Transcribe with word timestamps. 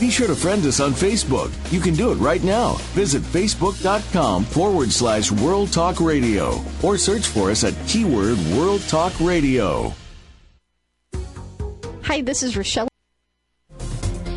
Be 0.00 0.08
sure 0.08 0.26
to 0.26 0.34
friend 0.34 0.64
us 0.64 0.80
on 0.80 0.92
Facebook. 0.92 1.52
You 1.70 1.78
can 1.78 1.92
do 1.94 2.10
it 2.10 2.14
right 2.14 2.42
now. 2.42 2.76
Visit 2.96 3.20
facebook.com 3.20 4.44
forward 4.44 4.90
slash 4.90 5.30
World 5.30 5.70
Talk 5.74 6.00
Radio 6.00 6.58
or 6.82 6.96
search 6.96 7.26
for 7.26 7.50
us 7.50 7.64
at 7.64 7.74
keyword 7.86 8.38
World 8.56 8.80
Talk 8.88 9.12
Radio. 9.20 9.92
Hi, 12.04 12.22
this 12.22 12.42
is 12.42 12.56
Rochelle. 12.56 12.88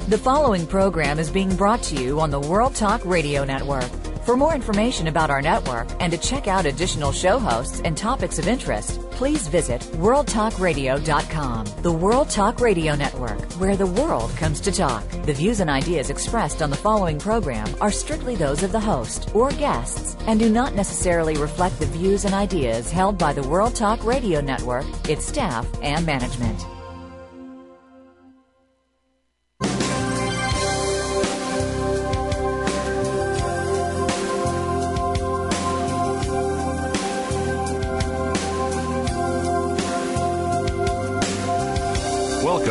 The 0.09 0.17
following 0.17 0.67
program 0.67 1.17
is 1.17 1.31
being 1.31 1.55
brought 1.55 1.81
to 1.83 1.95
you 1.95 2.19
on 2.19 2.29
the 2.29 2.41
World 2.41 2.75
Talk 2.75 3.05
Radio 3.05 3.45
Network. 3.45 3.89
For 4.25 4.35
more 4.35 4.53
information 4.53 5.07
about 5.07 5.29
our 5.29 5.41
network 5.41 5.87
and 6.01 6.11
to 6.11 6.17
check 6.17 6.47
out 6.47 6.65
additional 6.65 7.13
show 7.13 7.39
hosts 7.39 7.81
and 7.85 7.97
topics 7.97 8.37
of 8.37 8.49
interest, 8.49 8.99
please 9.23 9.47
visit 9.47 9.79
worldtalkradio.com. 10.03 11.65
The 11.81 11.91
World 11.93 12.29
Talk 12.29 12.59
Radio 12.59 12.93
Network, 12.93 13.41
where 13.53 13.77
the 13.77 13.87
world 13.87 14.29
comes 14.31 14.59
to 14.59 14.69
talk. 14.69 15.07
The 15.23 15.31
views 15.31 15.61
and 15.61 15.69
ideas 15.69 16.09
expressed 16.09 16.61
on 16.61 16.69
the 16.69 16.75
following 16.75 17.19
program 17.19 17.73
are 17.79 17.89
strictly 17.89 18.35
those 18.35 18.63
of 18.63 18.73
the 18.73 18.81
host 18.81 19.33
or 19.33 19.51
guests 19.51 20.17
and 20.27 20.41
do 20.41 20.49
not 20.49 20.75
necessarily 20.75 21.37
reflect 21.37 21.79
the 21.79 21.85
views 21.85 22.25
and 22.25 22.33
ideas 22.33 22.91
held 22.91 23.17
by 23.17 23.31
the 23.31 23.47
World 23.47 23.75
Talk 23.75 24.03
Radio 24.03 24.41
Network, 24.41 24.85
its 25.07 25.25
staff, 25.25 25.65
and 25.81 26.05
management. 26.05 26.59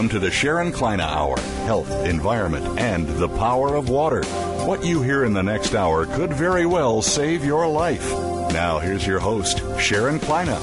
Welcome 0.03 0.21
to 0.21 0.27
the 0.27 0.33
Sharon 0.33 0.73
Kleyne 0.73 0.99
Hour 0.99 1.39
Health, 1.65 1.89
Environment, 2.05 2.77
and 2.77 3.07
the 3.07 3.29
Power 3.29 3.77
of 3.77 3.89
Water. 3.89 4.25
What 4.67 4.85
you 4.85 5.01
hear 5.01 5.25
in 5.25 5.33
the 5.33 5.45
next 5.45 5.77
hour 5.77 6.07
could 6.07 6.33
very 6.33 6.67
well 6.67 7.03
save 7.03 7.45
your 7.45 7.69
life. 7.69 8.11
Now, 8.51 8.81
here's 8.81 9.07
your 9.07 9.21
host, 9.21 9.63
Sharon 9.79 10.19
Kleyne. 10.19 10.61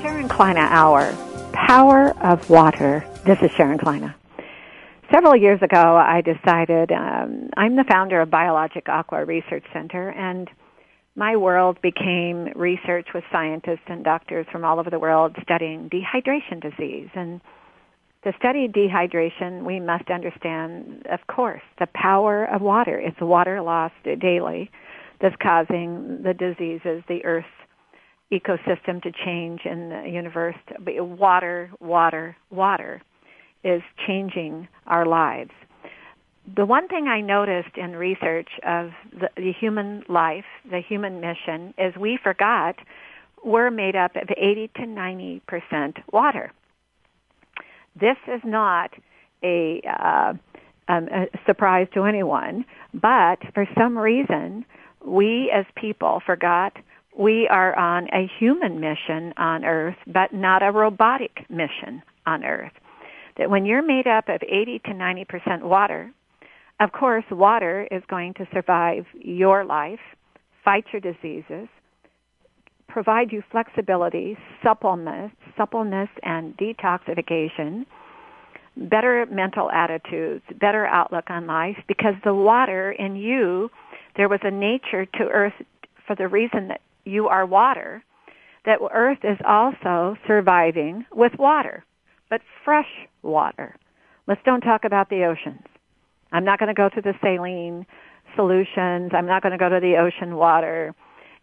Sharon 0.00 0.26
Kleyne 0.26 0.56
Hour 0.56 1.14
Power 1.52 2.16
of 2.22 2.48
Water. 2.48 3.04
This 3.26 3.42
is 3.42 3.50
Sharon 3.50 3.76
Kleyne. 3.76 4.14
Several 5.12 5.36
years 5.36 5.60
ago, 5.60 5.98
I 5.98 6.22
decided 6.22 6.92
um, 6.92 7.50
I'm 7.58 7.76
the 7.76 7.84
founder 7.84 8.22
of 8.22 8.30
Biologic 8.30 8.88
Aqua 8.88 9.26
Research 9.26 9.66
Center, 9.74 10.08
and 10.08 10.48
my 11.16 11.36
world 11.36 11.78
became 11.82 12.52
research 12.54 13.08
with 13.14 13.24
scientists 13.32 13.86
and 13.88 14.04
doctors 14.04 14.46
from 14.52 14.64
all 14.64 14.78
over 14.78 14.90
the 14.90 14.98
world 14.98 15.36
studying 15.42 15.90
dehydration 15.90 16.60
disease. 16.60 17.08
And 17.14 17.40
to 18.24 18.32
study 18.38 18.68
dehydration, 18.68 19.64
we 19.64 19.80
must 19.80 20.10
understand, 20.10 21.06
of 21.10 21.20
course, 21.26 21.62
the 21.78 21.88
power 21.94 22.44
of 22.44 22.62
water. 22.62 22.98
It's 22.98 23.20
water 23.20 23.60
lost 23.60 23.94
daily 24.20 24.70
that's 25.20 25.36
causing 25.42 26.22
the 26.22 26.34
diseases, 26.34 27.02
the 27.08 27.24
Earth's 27.24 27.48
ecosystem 28.32 29.02
to 29.02 29.10
change 29.24 29.62
in 29.64 29.88
the 29.88 30.08
universe. 30.08 30.56
Water, 30.78 31.70
water, 31.80 32.36
water 32.50 33.02
is 33.64 33.82
changing 34.06 34.68
our 34.86 35.04
lives 35.04 35.50
the 36.56 36.66
one 36.66 36.88
thing 36.88 37.08
I 37.08 37.20
noticed 37.20 37.76
in 37.76 37.92
research 37.92 38.48
of 38.66 38.90
the, 39.12 39.28
the, 39.36 39.52
human 39.52 40.02
life, 40.08 40.44
the 40.70 40.80
human 40.80 41.20
mission, 41.20 41.74
is 41.78 41.94
we 41.96 42.18
forgot 42.22 42.76
we're 43.44 43.70
made 43.70 43.96
up 43.96 44.16
of 44.16 44.28
80 44.36 44.70
to 44.76 44.86
90 44.86 45.42
percent 45.46 45.96
water. 46.12 46.52
This 47.98 48.16
is 48.28 48.40
not 48.44 48.90
a, 49.42 49.82
uh, 49.86 50.32
um, 50.88 51.08
a 51.08 51.26
surprise 51.46 51.88
to 51.94 52.04
anyone, 52.04 52.64
but 52.94 53.38
for 53.54 53.66
some 53.78 53.96
reason, 53.96 54.64
we 55.04 55.50
as 55.54 55.64
people 55.76 56.20
forgot 56.24 56.76
we 57.18 57.48
are 57.48 57.76
on 57.76 58.08
a 58.14 58.30
human 58.38 58.80
mission 58.80 59.34
on 59.36 59.64
Earth, 59.64 59.96
but 60.06 60.32
not 60.32 60.62
a 60.62 60.70
robotic 60.70 61.44
mission 61.50 62.02
on 62.24 62.44
Earth. 62.44 62.72
That 63.36 63.50
when 63.50 63.64
you're 63.64 63.82
made 63.82 64.06
up 64.06 64.28
of 64.28 64.40
80 64.42 64.80
to 64.86 64.94
90 64.94 65.24
percent 65.24 65.64
water, 65.64 66.12
of 66.80 66.92
course, 66.92 67.24
water 67.30 67.86
is 67.90 68.02
going 68.08 68.34
to 68.34 68.46
survive 68.52 69.04
your 69.14 69.64
life, 69.64 70.00
fight 70.64 70.84
your 70.92 71.00
diseases, 71.00 71.68
provide 72.88 73.30
you 73.30 73.42
flexibility, 73.52 74.36
suppleness, 74.62 75.30
suppleness 75.56 76.08
and 76.22 76.56
detoxification, 76.56 77.84
better 78.76 79.26
mental 79.30 79.70
attitudes, 79.70 80.42
better 80.58 80.86
outlook 80.86 81.24
on 81.28 81.46
life 81.46 81.76
because 81.86 82.14
the 82.24 82.34
water 82.34 82.92
in 82.92 83.14
you, 83.14 83.70
there 84.16 84.28
was 84.28 84.40
a 84.42 84.50
nature 84.50 85.04
to 85.04 85.24
earth 85.24 85.52
for 86.06 86.16
the 86.16 86.28
reason 86.28 86.68
that 86.68 86.80
you 87.04 87.28
are 87.28 87.44
water, 87.44 88.02
that 88.64 88.78
earth 88.92 89.18
is 89.22 89.38
also 89.46 90.16
surviving 90.26 91.04
with 91.12 91.32
water, 91.38 91.84
but 92.30 92.40
fresh 92.64 92.88
water. 93.22 93.76
Let's 94.26 94.40
don't 94.44 94.60
talk 94.60 94.84
about 94.84 95.10
the 95.10 95.24
oceans. 95.24 95.64
I'm 96.32 96.44
not 96.44 96.58
going 96.58 96.68
to 96.68 96.74
go 96.74 96.88
to 96.88 97.00
the 97.00 97.14
saline 97.22 97.86
solutions. 98.36 99.12
I'm 99.14 99.26
not 99.26 99.42
going 99.42 99.52
to 99.52 99.58
go 99.58 99.68
to 99.68 99.80
the 99.80 99.96
ocean 99.96 100.36
water 100.36 100.94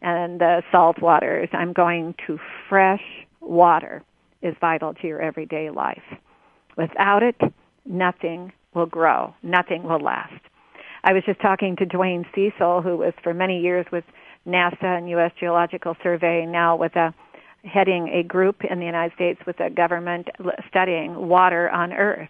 and 0.01 0.39
the 0.39 0.61
salt 0.71 1.01
waters. 1.01 1.49
I'm 1.53 1.73
going 1.73 2.15
to 2.27 2.37
fresh 2.69 3.03
water 3.41 4.03
is 4.41 4.55
vital 4.61 4.93
to 4.93 5.07
your 5.07 5.21
everyday 5.21 5.69
life. 5.69 6.03
Without 6.77 7.23
it, 7.23 7.35
nothing 7.85 8.51
will 8.73 8.85
grow. 8.85 9.33
Nothing 9.41 9.83
will 9.83 9.99
last. 9.99 10.33
I 11.03 11.13
was 11.13 11.23
just 11.25 11.41
talking 11.41 11.75
to 11.77 11.85
DeWayne 11.85 12.25
Cecil, 12.35 12.81
who 12.81 12.97
was 12.97 13.13
for 13.23 13.33
many 13.33 13.59
years 13.59 13.85
with 13.91 14.03
NASA 14.45 14.83
and 14.83 15.09
U.S. 15.09 15.31
Geological 15.39 15.95
Survey, 16.03 16.45
now 16.45 16.75
with 16.75 16.95
a 16.95 17.13
heading 17.63 18.09
a 18.09 18.23
group 18.23 18.63
in 18.69 18.79
the 18.79 18.85
United 18.85 19.13
States 19.15 19.39
with 19.45 19.59
a 19.59 19.69
government 19.69 20.27
studying 20.69 21.27
water 21.27 21.69
on 21.69 21.91
Earth. 21.91 22.29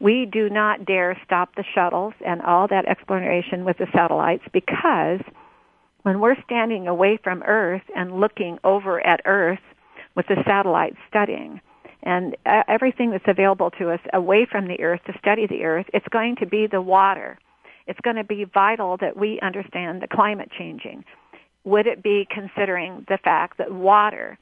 We 0.00 0.26
do 0.26 0.48
not 0.48 0.84
dare 0.84 1.20
stop 1.24 1.54
the 1.54 1.64
shuttles 1.74 2.14
and 2.24 2.40
all 2.42 2.68
that 2.68 2.86
exploration 2.86 3.64
with 3.64 3.78
the 3.78 3.86
satellites 3.92 4.44
because 4.52 5.20
when 6.02 6.20
we're 6.20 6.40
standing 6.44 6.86
away 6.86 7.18
from 7.22 7.42
Earth 7.42 7.82
and 7.96 8.20
looking 8.20 8.58
over 8.64 9.04
at 9.04 9.20
Earth 9.24 9.58
with 10.14 10.26
the 10.28 10.42
satellites 10.46 10.96
studying, 11.08 11.60
and 12.02 12.36
everything 12.68 13.10
that's 13.10 13.24
available 13.26 13.70
to 13.72 13.90
us 13.90 14.00
away 14.12 14.46
from 14.50 14.68
the 14.68 14.80
earth 14.80 15.00
to 15.06 15.12
study 15.18 15.46
the 15.46 15.64
earth, 15.64 15.86
it's 15.92 16.06
going 16.08 16.36
to 16.36 16.46
be 16.46 16.66
the 16.66 16.80
water. 16.80 17.38
It's 17.86 17.98
going 18.00 18.16
to 18.16 18.24
be 18.24 18.44
vital 18.44 18.96
that 18.98 19.16
we 19.16 19.40
understand 19.40 20.02
the 20.02 20.08
climate 20.08 20.50
changing. 20.56 21.04
Would 21.64 21.86
it 21.86 22.02
be 22.02 22.26
considering 22.30 23.04
the 23.08 23.18
fact 23.22 23.58
that 23.58 23.72
water, 23.72 24.38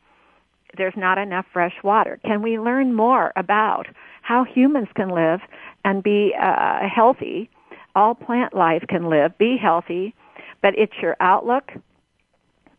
there's 0.77 0.95
not 0.97 1.19
enough 1.19 1.47
fresh 1.53 1.75
water? 1.83 2.21
Can 2.25 2.43
we 2.43 2.59
learn 2.59 2.95
more 2.95 3.33
about 3.37 3.87
how 4.27 4.43
humans 4.43 4.89
can 4.97 5.09
live 5.09 5.39
and 5.85 6.03
be 6.03 6.35
uh, 6.35 6.89
healthy. 6.89 7.49
All 7.95 8.13
plant 8.13 8.55
life 8.55 8.83
can 8.89 9.09
live, 9.09 9.39
be 9.39 9.57
healthy, 9.57 10.17
but 10.63 10.77
it's 10.77 10.95
your 11.01 11.17
outlook 11.21 11.71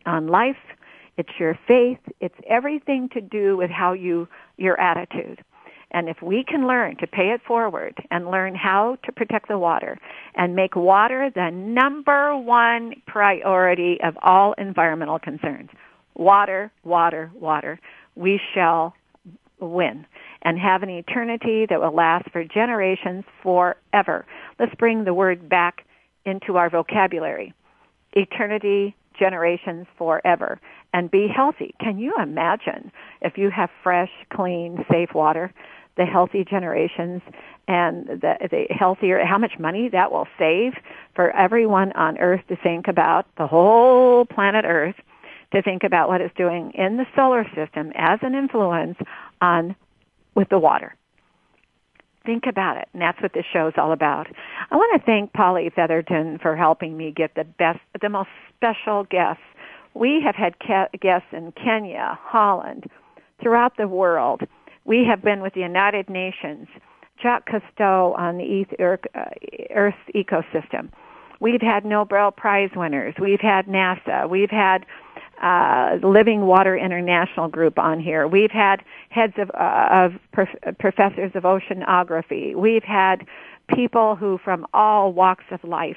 on 0.04 0.26
life, 0.26 0.58
it's 1.16 1.30
your 1.40 1.58
faith, 1.66 2.00
it's 2.20 2.34
everything 2.46 3.08
to 3.14 3.22
do 3.22 3.56
with 3.56 3.70
how 3.70 3.94
you, 3.94 4.28
your 4.58 4.78
attitude. 4.78 5.42
And 5.90 6.10
if 6.10 6.20
we 6.20 6.44
can 6.44 6.66
learn 6.66 6.98
to 6.98 7.06
pay 7.06 7.30
it 7.30 7.40
forward 7.46 7.96
and 8.10 8.30
learn 8.30 8.54
how 8.54 8.98
to 9.04 9.12
protect 9.12 9.48
the 9.48 9.58
water 9.58 9.98
and 10.34 10.54
make 10.54 10.76
water 10.76 11.30
the 11.34 11.48
number 11.50 12.36
one 12.36 12.92
priority 13.06 13.98
of 14.02 14.18
all 14.20 14.52
environmental 14.58 15.18
concerns, 15.18 15.70
water, 16.14 16.70
water, 16.84 17.30
water, 17.34 17.80
we 18.16 18.38
shall 18.52 18.94
win 19.60 20.04
and 20.42 20.58
have 20.58 20.82
an 20.82 20.90
eternity 20.90 21.66
that 21.68 21.80
will 21.80 21.94
last 21.94 22.30
for 22.30 22.44
generations 22.44 23.24
forever. 23.42 24.24
Let's 24.58 24.74
bring 24.76 25.04
the 25.04 25.14
word 25.14 25.48
back 25.48 25.84
into 26.24 26.56
our 26.56 26.70
vocabulary. 26.70 27.54
Eternity, 28.12 28.94
generations 29.18 29.86
forever, 29.96 30.60
and 30.92 31.10
be 31.10 31.28
healthy. 31.28 31.74
Can 31.80 31.98
you 31.98 32.14
imagine 32.20 32.92
if 33.20 33.36
you 33.36 33.50
have 33.50 33.70
fresh, 33.82 34.10
clean, 34.32 34.84
safe 34.90 35.10
water, 35.14 35.52
the 35.96 36.04
healthy 36.04 36.44
generations 36.48 37.20
and 37.66 38.06
the, 38.06 38.34
the 38.50 38.66
healthier, 38.70 39.22
how 39.24 39.36
much 39.36 39.58
money 39.58 39.88
that 39.90 40.12
will 40.12 40.28
save 40.38 40.72
for 41.14 41.30
everyone 41.36 41.92
on 41.92 42.16
earth 42.18 42.40
to 42.48 42.56
think 42.56 42.86
about, 42.88 43.26
the 43.36 43.46
whole 43.46 44.24
planet 44.24 44.64
earth, 44.66 44.94
to 45.52 45.60
think 45.62 45.82
about 45.82 46.08
what 46.08 46.20
it's 46.20 46.34
doing 46.36 46.72
in 46.74 46.96
the 46.96 47.06
solar 47.16 47.44
system 47.54 47.92
as 47.96 48.18
an 48.22 48.34
influence 48.34 48.96
on 49.40 49.74
with 50.38 50.48
the 50.50 50.58
water. 50.58 50.94
Think 52.24 52.44
about 52.46 52.76
it, 52.76 52.88
and 52.92 53.02
that's 53.02 53.20
what 53.20 53.32
this 53.32 53.44
show 53.52 53.66
is 53.66 53.74
all 53.76 53.90
about. 53.90 54.28
I 54.70 54.76
want 54.76 55.00
to 55.00 55.04
thank 55.04 55.32
Polly 55.32 55.68
Featherton 55.74 56.38
for 56.40 56.54
helping 56.54 56.96
me 56.96 57.10
get 57.10 57.34
the 57.34 57.42
best, 57.42 57.80
the 58.00 58.08
most 58.08 58.28
special 58.54 59.02
guests. 59.02 59.42
We 59.94 60.22
have 60.24 60.36
had 60.36 60.54
guests 61.00 61.28
in 61.32 61.52
Kenya, 61.52 62.16
Holland, 62.22 62.84
throughout 63.42 63.76
the 63.76 63.88
world. 63.88 64.42
We 64.84 65.04
have 65.10 65.22
been 65.22 65.40
with 65.40 65.54
the 65.54 65.60
United 65.60 66.08
Nations 66.08 66.68
Jacques 67.20 67.48
Cousteau 67.48 68.16
on 68.16 68.38
the 68.38 68.64
Earth, 68.78 69.00
uh, 69.16 69.24
Earth's 69.74 69.96
ecosystem. 70.14 70.90
We've 71.40 71.60
had 71.60 71.84
Nobel 71.84 72.30
Prize 72.30 72.70
winners. 72.76 73.14
We've 73.20 73.40
had 73.40 73.66
NASA. 73.66 74.28
We've 74.28 74.50
had 74.50 74.86
uh, 75.42 75.98
Living 76.02 76.46
Water 76.46 76.76
International 76.76 77.48
Group 77.48 77.78
on 77.78 78.00
here. 78.00 78.26
We've 78.26 78.50
had 78.50 78.82
heads 79.10 79.34
of, 79.38 79.50
uh, 79.54 79.88
of 79.90 80.12
prof- 80.32 80.76
professors 80.78 81.32
of 81.34 81.44
oceanography. 81.44 82.54
We've 82.54 82.84
had 82.84 83.26
people 83.74 84.16
who 84.16 84.38
from 84.38 84.66
all 84.72 85.12
walks 85.12 85.44
of 85.50 85.62
life 85.64 85.96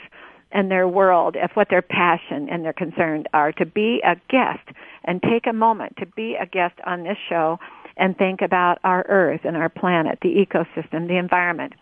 and 0.52 0.70
their 0.70 0.88
world, 0.88 1.36
of 1.38 1.50
what 1.54 1.70
their 1.70 1.82
passion 1.82 2.50
and 2.50 2.66
their 2.66 2.74
concern 2.74 3.24
are, 3.34 3.52
to 3.54 3.66
be 3.66 4.02
a 4.06 4.16
guest 4.30 4.68
and 5.06 5.22
take 5.24 5.48
a 5.48 5.54
moment 5.54 5.96
to 5.98 6.06
be 6.06 6.36
a 6.36 6.46
guest 6.46 6.76
on 6.86 7.04
this 7.04 7.18
show 7.30 7.58
and 7.98 8.18
think 8.18 8.42
about 8.42 8.80
our 8.84 9.06
earth 9.08 9.42
and 9.44 9.56
our 9.56 9.70
planet, 9.70 10.20
the 10.22 10.46
ecosystem, 10.46 11.08
the 11.08 11.18
environment. 11.18 11.74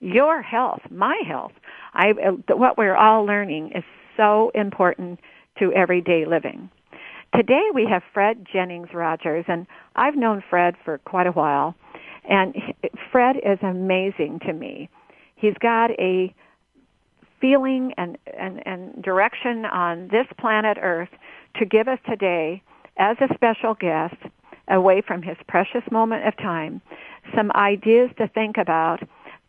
Your 0.00 0.42
health, 0.42 0.80
my 0.90 1.18
health, 1.26 1.52
I, 1.94 2.12
what 2.48 2.78
we're 2.78 2.96
all 2.96 3.24
learning 3.24 3.72
is 3.74 3.84
so 4.16 4.50
important 4.54 5.20
to 5.58 5.72
everyday 5.72 6.24
living. 6.24 6.70
Today 7.34 7.68
we 7.72 7.86
have 7.86 8.02
Fred 8.12 8.46
Jennings 8.52 8.88
Rogers, 8.92 9.44
and 9.48 9.66
I've 9.94 10.16
known 10.16 10.42
Fred 10.50 10.74
for 10.84 10.98
quite 10.98 11.26
a 11.26 11.32
while, 11.32 11.74
and 12.28 12.54
Fred 13.12 13.36
is 13.36 13.58
amazing 13.62 14.40
to 14.46 14.52
me. 14.52 14.88
He's 15.36 15.54
got 15.60 15.90
a 15.92 16.34
feeling 17.40 17.94
and, 17.96 18.18
and, 18.38 18.66
and 18.66 19.02
direction 19.02 19.64
on 19.64 20.08
this 20.08 20.26
planet 20.38 20.76
Earth 20.80 21.08
to 21.56 21.64
give 21.64 21.88
us 21.88 21.98
today 22.08 22.62
as 22.98 23.16
a 23.20 23.32
special 23.34 23.74
guest 23.74 24.16
away 24.68 25.00
from 25.00 25.22
his 25.22 25.36
precious 25.48 25.82
moment 25.90 26.26
of 26.26 26.36
time 26.36 26.82
some 27.34 27.50
ideas 27.52 28.10
to 28.18 28.28
think 28.28 28.56
about 28.56 29.00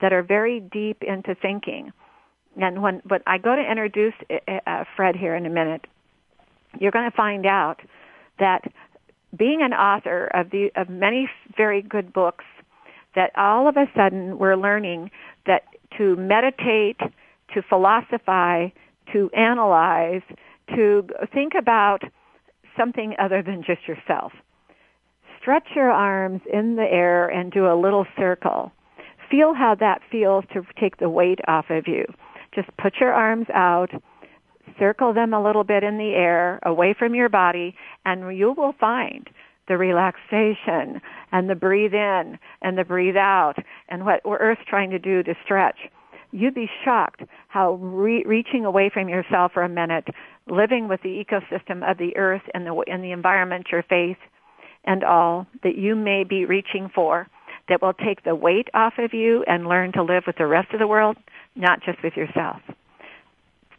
that 0.01 0.13
are 0.13 0.24
very 0.24 0.60
deep 0.60 1.04
into 1.04 1.36
thinking. 1.36 1.92
And 2.60 2.81
when, 2.81 3.01
but 3.06 3.22
I 3.28 3.38
go 3.38 3.56
to 3.56 3.62
introduce 3.62 4.13
uh, 4.30 4.60
uh 4.68 4.83
Fred 4.95 5.16
here 5.16 5.36
in 5.36 5.45
a 5.45 5.50
minute, 5.50 5.86
you're 6.79 6.91
going 6.91 7.09
to 7.09 7.15
find 7.15 7.45
out 7.45 7.81
that 8.39 8.71
being 9.38 9.62
an 9.62 9.73
author 9.73 10.27
of 10.33 10.50
the 10.50 10.69
of 10.75 10.89
many 10.89 11.29
very 11.56 11.81
good 11.81 12.12
books, 12.12 12.45
that 13.15 13.31
all 13.35 13.68
of 13.68 13.77
a 13.77 13.85
sudden 13.95 14.38
we're 14.38 14.56
learning 14.56 15.12
that 15.45 15.63
to 15.97 16.15
meditate, 16.15 17.00
to 17.53 17.62
philosophize, 17.62 18.71
to 19.13 19.29
analyze, 19.35 20.21
to 20.75 21.06
think 21.33 21.53
about 21.59 22.01
something 22.77 23.15
other 23.19 23.41
than 23.41 23.63
just 23.65 23.88
yourself. 23.88 24.31
Stretch 25.39 25.68
your 25.75 25.89
arms 25.89 26.41
in 26.51 26.75
the 26.75 26.83
air 26.83 27.27
and 27.27 27.51
do 27.51 27.65
a 27.68 27.75
little 27.75 28.06
circle. 28.18 28.71
Feel 29.29 29.53
how 29.53 29.75
that 29.75 30.01
feels 30.12 30.45
to 30.53 30.62
take 30.79 30.97
the 30.97 31.09
weight 31.09 31.39
off 31.47 31.65
of 31.69 31.88
you. 31.88 32.06
Just 32.53 32.69
put 32.77 32.95
your 33.00 33.13
arms 33.13 33.47
out, 33.53 33.89
circle 34.79 35.13
them 35.13 35.33
a 35.33 35.44
little 35.44 35.63
bit 35.63 35.83
in 35.83 35.97
the 35.97 36.13
air 36.13 36.59
away 36.63 36.95
from 36.97 37.15
your 37.15 37.29
body, 37.29 37.75
and 38.06 38.35
you 38.38 38.53
will 38.56 38.73
find 38.79 39.29
the 39.68 39.77
relaxation 39.77 41.01
and 41.31 41.50
the 41.50 41.56
breathe 41.56 41.94
in 41.94 42.38
and 42.62 42.77
the 42.77 42.83
breathe 42.83 43.15
out 43.15 43.56
and 43.89 44.06
what 44.06 44.21
Earth's 44.25 44.62
trying 44.68 44.89
to 44.89 45.00
do 45.00 45.23
to 45.23 45.33
stretch. 45.44 45.77
You'd 46.31 46.56
be 46.56 46.69
shocked 46.83 47.23
how 47.47 47.73
re- 47.73 48.23
reaching 48.25 48.65
away 48.65 48.89
from 48.94 49.09
yourself 49.09 49.51
for 49.53 49.63
a 49.63 49.69
minute, 49.69 50.07
living 50.50 50.88
with 50.88 51.01
the 51.03 51.23
ecosystem 51.23 51.89
of 51.89 51.97
the 51.97 52.15
Earth 52.15 52.41
and 52.53 52.65
the, 52.65 52.73
and 52.88 53.03
the 53.03 53.12
environment, 53.12 53.68
your 53.71 53.83
faith, 53.83 54.18
and 54.85 55.03
all 55.03 55.45
that 55.63 55.77
you 55.77 55.95
may 55.95 56.23
be 56.23 56.45
reaching 56.45 56.89
for 56.94 57.27
that 57.69 57.81
will 57.81 57.94
take 57.94 58.23
the 58.23 58.35
weight 58.35 58.68
off 58.73 58.94
of 58.97 59.13
you 59.13 59.44
and 59.47 59.68
learn 59.68 59.91
to 59.94 60.03
live 60.03 60.23
with 60.25 60.38
the 60.38 60.47
rest 60.47 60.73
of 60.73 60.79
the 60.79 60.88
world, 60.88 61.18
not 61.56 61.81
just 61.83 62.01
with 62.03 62.15
yourself. 62.15 62.62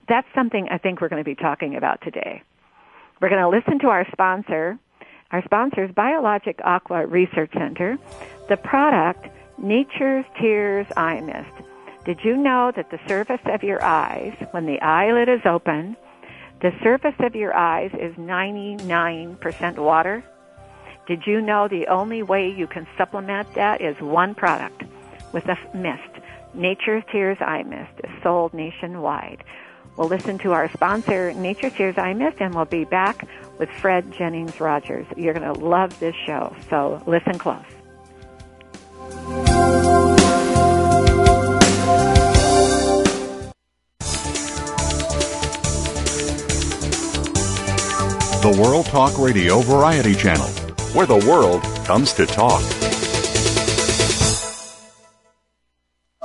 That's 0.09 0.27
something 0.35 0.69
I 0.71 0.79
think 0.79 1.01
we're 1.01 1.09
going 1.09 1.23
to 1.23 1.29
be 1.29 1.35
talking 1.35 1.77
about 1.77 2.01
today. 2.03 2.43
We're 3.21 3.29
going 3.29 3.43
to 3.43 3.49
listen 3.49 3.79
to 3.81 3.89
our 3.89 4.07
sponsor. 4.13 4.79
Our 5.31 5.43
sponsor 5.45 5.85
is 5.85 5.93
Biologic 5.93 6.61
Aqua 6.65 7.07
Research 7.07 7.53
Center. 7.53 7.97
The 8.49 8.57
product, 8.57 9.29
Nature's 9.59 10.25
Tears 10.41 10.87
Eye 10.97 11.21
Mist. 11.21 11.69
Did 12.05 12.19
you 12.25 12.37
know 12.37 12.73
that 12.75 12.91
the 12.91 12.99
surface 13.07 13.41
of 13.47 13.63
your 13.63 13.83
eyes, 13.83 14.35
when 14.51 14.67
the 14.67 14.81
eyelid 14.81 15.29
is 15.29 15.41
open, 15.45 15.97
the 16.61 16.73
surface 16.83 17.15
of 17.21 17.37
your 17.37 17.55
eyes 17.55 17.93
is 17.95 18.15
99% 18.17 19.79
water? 19.79 20.25
Did 21.07 21.27
you 21.27 21.41
know 21.41 21.69
the 21.69 21.87
only 21.87 22.23
way 22.23 22.51
you 22.51 22.67
can 22.67 22.87
supplement 22.99 23.55
that 23.55 23.81
is 23.81 23.97
one 24.01 24.35
product 24.35 24.83
with 25.33 25.47
a 25.47 25.57
mist? 25.75 26.25
Nature's 26.55 27.05
Tears 27.11 27.39
Eye 27.41 27.63
Mist 27.63 28.01
is 28.05 28.11
sold 28.23 28.53
nationwide. 28.53 29.45
We'll 29.97 30.09
listen 30.09 30.39
to 30.39 30.53
our 30.53 30.71
sponsor, 30.71 31.33
Nature's 31.35 31.73
Tears 31.75 31.99
Eye 31.99 32.15
Mist, 32.15 32.39
and 32.41 32.55
we'll 32.55 32.65
be 32.65 32.85
back 32.85 33.29
with 33.59 33.69
Fred 33.71 34.13
Jennings 34.13 34.61
Rogers. 34.61 35.07
You're 35.17 35.35
going 35.35 35.55
to 35.55 35.61
love 35.61 35.99
this 36.01 36.17
show, 36.27 36.55
so 36.71 37.03
listen 37.07 37.39
close. 37.39 37.65
The 48.43 48.61
World 48.61 48.87
Talk 48.87 49.19
Radio 49.19 49.61
Variety 49.61 50.15
Channel 50.15 50.49
where 50.93 51.07
the 51.07 51.17
world 51.17 51.63
comes 51.87 52.13
to 52.13 52.27
talk. 52.27 52.82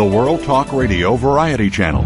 The 0.00 0.06
World 0.06 0.42
Talk 0.44 0.72
Radio 0.72 1.14
Variety 1.14 1.68
Channel 1.68 2.04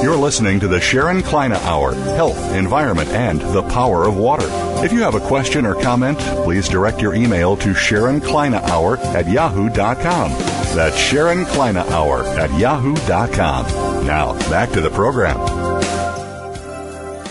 You're 0.00 0.16
listening 0.16 0.60
to 0.60 0.68
the 0.68 0.80
Sharon 0.80 1.24
Kleyne 1.24 1.50
Hour 1.50 1.94
Health, 1.94 2.38
Environment, 2.54 3.08
and 3.08 3.40
the 3.40 3.64
Power 3.64 4.04
of 4.04 4.16
Water. 4.16 4.46
If 4.84 4.92
you 4.92 5.00
have 5.00 5.16
a 5.16 5.20
question 5.26 5.66
or 5.66 5.74
comment, 5.74 6.20
please 6.44 6.68
direct 6.68 7.02
your 7.02 7.16
email 7.16 7.56
to 7.56 7.74
Sharon 7.74 8.20
Kleyne 8.20 8.54
Hour 8.54 8.98
at 8.98 9.28
yahoo.com. 9.28 10.57
That's 10.78 10.96
Sharon 10.96 11.44
Kleyne 11.44 11.76
Hour 11.76 12.22
at 12.38 12.56
yahoo.com. 12.56 14.06
Now, 14.06 14.34
back 14.48 14.70
to 14.70 14.80
the 14.80 14.90
program. 14.90 15.34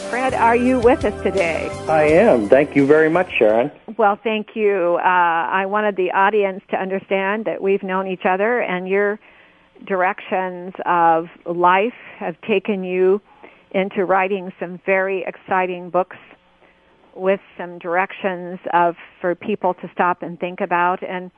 Fred, 0.09 0.33
are 0.33 0.57
you 0.57 0.81
with 0.81 1.05
us 1.05 1.23
today? 1.23 1.69
I 1.87 2.03
am. 2.09 2.49
Thank 2.49 2.75
you 2.75 2.85
very 2.85 3.09
much, 3.09 3.31
Sharon. 3.39 3.71
Well, 3.95 4.19
thank 4.21 4.47
you. 4.57 4.97
Uh, 4.99 5.01
I 5.01 5.65
wanted 5.65 5.95
the 5.95 6.11
audience 6.11 6.61
to 6.71 6.75
understand 6.75 7.45
that 7.45 7.61
we've 7.61 7.83
known 7.83 8.09
each 8.09 8.25
other 8.25 8.59
and 8.59 8.85
you're 8.85 9.17
directions 9.85 10.73
of 10.85 11.27
life 11.45 11.93
have 12.19 12.35
taken 12.41 12.83
you 12.83 13.21
into 13.71 14.03
writing 14.03 14.51
some 14.59 14.77
very 14.85 15.23
exciting 15.25 15.89
books 15.89 16.17
with 17.15 17.39
some 17.57 17.79
directions 17.79 18.59
of 18.73 18.95
for 19.21 19.35
people 19.35 19.73
to 19.75 19.89
stop 19.93 20.21
and 20.21 20.37
think 20.37 20.59
about 20.59 21.01
and 21.01 21.31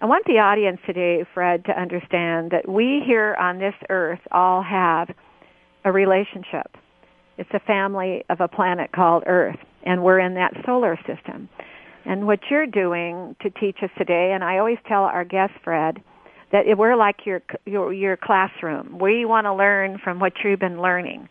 I 0.00 0.06
want 0.06 0.24
the 0.26 0.38
audience 0.38 0.78
today, 0.86 1.24
Fred, 1.34 1.64
to 1.64 1.72
understand 1.72 2.52
that 2.52 2.68
we 2.68 3.02
here 3.04 3.34
on 3.34 3.58
this 3.58 3.74
earth 3.90 4.20
all 4.30 4.62
have 4.62 5.08
a 5.84 5.90
relationship. 5.90 6.76
It's 7.36 7.50
a 7.52 7.58
family 7.60 8.22
of 8.30 8.40
a 8.40 8.46
planet 8.46 8.92
called 8.92 9.24
Earth, 9.26 9.58
and 9.82 10.04
we're 10.04 10.20
in 10.20 10.34
that 10.34 10.52
solar 10.64 10.96
system. 10.98 11.48
And 12.04 12.28
what 12.28 12.38
you're 12.48 12.66
doing 12.66 13.34
to 13.42 13.50
teach 13.50 13.78
us 13.82 13.90
today, 13.98 14.30
and 14.32 14.44
I 14.44 14.58
always 14.58 14.78
tell 14.86 15.02
our 15.02 15.24
guests, 15.24 15.56
Fred, 15.64 15.98
that 16.52 16.64
we're 16.78 16.96
like 16.96 17.26
your 17.26 17.42
your, 17.66 17.92
your 17.92 18.16
classroom. 18.16 19.00
We 19.00 19.24
want 19.24 19.46
to 19.46 19.54
learn 19.54 19.98
from 20.02 20.20
what 20.20 20.32
you've 20.44 20.60
been 20.60 20.80
learning. 20.80 21.28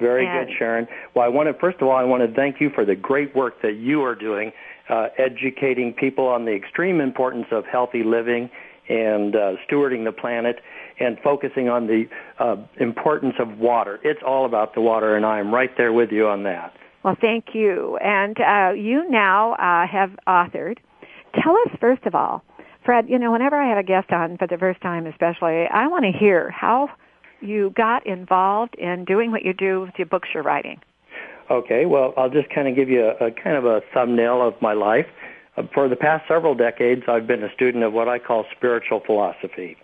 Very 0.00 0.26
and, 0.26 0.48
good, 0.48 0.56
Sharon. 0.58 0.88
Well, 1.14 1.24
I 1.24 1.28
want 1.28 1.48
to 1.48 1.60
first 1.60 1.76
of 1.82 1.88
all, 1.88 1.96
I 1.96 2.04
want 2.04 2.28
to 2.28 2.34
thank 2.34 2.60
you 2.60 2.70
for 2.74 2.86
the 2.86 2.96
great 2.96 3.36
work 3.36 3.60
that 3.62 3.74
you 3.74 4.02
are 4.02 4.14
doing 4.14 4.52
uh, 4.90 5.08
educating 5.18 5.92
people 5.92 6.26
on 6.26 6.44
the 6.44 6.52
extreme 6.52 7.00
importance 7.00 7.46
of 7.50 7.64
healthy 7.64 8.02
living 8.02 8.50
and 8.88 9.36
uh, 9.36 9.52
stewarding 9.68 10.04
the 10.04 10.12
planet 10.12 10.56
and 10.98 11.18
focusing 11.22 11.68
on 11.68 11.86
the 11.86 12.04
uh, 12.38 12.56
importance 12.78 13.34
of 13.38 13.58
water. 13.58 13.98
It's 14.02 14.20
all 14.26 14.44
about 14.44 14.74
the 14.74 14.80
water, 14.80 15.16
and 15.16 15.24
I'm 15.24 15.54
right 15.54 15.70
there 15.76 15.92
with 15.92 16.10
you 16.10 16.26
on 16.26 16.42
that. 16.42 16.74
Well, 17.02 17.16
thank 17.18 17.54
you. 17.54 17.96
And 18.02 18.36
uh, 18.38 18.72
you 18.72 19.08
now 19.08 19.54
uh, 19.54 19.86
have 19.86 20.10
authored. 20.26 20.78
Tell 21.42 21.56
us, 21.66 21.78
first 21.80 22.04
of 22.04 22.14
all, 22.14 22.42
Fred, 22.84 23.08
you 23.08 23.18
know, 23.18 23.32
whenever 23.32 23.56
I 23.56 23.68
have 23.68 23.78
a 23.78 23.82
guest 23.82 24.10
on 24.10 24.36
for 24.36 24.46
the 24.46 24.58
first 24.58 24.80
time 24.80 25.06
especially, 25.06 25.64
I 25.72 25.86
want 25.86 26.04
to 26.04 26.12
hear 26.18 26.50
how 26.50 26.88
you 27.40 27.72
got 27.76 28.06
involved 28.06 28.74
in 28.74 29.04
doing 29.04 29.30
what 29.30 29.44
you 29.44 29.54
do 29.54 29.82
with 29.82 29.90
the 29.96 30.04
books 30.04 30.28
you're 30.34 30.42
writing. 30.42 30.80
Okay, 31.50 31.84
well, 31.84 32.14
I'll 32.16 32.30
just 32.30 32.48
kind 32.50 32.68
of 32.68 32.76
give 32.76 32.88
you 32.88 33.04
a, 33.04 33.26
a 33.26 33.30
kind 33.32 33.56
of 33.56 33.64
a 33.64 33.80
thumbnail 33.92 34.46
of 34.46 34.54
my 34.62 34.72
life. 34.72 35.06
Uh, 35.56 35.64
for 35.74 35.88
the 35.88 35.96
past 35.96 36.28
several 36.28 36.54
decades, 36.54 37.02
I've 37.08 37.26
been 37.26 37.42
a 37.42 37.52
student 37.52 37.82
of 37.82 37.92
what 37.92 38.08
I 38.08 38.20
call 38.20 38.44
spiritual 38.56 39.00
philosophy. 39.04 39.76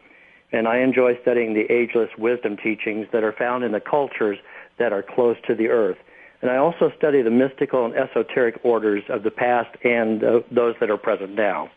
And 0.53 0.69
I 0.69 0.79
enjoy 0.79 1.19
studying 1.23 1.55
the 1.55 1.71
ageless 1.73 2.11
wisdom 2.17 2.57
teachings 2.57 3.09
that 3.13 3.25
are 3.25 3.33
found 3.33 3.65
in 3.65 3.73
the 3.73 3.81
cultures 3.81 4.39
that 4.79 4.93
are 4.93 5.03
close 5.03 5.37
to 5.49 5.57
the 5.57 5.67
earth. 5.67 5.97
And 6.41 6.53
I 6.53 6.57
also 6.57 6.93
study 6.97 7.21
the 7.21 7.31
mystical 7.31 7.85
and 7.85 7.95
esoteric 7.97 8.61
orders 8.63 9.03
of 9.09 9.25
the 9.25 9.33
past 9.33 9.77
and 9.83 10.23
uh, 10.23 10.41
those 10.53 10.77
that 10.79 10.89
are 10.89 10.97
present 10.97 11.35
now. 11.35 11.69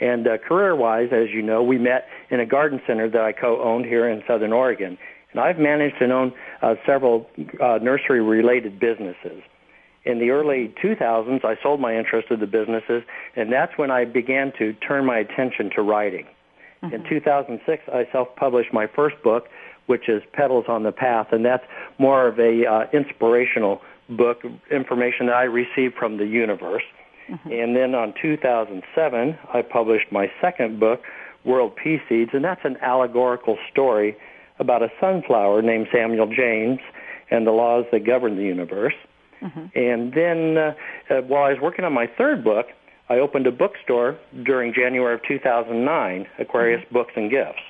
And 0.00 0.26
uh, 0.26 0.38
career-wise, 0.38 1.10
as 1.12 1.28
you 1.32 1.42
know, 1.42 1.62
we 1.62 1.78
met 1.78 2.06
in 2.30 2.40
a 2.40 2.46
garden 2.46 2.80
center 2.88 3.08
that 3.08 3.20
I 3.20 3.32
co-owned 3.32 3.84
here 3.84 4.08
in 4.08 4.22
Southern 4.26 4.52
Oregon. 4.52 4.98
And 5.38 5.46
I've 5.46 5.58
managed 5.58 6.02
and 6.02 6.12
own 6.12 6.32
uh, 6.62 6.74
several 6.84 7.28
uh, 7.62 7.78
nursery-related 7.80 8.80
businesses. 8.80 9.40
In 10.04 10.18
the 10.18 10.30
early 10.30 10.74
2000s, 10.82 11.44
I 11.44 11.56
sold 11.62 11.80
my 11.80 11.96
interest 11.96 12.28
in 12.30 12.40
the 12.40 12.46
businesses, 12.46 13.04
and 13.36 13.52
that's 13.52 13.78
when 13.78 13.90
I 13.90 14.04
began 14.04 14.52
to 14.58 14.72
turn 14.72 15.04
my 15.04 15.18
attention 15.18 15.70
to 15.76 15.82
writing. 15.82 16.26
Mm-hmm. 16.82 16.94
In 16.94 17.08
2006, 17.08 17.82
I 17.92 18.08
self-published 18.10 18.72
my 18.72 18.88
first 18.88 19.22
book, 19.22 19.46
which 19.86 20.08
is 20.08 20.22
Petals 20.32 20.64
on 20.66 20.82
the 20.82 20.92
Path, 20.92 21.28
and 21.30 21.44
that's 21.44 21.64
more 21.98 22.26
of 22.26 22.40
a 22.40 22.66
uh, 22.66 22.86
inspirational 22.92 23.80
book, 24.08 24.42
information 24.72 25.26
that 25.26 25.36
I 25.36 25.44
received 25.44 25.94
from 25.94 26.16
the 26.16 26.26
universe. 26.26 26.82
Mm-hmm. 27.30 27.52
And 27.52 27.76
then 27.76 27.94
on 27.94 28.12
2007, 28.20 29.38
I 29.54 29.62
published 29.62 30.10
my 30.10 30.32
second 30.40 30.80
book, 30.80 31.02
World 31.44 31.76
Peace 31.76 32.00
Seeds, 32.08 32.30
and 32.32 32.42
that's 32.42 32.64
an 32.64 32.76
allegorical 32.82 33.56
story 33.70 34.16
about 34.58 34.82
a 34.82 34.90
sunflower 35.00 35.62
named 35.62 35.88
Samuel 35.92 36.26
James 36.26 36.80
and 37.30 37.46
the 37.46 37.52
laws 37.52 37.84
that 37.92 38.04
govern 38.04 38.36
the 38.36 38.42
universe. 38.42 38.94
Mm-hmm. 39.42 39.78
And 39.78 40.12
then 40.12 40.58
uh, 40.58 40.74
uh, 41.10 41.22
while 41.22 41.44
I 41.44 41.50
was 41.50 41.60
working 41.60 41.84
on 41.84 41.92
my 41.92 42.06
third 42.06 42.42
book, 42.42 42.66
I 43.08 43.18
opened 43.18 43.46
a 43.46 43.52
bookstore 43.52 44.18
during 44.44 44.74
January 44.74 45.14
of 45.14 45.22
2009, 45.22 46.26
Aquarius 46.38 46.82
mm-hmm. 46.82 46.94
Books 46.94 47.12
and 47.16 47.30
Gifts. 47.30 47.60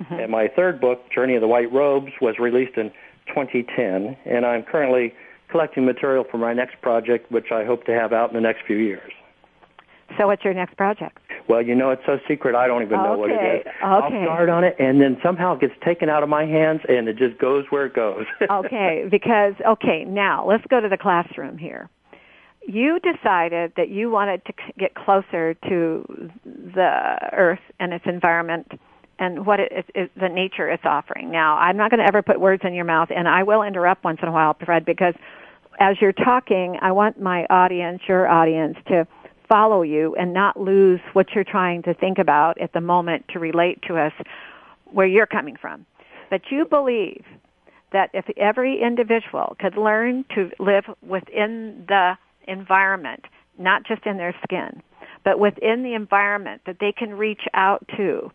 Mm-hmm. 0.00 0.14
And 0.14 0.30
my 0.30 0.48
third 0.48 0.80
book, 0.80 1.10
Journey 1.12 1.34
of 1.34 1.40
the 1.40 1.48
White 1.48 1.72
Robes, 1.72 2.12
was 2.20 2.38
released 2.38 2.76
in 2.76 2.90
2010, 3.28 4.16
and 4.24 4.46
I'm 4.46 4.62
currently 4.62 5.12
collecting 5.50 5.84
material 5.84 6.24
for 6.30 6.38
my 6.38 6.52
next 6.52 6.80
project, 6.80 7.30
which 7.32 7.50
I 7.52 7.64
hope 7.64 7.84
to 7.84 7.92
have 7.92 8.12
out 8.12 8.30
in 8.30 8.34
the 8.34 8.40
next 8.40 8.64
few 8.66 8.76
years. 8.76 9.12
So 10.16 10.26
what's 10.26 10.44
your 10.44 10.54
next 10.54 10.76
project? 10.76 11.18
Well, 11.48 11.62
you 11.62 11.74
know, 11.74 11.90
it's 11.90 12.02
so 12.06 12.18
secret, 12.28 12.54
I 12.54 12.66
don't 12.66 12.82
even 12.82 12.98
know 12.98 13.12
okay. 13.12 13.20
what 13.20 13.30
it 13.30 13.34
is. 13.34 13.60
Okay. 13.60 13.70
I'll 13.82 14.08
start 14.08 14.48
on 14.48 14.64
it, 14.64 14.76
and 14.78 15.00
then 15.00 15.16
somehow 15.22 15.54
it 15.54 15.60
gets 15.60 15.74
taken 15.84 16.08
out 16.08 16.22
of 16.22 16.28
my 16.28 16.44
hands, 16.44 16.80
and 16.88 17.08
it 17.08 17.16
just 17.16 17.38
goes 17.38 17.64
where 17.70 17.86
it 17.86 17.94
goes. 17.94 18.24
okay, 18.50 19.06
because, 19.10 19.54
okay, 19.66 20.04
now 20.04 20.46
let's 20.46 20.64
go 20.68 20.80
to 20.80 20.88
the 20.88 20.98
classroom 20.98 21.56
here. 21.56 21.88
You 22.66 22.98
decided 23.00 23.72
that 23.76 23.88
you 23.88 24.10
wanted 24.10 24.44
to 24.44 24.52
get 24.78 24.94
closer 24.94 25.54
to 25.54 26.30
the 26.44 27.18
earth 27.32 27.60
and 27.80 27.94
its 27.94 28.04
environment 28.06 28.72
and 29.18 29.46
what 29.46 29.58
it, 29.58 29.72
it, 29.72 29.86
it, 29.94 30.10
the 30.20 30.28
nature 30.28 30.70
is 30.70 30.78
offering. 30.84 31.30
Now, 31.30 31.56
I'm 31.56 31.76
not 31.76 31.90
going 31.90 31.98
to 32.00 32.06
ever 32.06 32.22
put 32.22 32.40
words 32.40 32.62
in 32.64 32.74
your 32.74 32.84
mouth, 32.84 33.08
and 33.14 33.26
I 33.26 33.42
will 33.42 33.62
interrupt 33.62 34.04
once 34.04 34.18
in 34.22 34.28
a 34.28 34.32
while, 34.32 34.56
Fred, 34.64 34.84
because 34.84 35.14
as 35.80 35.96
you're 36.00 36.12
talking, 36.12 36.78
I 36.80 36.92
want 36.92 37.20
my 37.20 37.44
audience, 37.46 38.02
your 38.08 38.28
audience, 38.28 38.76
to 38.88 39.06
follow 39.48 39.82
you 39.82 40.14
and 40.16 40.32
not 40.32 40.60
lose 40.60 41.00
what 41.12 41.28
you're 41.34 41.44
trying 41.44 41.82
to 41.82 41.94
think 41.94 42.18
about 42.18 42.60
at 42.60 42.72
the 42.72 42.80
moment 42.80 43.24
to 43.32 43.38
relate 43.38 43.80
to 43.88 43.96
us 43.96 44.12
where 44.92 45.06
you're 45.06 45.26
coming 45.26 45.56
from. 45.56 45.86
But 46.30 46.42
you 46.50 46.64
believe 46.64 47.24
that 47.92 48.10
if 48.12 48.26
every 48.36 48.80
individual 48.82 49.56
could 49.58 49.76
learn 49.76 50.24
to 50.34 50.50
live 50.58 50.84
within 51.02 51.84
the 51.88 52.18
environment, 52.46 53.24
not 53.58 53.84
just 53.86 54.04
in 54.06 54.18
their 54.18 54.34
skin, 54.42 54.82
but 55.24 55.38
within 55.38 55.82
the 55.82 55.94
environment 55.94 56.62
that 56.66 56.76
they 56.80 56.92
can 56.92 57.14
reach 57.14 57.42
out 57.54 57.86
to 57.96 58.30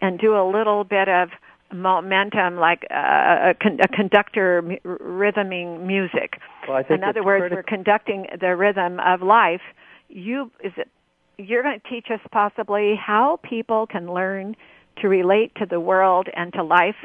and 0.00 0.18
do 0.18 0.34
a 0.36 0.44
little 0.48 0.84
bit 0.84 1.08
of 1.08 1.30
momentum 1.72 2.56
like 2.56 2.86
a, 2.90 3.54
a, 3.54 3.74
a 3.82 3.88
conductor 3.88 4.62
rhythming 4.84 5.86
music. 5.86 6.38
Well, 6.68 6.82
in 6.88 7.04
other 7.04 7.22
words, 7.22 7.42
critical. 7.42 7.56
we're 7.58 7.62
conducting 7.62 8.26
the 8.40 8.56
rhythm 8.56 9.00
of 9.00 9.22
life 9.22 9.60
you 10.08 10.50
is 10.62 10.72
it 10.76 10.88
you're 11.38 11.62
going 11.62 11.80
to 11.80 11.88
teach 11.88 12.06
us 12.10 12.20
possibly 12.32 12.96
how 12.96 13.38
people 13.42 13.86
can 13.86 14.12
learn 14.12 14.56
to 15.00 15.08
relate 15.08 15.54
to 15.56 15.66
the 15.66 15.78
world 15.78 16.28
and 16.34 16.52
to 16.52 16.64
life, 16.64 16.96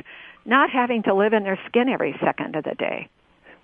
not 0.45 0.71
having 0.71 1.03
to 1.03 1.13
live 1.13 1.33
in 1.33 1.43
their 1.43 1.59
skin 1.67 1.87
every 1.87 2.15
second 2.23 2.55
of 2.55 2.63
the 2.63 2.73
day. 2.73 3.07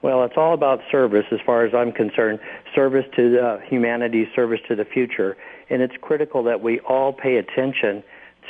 Well, 0.01 0.23
it's 0.23 0.35
all 0.37 0.53
about 0.53 0.79
service 0.91 1.25
as 1.31 1.39
far 1.45 1.65
as 1.65 1.73
I'm 1.73 1.91
concerned. 1.91 2.39
Service 2.73 3.05
to 3.15 3.39
uh, 3.39 3.59
humanity, 3.67 4.29
service 4.33 4.59
to 4.69 4.75
the 4.75 4.85
future. 4.85 5.35
And 5.69 5.81
it's 5.81 5.95
critical 5.99 6.43
that 6.43 6.61
we 6.61 6.79
all 6.81 7.11
pay 7.11 7.37
attention 7.37 8.03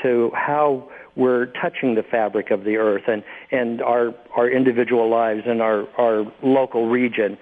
to 0.03 0.31
how 0.35 0.89
we're 1.15 1.47
touching 1.47 1.95
the 1.95 2.03
fabric 2.03 2.51
of 2.51 2.65
the 2.65 2.77
earth 2.77 3.03
and, 3.07 3.23
and 3.51 3.81
our, 3.81 4.13
our 4.35 4.49
individual 4.49 5.09
lives 5.09 5.41
and 5.45 5.61
our, 5.61 5.87
our 5.97 6.31
local 6.43 6.87
region. 6.87 7.37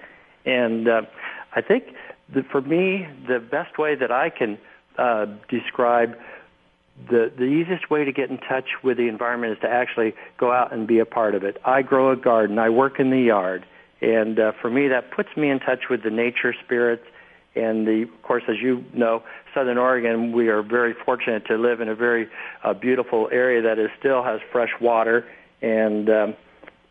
And 0.46 0.88
uh, 0.88 1.02
I 1.54 1.60
think 1.60 1.84
the, 2.32 2.42
for 2.42 2.60
me, 2.60 3.06
the 3.26 3.38
best 3.38 3.78
way 3.78 3.94
that 3.94 4.12
I 4.12 4.30
can 4.30 4.58
uh, 4.98 5.26
describe 5.48 6.16
the 7.08 7.32
the 7.36 7.44
easiest 7.44 7.90
way 7.90 8.04
to 8.04 8.12
get 8.12 8.28
in 8.28 8.38
touch 8.38 8.70
with 8.82 8.96
the 8.96 9.08
environment 9.08 9.52
is 9.52 9.58
to 9.60 9.68
actually 9.68 10.14
go 10.36 10.50
out 10.52 10.72
and 10.72 10.86
be 10.86 10.98
a 10.98 11.06
part 11.06 11.34
of 11.34 11.44
it. 11.44 11.56
I 11.64 11.82
grow 11.82 12.10
a 12.10 12.16
garden. 12.16 12.58
I 12.58 12.70
work 12.70 12.98
in 12.98 13.10
the 13.10 13.20
yard, 13.20 13.64
and 14.00 14.38
uh, 14.38 14.52
for 14.60 14.70
me, 14.70 14.88
that 14.88 15.12
puts 15.12 15.28
me 15.36 15.50
in 15.50 15.60
touch 15.60 15.88
with 15.88 16.02
the 16.02 16.10
nature 16.10 16.54
spirits. 16.64 17.04
And 17.54 17.86
the, 17.86 18.02
of 18.02 18.22
course, 18.22 18.44
as 18.48 18.56
you 18.60 18.84
know, 18.92 19.22
Southern 19.54 19.78
Oregon, 19.78 20.32
we 20.32 20.48
are 20.48 20.62
very 20.62 20.94
fortunate 21.04 21.46
to 21.46 21.56
live 21.56 21.80
in 21.80 21.88
a 21.88 21.94
very 21.94 22.28
uh, 22.62 22.74
beautiful 22.74 23.28
area 23.32 23.62
that 23.62 23.78
is 23.78 23.90
still 23.98 24.22
has 24.22 24.40
fresh 24.52 24.70
water 24.80 25.26
and 25.60 26.08
um, 26.08 26.36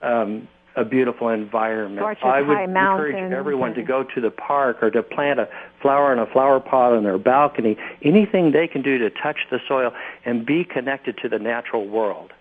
um, 0.02 0.48
a 0.78 0.86
beautiful 0.86 1.30
environment. 1.30 2.00
Gorgeous 2.00 2.24
I 2.24 2.42
would 2.42 2.60
encourage 2.60 3.14
mountains 3.14 3.34
everyone 3.36 3.74
to 3.74 3.82
go 3.82 4.04
to 4.04 4.22
the 4.22 4.30
park 4.30 4.78
or 4.82 4.92
to 4.92 5.02
plant 5.02 5.40
a 5.40 5.50
flower 5.82 6.14
in 6.14 6.20
a 6.20 6.28
flower 6.28 6.60
pot 6.60 6.94
on 6.94 7.04
their 7.04 7.18
balcony. 7.18 7.76
Anything 8.04 8.52
they 8.52 8.68
can 8.68 8.84
do 8.84 9.00
to 9.00 9.10
touch 9.10 9.38
the 9.50 9.60
soil 9.68 9.92
and 10.24 10.46
be 10.46 10.64
connected 10.64 11.18
to 11.24 11.30
the 11.30 11.40
natural 11.40 11.88
world. 11.88 12.32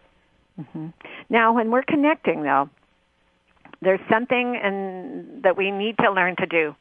hmm 0.72 0.88
Now, 1.30 1.54
when 1.54 1.70
we're 1.70 1.82
connecting, 1.82 2.42
though, 2.42 2.68
there's 3.80 4.00
something 4.10 4.54
in, 4.62 5.40
that 5.42 5.56
we 5.56 5.70
need 5.70 5.96
to 5.98 6.12
learn 6.12 6.36
to 6.36 6.46
do. 6.46 6.76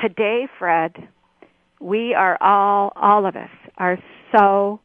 Today, 0.00 0.46
Fred, 0.58 1.08
we 1.80 2.12
are 2.12 2.36
all, 2.42 2.92
all 2.96 3.24
of 3.24 3.34
us, 3.34 3.50
are 3.78 3.98
so 4.30 4.80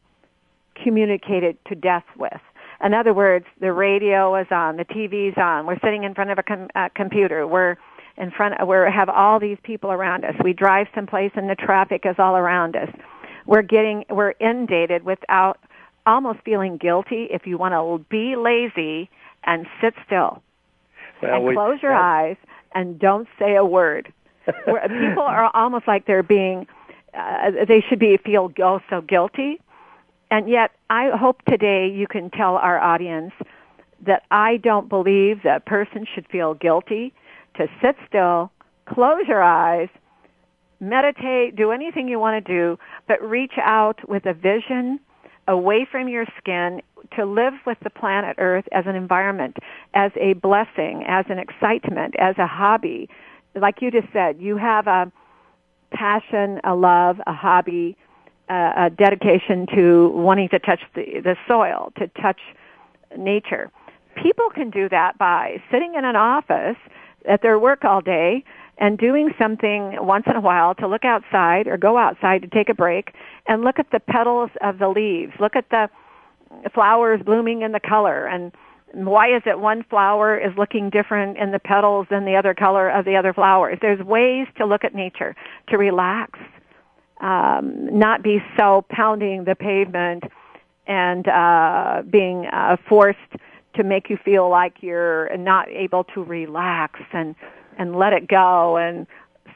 communicated 0.82 1.58
to 1.66 1.74
death 1.74 2.04
with. 2.16 2.40
In 2.82 2.94
other 2.94 3.14
words, 3.14 3.46
the 3.60 3.72
radio 3.72 4.34
is 4.36 4.46
on, 4.50 4.76
the 4.76 4.84
TV's 4.84 5.36
on, 5.38 5.66
we're 5.66 5.78
sitting 5.80 6.02
in 6.04 6.14
front 6.14 6.30
of 6.30 6.38
a 6.38 6.42
com- 6.42 6.68
uh, 6.74 6.88
computer, 6.94 7.46
we're 7.46 7.76
in 8.16 8.30
front, 8.30 8.54
we 8.66 8.76
have 8.92 9.08
all 9.08 9.38
these 9.40 9.56
people 9.62 9.90
around 9.92 10.24
us. 10.24 10.34
We 10.42 10.52
drive 10.52 10.88
someplace 10.94 11.30
and 11.34 11.48
the 11.48 11.54
traffic 11.54 12.02
is 12.04 12.16
all 12.18 12.36
around 12.36 12.76
us. 12.76 12.88
We're 13.46 13.62
getting, 13.62 14.04
we're 14.10 14.34
inundated 14.40 15.04
without 15.04 15.58
almost 16.06 16.40
feeling 16.44 16.76
guilty 16.76 17.28
if 17.30 17.46
you 17.46 17.56
want 17.56 17.72
to 17.72 18.04
be 18.10 18.34
lazy 18.36 19.08
and 19.44 19.66
sit 19.80 19.94
still 20.04 20.42
Well, 21.22 21.34
and 21.36 21.44
we- 21.44 21.54
close 21.54 21.80
your 21.82 21.92
that- 21.92 22.02
eyes 22.02 22.36
and 22.74 22.98
don't 22.98 23.28
say 23.38 23.54
a 23.54 23.64
word. 23.64 24.12
Where 24.64 24.80
people 24.88 25.22
are 25.22 25.50
almost 25.54 25.86
like 25.86 26.06
they're 26.06 26.24
being, 26.24 26.66
uh, 27.14 27.52
they 27.68 27.80
should 27.88 28.00
be 28.00 28.16
feel 28.16 28.48
go 28.48 28.80
so 28.90 29.00
guilty. 29.00 29.60
And 30.32 30.48
yet, 30.48 30.70
I 30.88 31.10
hope 31.14 31.42
today 31.46 31.92
you 31.94 32.06
can 32.06 32.30
tell 32.30 32.56
our 32.56 32.80
audience 32.80 33.32
that 34.06 34.22
I 34.30 34.56
don't 34.56 34.88
believe 34.88 35.42
that 35.44 35.58
a 35.58 35.60
person 35.60 36.06
should 36.14 36.26
feel 36.26 36.54
guilty 36.54 37.12
to 37.56 37.66
sit 37.82 37.96
still, 38.08 38.50
close 38.86 39.28
your 39.28 39.42
eyes, 39.42 39.90
meditate, 40.80 41.54
do 41.54 41.70
anything 41.70 42.08
you 42.08 42.18
want 42.18 42.42
to 42.42 42.50
do, 42.50 42.78
but 43.06 43.22
reach 43.22 43.52
out 43.58 44.08
with 44.08 44.24
a 44.24 44.32
vision 44.32 44.98
away 45.48 45.86
from 45.92 46.08
your 46.08 46.24
skin 46.38 46.80
to 47.14 47.26
live 47.26 47.52
with 47.66 47.76
the 47.84 47.90
planet 47.90 48.36
Earth 48.38 48.64
as 48.72 48.86
an 48.86 48.96
environment, 48.96 49.58
as 49.92 50.12
a 50.18 50.32
blessing, 50.32 51.04
as 51.06 51.26
an 51.28 51.38
excitement, 51.38 52.14
as 52.18 52.38
a 52.38 52.46
hobby. 52.46 53.06
Like 53.54 53.82
you 53.82 53.90
just 53.90 54.10
said, 54.14 54.40
you 54.40 54.56
have 54.56 54.86
a 54.86 55.12
passion, 55.92 56.58
a 56.64 56.74
love, 56.74 57.18
a 57.26 57.34
hobby, 57.34 57.98
a 58.52 58.90
dedication 58.90 59.66
to 59.74 60.10
wanting 60.14 60.48
to 60.50 60.58
touch 60.58 60.80
the, 60.94 61.20
the 61.22 61.36
soil, 61.48 61.92
to 61.98 62.08
touch 62.20 62.40
nature. 63.16 63.70
People 64.22 64.50
can 64.54 64.70
do 64.70 64.88
that 64.88 65.16
by 65.18 65.62
sitting 65.70 65.94
in 65.94 66.04
an 66.04 66.16
office 66.16 66.76
at 67.28 67.42
their 67.42 67.58
work 67.58 67.84
all 67.84 68.00
day 68.00 68.44
and 68.78 68.98
doing 68.98 69.30
something 69.38 69.96
once 70.00 70.24
in 70.26 70.36
a 70.36 70.40
while 70.40 70.74
to 70.74 70.88
look 70.88 71.04
outside 71.04 71.66
or 71.66 71.76
go 71.76 71.96
outside 71.96 72.42
to 72.42 72.48
take 72.48 72.68
a 72.68 72.74
break 72.74 73.14
and 73.46 73.62
look 73.62 73.78
at 73.78 73.90
the 73.90 74.00
petals 74.00 74.50
of 74.60 74.78
the 74.78 74.88
leaves, 74.88 75.32
look 75.40 75.56
at 75.56 75.68
the 75.70 75.88
flowers 76.74 77.20
blooming 77.24 77.62
in 77.62 77.72
the 77.72 77.80
color 77.80 78.26
and 78.26 78.52
why 78.94 79.34
is 79.34 79.42
it 79.46 79.58
one 79.58 79.84
flower 79.88 80.36
is 80.36 80.52
looking 80.58 80.90
different 80.90 81.38
in 81.38 81.50
the 81.50 81.58
petals 81.58 82.06
than 82.10 82.26
the 82.26 82.36
other 82.36 82.52
color 82.52 82.90
of 82.90 83.06
the 83.06 83.16
other 83.16 83.32
flowers? 83.32 83.78
There's 83.80 84.04
ways 84.04 84.46
to 84.58 84.66
look 84.66 84.84
at 84.84 84.94
nature, 84.94 85.34
to 85.68 85.78
relax, 85.78 86.38
um, 87.22 87.98
not 87.98 88.22
be 88.22 88.42
so 88.58 88.84
pounding 88.90 89.44
the 89.44 89.54
pavement 89.54 90.24
and 90.86 91.28
uh, 91.28 92.02
being 92.10 92.46
uh, 92.46 92.76
forced 92.88 93.18
to 93.74 93.84
make 93.84 94.10
you 94.10 94.18
feel 94.22 94.50
like 94.50 94.74
you're 94.80 95.34
not 95.36 95.68
able 95.70 96.04
to 96.04 96.22
relax 96.22 97.00
and 97.12 97.34
and 97.78 97.96
let 97.96 98.12
it 98.12 98.28
go 98.28 98.76
and 98.76 99.06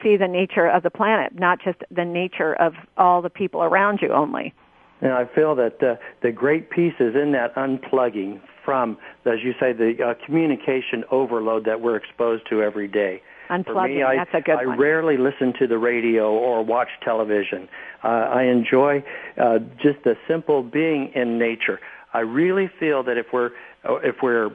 see 0.01 0.17
the 0.17 0.27
nature 0.27 0.67
of 0.67 0.81
the 0.81 0.89
planet, 0.89 1.39
not 1.39 1.59
just 1.63 1.77
the 1.91 2.03
nature 2.03 2.55
of 2.55 2.73
all 2.97 3.21
the 3.21 3.29
people 3.29 3.61
around 3.61 3.99
you 4.01 4.11
only. 4.11 4.53
And 5.01 5.13
I 5.13 5.25
feel 5.25 5.53
that 5.55 5.83
uh, 5.83 5.95
the 6.23 6.31
great 6.31 6.71
piece 6.71 6.95
is 6.99 7.15
in 7.15 7.31
that 7.33 7.53
unplugging 7.55 8.41
from, 8.65 8.97
as 9.25 9.39
you 9.43 9.53
say, 9.59 9.71
the 9.71 9.93
uh, 10.03 10.25
communication 10.25 11.03
overload 11.11 11.65
that 11.65 11.81
we're 11.81 11.95
exposed 11.95 12.49
to 12.49 12.63
every 12.63 12.87
day. 12.87 13.21
Unplugging, 13.49 13.65
For 13.65 13.87
me, 13.87 14.03
I, 14.03 14.15
that's 14.17 14.29
a 14.33 14.41
good 14.41 14.59
I 14.59 14.65
one. 14.65 14.79
rarely 14.79 15.17
listen 15.17 15.53
to 15.59 15.67
the 15.67 15.77
radio 15.77 16.31
or 16.31 16.63
watch 16.63 16.89
television. 17.03 17.69
Uh, 18.03 18.07
I 18.07 18.43
enjoy 18.43 19.03
uh, 19.41 19.59
just 19.81 20.03
the 20.03 20.15
simple 20.27 20.63
being 20.63 21.11
in 21.15 21.39
nature. 21.39 21.79
I 22.13 22.19
really 22.19 22.69
feel 22.79 23.03
that 23.03 23.17
if 23.17 23.27
we're 23.31 23.51
uh, 23.87 23.95
if 24.03 24.15
we're 24.21 24.51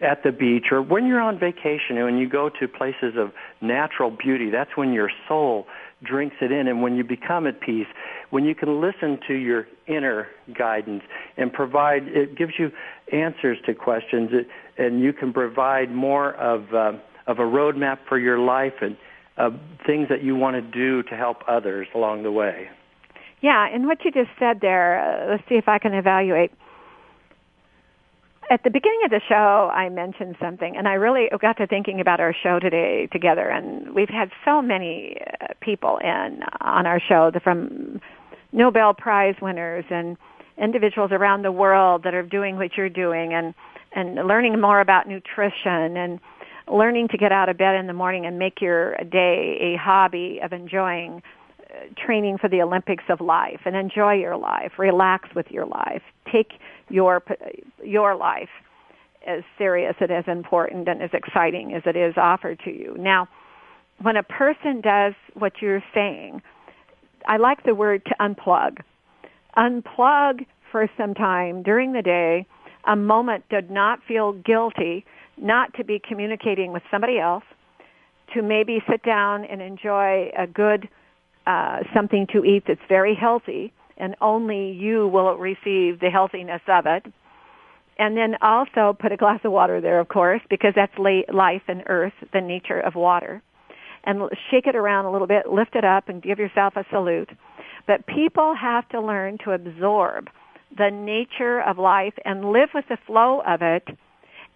at 0.00 0.22
the 0.22 0.30
beach 0.30 0.66
or 0.70 0.82
when 0.82 1.06
you're 1.06 1.20
on 1.20 1.38
vacation 1.38 1.96
and 1.96 2.18
you 2.18 2.28
go 2.28 2.50
to 2.60 2.68
places 2.68 3.14
of 3.16 3.32
natural 3.60 4.10
beauty, 4.10 4.50
that's 4.50 4.76
when 4.76 4.92
your 4.92 5.10
soul 5.26 5.66
drinks 6.02 6.36
it 6.42 6.52
in 6.52 6.68
and 6.68 6.82
when 6.82 6.96
you 6.96 7.02
become 7.02 7.46
at 7.46 7.60
peace, 7.60 7.86
when 8.30 8.44
you 8.44 8.54
can 8.54 8.80
listen 8.80 9.18
to 9.26 9.34
your 9.34 9.66
inner 9.86 10.28
guidance 10.56 11.02
and 11.38 11.52
provide, 11.52 12.02
it 12.08 12.36
gives 12.36 12.52
you 12.58 12.70
answers 13.12 13.56
to 13.64 13.74
questions 13.74 14.30
and 14.76 15.00
you 15.00 15.12
can 15.12 15.32
provide 15.32 15.90
more 15.90 16.34
of, 16.34 16.74
uh, 16.74 16.92
of 17.26 17.38
a 17.38 17.42
roadmap 17.42 17.98
for 18.08 18.18
your 18.18 18.38
life 18.38 18.74
and 18.80 18.96
uh, 19.36 19.50
things 19.86 20.08
that 20.08 20.22
you 20.22 20.36
want 20.36 20.54
to 20.54 20.62
do 20.62 21.02
to 21.04 21.16
help 21.16 21.38
others 21.48 21.86
along 21.94 22.22
the 22.22 22.32
way. 22.32 22.68
Yeah, 23.42 23.66
and 23.66 23.86
what 23.86 24.04
you 24.04 24.10
just 24.10 24.30
said 24.38 24.60
there, 24.60 25.00
uh, 25.00 25.30
let's 25.30 25.42
see 25.48 25.56
if 25.56 25.68
I 25.68 25.78
can 25.78 25.92
evaluate 25.92 26.52
at 28.50 28.62
the 28.62 28.70
beginning 28.70 29.00
of 29.04 29.10
the 29.10 29.20
show, 29.28 29.70
I 29.72 29.88
mentioned 29.88 30.36
something, 30.40 30.76
and 30.76 30.86
I 30.86 30.94
really 30.94 31.28
got 31.40 31.56
to 31.58 31.66
thinking 31.66 32.00
about 32.00 32.20
our 32.20 32.34
show 32.34 32.58
today 32.58 33.08
together. 33.12 33.48
And 33.48 33.94
we've 33.94 34.08
had 34.08 34.30
so 34.44 34.62
many 34.62 35.16
uh, 35.40 35.48
people 35.60 35.98
in 35.98 36.40
on 36.60 36.86
our 36.86 37.00
show 37.00 37.32
from 37.42 38.00
Nobel 38.52 38.94
Prize 38.94 39.34
winners 39.42 39.84
and 39.90 40.16
individuals 40.58 41.10
around 41.12 41.42
the 41.42 41.52
world 41.52 42.04
that 42.04 42.14
are 42.14 42.22
doing 42.22 42.56
what 42.56 42.76
you're 42.76 42.88
doing, 42.88 43.34
and 43.34 43.54
and 43.92 44.26
learning 44.26 44.60
more 44.60 44.80
about 44.80 45.08
nutrition 45.08 45.96
and 45.96 46.20
learning 46.70 47.08
to 47.08 47.18
get 47.18 47.32
out 47.32 47.48
of 47.48 47.56
bed 47.56 47.76
in 47.76 47.86
the 47.86 47.92
morning 47.92 48.26
and 48.26 48.38
make 48.38 48.60
your 48.60 48.96
day 49.10 49.74
a 49.74 49.76
hobby 49.78 50.40
of 50.42 50.52
enjoying 50.52 51.22
uh, 51.70 51.74
training 52.04 52.38
for 52.38 52.48
the 52.48 52.62
Olympics 52.62 53.04
of 53.08 53.20
life 53.20 53.60
and 53.64 53.76
enjoy 53.76 54.14
your 54.14 54.36
life, 54.36 54.72
relax 54.78 55.28
with 55.34 55.46
your 55.50 55.66
life, 55.66 56.02
take 56.30 56.52
your 56.88 57.22
your 57.82 58.16
life 58.16 58.48
as 59.26 59.42
serious 59.58 59.94
and 60.00 60.10
as 60.10 60.24
important 60.28 60.88
and 60.88 61.02
as 61.02 61.10
exciting 61.12 61.74
as 61.74 61.82
it 61.84 61.96
is 61.96 62.14
offered 62.16 62.60
to 62.64 62.70
you. 62.70 62.96
Now, 62.98 63.28
when 64.00 64.16
a 64.16 64.22
person 64.22 64.80
does 64.80 65.14
what 65.34 65.54
you're 65.60 65.82
saying, 65.94 66.42
I 67.26 67.38
like 67.38 67.64
the 67.64 67.74
word 67.74 68.04
to 68.06 68.14
unplug. 68.20 68.78
Unplug 69.56 70.46
for 70.70 70.88
some 70.96 71.14
time 71.14 71.62
during 71.62 71.92
the 71.92 72.02
day, 72.02 72.46
a 72.86 72.94
moment 72.94 73.44
to 73.50 73.62
not 73.62 74.00
feel 74.06 74.32
guilty, 74.32 75.04
not 75.36 75.74
to 75.74 75.84
be 75.84 76.00
communicating 76.06 76.72
with 76.72 76.82
somebody 76.90 77.18
else, 77.18 77.44
to 78.34 78.42
maybe 78.42 78.82
sit 78.90 79.02
down 79.02 79.44
and 79.44 79.62
enjoy 79.62 80.30
a 80.36 80.46
good 80.46 80.88
uh, 81.46 81.78
something 81.94 82.26
to 82.32 82.44
eat 82.44 82.64
that's 82.66 82.80
very 82.88 83.14
healthy, 83.14 83.72
and 83.96 84.16
only 84.20 84.72
you 84.72 85.06
will 85.08 85.36
receive 85.36 86.00
the 86.00 86.10
healthiness 86.12 86.62
of 86.66 86.86
it. 86.86 87.06
And 87.98 88.16
then 88.16 88.36
also 88.42 88.96
put 88.98 89.12
a 89.12 89.16
glass 89.16 89.40
of 89.44 89.52
water 89.52 89.80
there, 89.80 90.00
of 90.00 90.08
course, 90.08 90.42
because 90.50 90.72
that's 90.74 90.92
life 90.98 91.62
and 91.68 91.82
earth, 91.86 92.12
the 92.32 92.40
nature 92.40 92.80
of 92.80 92.94
water. 92.94 93.42
And 94.04 94.28
shake 94.50 94.66
it 94.66 94.76
around 94.76 95.06
a 95.06 95.12
little 95.12 95.26
bit, 95.26 95.48
lift 95.50 95.74
it 95.74 95.84
up, 95.84 96.08
and 96.08 96.22
give 96.22 96.38
yourself 96.38 96.74
a 96.76 96.84
salute. 96.90 97.30
But 97.86 98.06
people 98.06 98.54
have 98.54 98.88
to 98.90 99.00
learn 99.00 99.38
to 99.44 99.52
absorb 99.52 100.28
the 100.76 100.90
nature 100.90 101.60
of 101.62 101.78
life 101.78 102.14
and 102.24 102.52
live 102.52 102.70
with 102.74 102.84
the 102.88 102.98
flow 103.06 103.40
of 103.46 103.62
it 103.62 103.84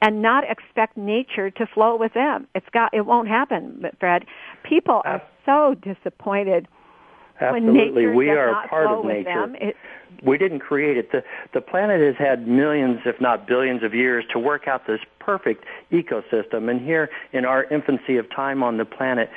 and 0.01 0.23
not 0.23 0.45
expect 0.49 0.97
nature 0.97 1.51
to 1.51 1.67
flow 1.67 1.97
with 1.97 2.15
them. 2.15 2.47
It's 2.55 2.69
got, 2.73 2.93
it 2.95 3.03
won't 3.03 3.29
happen, 3.29 3.85
Fred. 3.99 4.25
People 4.65 5.03
are 5.05 5.23
so 5.45 5.75
disappointed 5.83 6.69
Absolutely, 7.41 8.07
we 8.07 8.29
are 8.31 8.67
part 8.69 8.87
of 8.87 9.05
nature. 9.05 9.25
Them, 9.25 9.57
it, 9.61 9.75
we 10.23 10.37
didn't 10.37 10.61
create 10.61 10.99
it. 10.99 11.11
The 11.11 11.23
the 11.55 11.61
planet 11.61 12.01
has 12.01 12.17
had 12.19 12.47
millions, 12.47 13.01
if 13.07 13.19
not 13.21 13.47
billions, 13.47 13.83
of 13.83 13.95
years 13.95 14.25
to 14.33 14.39
work 14.39 14.69
out 14.69 14.87
this 14.87 15.01
perfect 15.19 15.65
ecosystem. 15.91 16.71
And 16.71 16.81
here, 16.81 17.09
in 17.33 17.47
our 17.47 17.65
infancy 17.65 18.19
of 18.19 18.29
time 18.31 18.63
on 18.63 18.77
the 18.77 18.85
planet, 18.85 19.31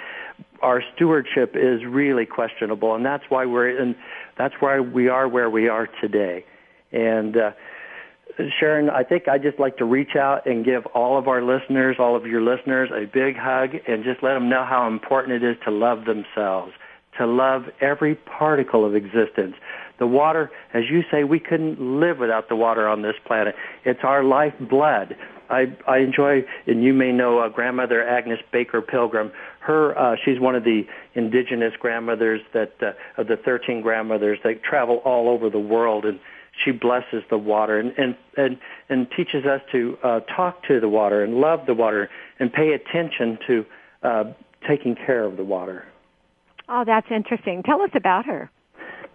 our 0.62 0.84
stewardship 0.94 1.56
is 1.56 1.86
really 1.86 2.26
questionable, 2.26 2.94
and 2.94 3.06
that's 3.06 3.24
why 3.30 3.46
we're 3.46 3.70
in. 3.70 3.96
That's 4.38 4.56
why 4.60 4.82
we 4.82 5.08
are 5.08 5.28
where 5.28 5.50
we 5.50 5.70
are 5.70 5.88
today. 6.02 6.46
And 6.92 7.38
uh, 7.38 7.52
Sharon, 8.60 8.90
I 8.90 9.04
think 9.04 9.28
I'd 9.28 9.44
just 9.44 9.60
like 9.60 9.78
to 9.78 9.86
reach 9.86 10.16
out 10.16 10.46
and 10.46 10.66
give 10.66 10.86
all 10.88 11.18
of 11.18 11.28
our 11.28 11.44
listeners, 11.44 11.98
all 12.00 12.16
of 12.16 12.26
your 12.26 12.42
listeners, 12.42 12.90
a 12.92 13.06
big 13.06 13.36
hug, 13.38 13.76
and 13.88 14.04
just 14.04 14.24
let 14.24 14.34
them 14.34 14.50
know 14.50 14.66
how 14.66 14.88
important 14.88 15.44
it 15.44 15.48
is 15.48 15.56
to 15.66 15.72
love 15.72 16.06
themselves 16.06 16.74
to 17.18 17.28
love 17.28 17.66
every 17.82 18.16
particle 18.16 18.86
of 18.86 18.96
existence. 18.96 19.56
The 20.00 20.08
water, 20.08 20.52
as 20.74 20.84
you 20.90 21.04
say, 21.12 21.24
we 21.24 21.40
couldn't 21.40 21.80
live 21.80 22.18
without 22.18 22.50
the 22.50 22.56
water 22.56 22.88
on 22.88 23.02
this 23.02 23.16
planet. 23.26 23.56
It's 23.86 24.00
our 24.04 24.24
lifeblood. 24.24 25.16
I, 25.50 25.76
I 25.88 26.00
enjoy, 26.00 26.44
and 26.66 26.84
you 26.84 26.94
may 26.94 27.12
know 27.12 27.40
uh, 27.40 27.50
grandmother 27.50 28.06
Agnes 28.08 28.40
Baker 28.52 28.82
Pilgrim. 28.82 29.32
Her, 29.60 29.98
uh, 29.98 30.16
she's 30.24 30.40
one 30.40 30.56
of 30.56 30.64
the 30.64 30.88
indigenous 31.14 31.74
grandmothers 31.80 32.42
that 32.54 32.74
uh, 32.82 32.94
of 33.22 33.28
the 33.28 33.38
13 33.38 33.82
grandmothers 33.82 34.40
that 34.44 34.64
travel 34.64 34.98
all 35.06 35.30
over 35.30 35.50
the 35.50 35.60
world, 35.60 36.06
and 36.06 36.20
she 36.64 36.72
blesses 36.72 37.24
the 37.30 37.38
water 37.38 37.80
and 37.80 37.94
and 37.98 38.16
and, 38.38 38.58
and 38.90 39.08
teaches 39.16 39.46
us 39.46 39.62
to 39.72 39.98
uh, 40.04 40.20
talk 40.22 40.64
to 40.68 40.80
the 40.80 40.90
water 40.90 41.24
and 41.24 41.36
love 41.36 41.66
the 41.66 41.74
water 41.74 42.10
and 42.40 42.52
pay 42.52 42.74
attention 42.74 43.38
to 43.48 43.66
uh, 44.04 44.24
taking 44.68 44.96
care 44.96 45.24
of 45.24 45.38
the 45.38 45.44
water. 45.44 45.86
Oh, 46.70 46.84
that's 46.86 47.08
interesting. 47.12 47.64
Tell 47.64 47.82
us 47.82 47.90
about 47.94 48.26
her. 48.26 48.50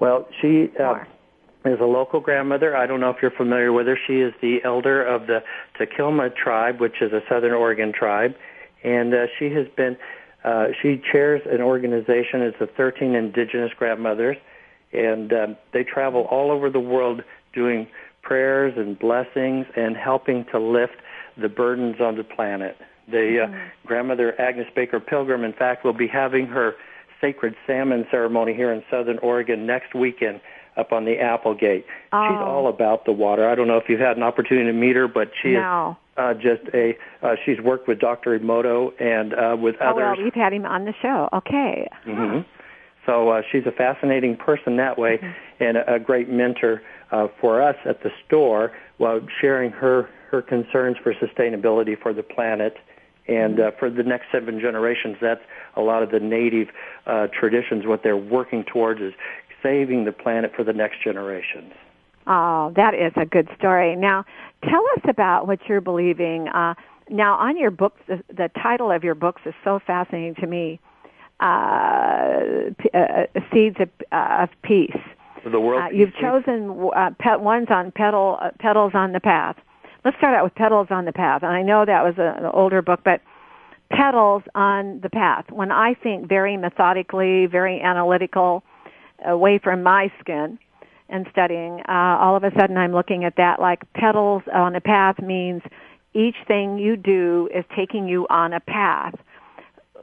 Well, 0.00 0.28
she 0.40 0.70
uh, 0.78 1.04
is 1.64 1.80
a 1.80 1.84
local 1.84 2.20
grandmother. 2.20 2.76
I 2.76 2.86
don't 2.86 3.00
know 3.00 3.10
if 3.10 3.16
you're 3.22 3.30
familiar 3.30 3.72
with 3.72 3.86
her. 3.86 3.98
She 4.06 4.20
is 4.20 4.32
the 4.40 4.58
elder 4.64 5.04
of 5.04 5.26
the 5.26 5.42
Takelma 5.78 6.34
tribe, 6.34 6.80
which 6.80 7.00
is 7.00 7.12
a 7.12 7.20
Southern 7.28 7.52
Oregon 7.52 7.92
tribe, 7.92 8.34
and 8.84 9.14
uh, 9.14 9.26
she 9.38 9.50
has 9.50 9.66
been. 9.76 9.96
Uh, 10.44 10.68
she 10.80 11.02
chairs 11.10 11.42
an 11.50 11.60
organization. 11.60 12.42
It's 12.42 12.58
the 12.60 12.68
13 12.68 13.16
Indigenous 13.16 13.72
Grandmothers, 13.76 14.36
and 14.92 15.32
um, 15.32 15.56
they 15.72 15.84
travel 15.84 16.22
all 16.30 16.50
over 16.50 16.70
the 16.70 16.80
world 16.80 17.22
doing 17.52 17.86
prayers 18.22 18.74
and 18.76 18.98
blessings 18.98 19.66
and 19.76 19.96
helping 19.96 20.44
to 20.52 20.58
lift 20.58 20.96
the 21.40 21.48
burdens 21.48 21.96
on 22.00 22.16
the 22.16 22.24
planet. 22.24 22.76
The 23.10 23.44
uh, 23.44 23.46
mm-hmm. 23.46 23.86
grandmother 23.86 24.38
Agnes 24.40 24.66
Baker 24.74 25.00
Pilgrim, 25.00 25.44
in 25.44 25.52
fact, 25.52 25.84
will 25.84 25.94
be 25.94 26.06
having 26.06 26.46
her 26.46 26.74
sacred 27.20 27.54
salmon 27.66 28.06
ceremony 28.10 28.54
here 28.54 28.72
in 28.72 28.82
Southern 28.90 29.18
Oregon 29.18 29.66
next 29.66 29.94
weekend 29.94 30.40
up 30.76 30.92
on 30.92 31.04
the 31.04 31.18
Applegate. 31.18 31.84
Oh. 32.12 32.28
She's 32.28 32.38
all 32.38 32.68
about 32.68 33.04
the 33.04 33.12
water. 33.12 33.48
I 33.48 33.54
don't 33.54 33.66
know 33.66 33.78
if 33.78 33.84
you've 33.88 34.00
had 34.00 34.16
an 34.16 34.22
opportunity 34.22 34.66
to 34.66 34.72
meet 34.72 34.94
her, 34.96 35.08
but 35.08 35.30
she 35.42 35.52
no. 35.52 35.96
is 36.12 36.18
uh, 36.18 36.34
just 36.34 36.62
a. 36.74 36.96
Uh, 37.22 37.34
she's 37.44 37.60
worked 37.60 37.88
with 37.88 37.98
Dr. 37.98 38.38
Emoto 38.38 38.90
and 39.00 39.34
uh, 39.34 39.56
with 39.60 39.76
oh, 39.80 39.90
others. 39.90 40.16
well, 40.16 40.24
you've 40.24 40.34
had 40.34 40.52
him 40.52 40.64
on 40.64 40.84
the 40.84 40.94
show. 41.02 41.28
Okay. 41.32 41.88
Mm-hmm. 42.06 42.40
So 43.08 43.30
uh, 43.30 43.42
she's 43.50 43.64
a 43.66 43.72
fascinating 43.72 44.36
person 44.36 44.76
that 44.76 44.98
way, 44.98 45.16
mm-hmm. 45.16 45.64
and 45.64 45.78
a, 45.78 45.94
a 45.94 45.98
great 45.98 46.28
mentor 46.28 46.82
uh, 47.10 47.28
for 47.40 47.62
us 47.62 47.76
at 47.86 48.02
the 48.02 48.10
store 48.26 48.70
while 48.98 49.20
sharing 49.40 49.70
her 49.72 50.10
her 50.30 50.42
concerns 50.42 50.98
for 51.02 51.14
sustainability 51.14 51.96
for 51.98 52.12
the 52.12 52.22
planet 52.22 52.76
And 53.28 53.60
uh, 53.60 53.70
for 53.78 53.90
the 53.90 54.02
next 54.02 54.26
seven 54.32 54.58
generations, 54.58 55.16
that's 55.20 55.42
a 55.76 55.82
lot 55.82 56.02
of 56.02 56.10
the 56.10 56.18
native 56.18 56.68
uh, 57.06 57.28
traditions. 57.38 57.86
What 57.86 58.02
they're 58.02 58.16
working 58.16 58.64
towards 58.64 59.00
is 59.00 59.12
saving 59.62 60.06
the 60.06 60.12
planet 60.12 60.52
for 60.56 60.64
the 60.64 60.72
next 60.72 61.04
generations. 61.04 61.74
Oh, 62.26 62.72
that 62.76 62.94
is 62.94 63.12
a 63.16 63.26
good 63.26 63.48
story. 63.58 63.96
Now, 63.96 64.24
tell 64.64 64.82
us 64.96 65.02
about 65.08 65.46
what 65.46 65.60
you're 65.68 65.82
believing. 65.82 66.48
Uh, 66.48 66.74
now, 67.10 67.34
on 67.34 67.58
your 67.58 67.70
books, 67.70 68.00
the, 68.06 68.22
the 68.28 68.50
title 68.62 68.90
of 68.90 69.04
your 69.04 69.14
books 69.14 69.42
is 69.44 69.54
so 69.62 69.78
fascinating 69.86 70.34
to 70.36 70.46
me. 70.46 70.80
Uh, 71.40 72.70
p- 72.78 72.90
uh, 72.92 73.26
Seeds 73.52 73.76
of, 73.78 73.88
uh, 74.10 74.38
of 74.42 74.48
Peace. 74.62 74.96
The 75.44 75.60
world. 75.60 75.82
Uh, 75.82 75.94
you've 75.94 76.14
chosen 76.14 76.90
uh, 76.94 77.10
pet 77.18 77.40
ones 77.40 77.68
on 77.70 77.92
petal 77.92 78.38
uh, 78.40 78.50
petals 78.58 78.92
on 78.94 79.12
the 79.12 79.20
path. 79.20 79.56
Let's 80.04 80.16
start 80.18 80.34
out 80.34 80.44
with 80.44 80.54
petals 80.54 80.88
on 80.90 81.04
the 81.04 81.12
path. 81.12 81.42
And 81.42 81.52
I 81.52 81.62
know 81.62 81.84
that 81.84 82.02
was 82.02 82.18
a, 82.18 82.34
an 82.38 82.50
older 82.52 82.82
book, 82.82 83.00
but 83.04 83.22
petals 83.90 84.42
on 84.54 85.00
the 85.00 85.08
path. 85.08 85.46
When 85.50 85.70
I 85.70 85.94
think 85.94 86.28
very 86.28 86.56
methodically, 86.56 87.46
very 87.46 87.80
analytical, 87.80 88.62
away 89.24 89.58
from 89.58 89.82
my 89.82 90.12
skin 90.20 90.58
and 91.08 91.26
studying, 91.30 91.80
uh, 91.88 92.18
all 92.20 92.36
of 92.36 92.44
a 92.44 92.50
sudden 92.58 92.76
I'm 92.76 92.92
looking 92.92 93.24
at 93.24 93.36
that 93.36 93.60
like 93.60 93.90
petals 93.94 94.42
on 94.52 94.74
a 94.74 94.80
path 94.80 95.20
means 95.22 95.62
each 96.14 96.36
thing 96.46 96.78
you 96.78 96.96
do 96.96 97.48
is 97.54 97.64
taking 97.74 98.08
you 98.08 98.26
on 98.28 98.52
a 98.52 98.60
path. 98.60 99.14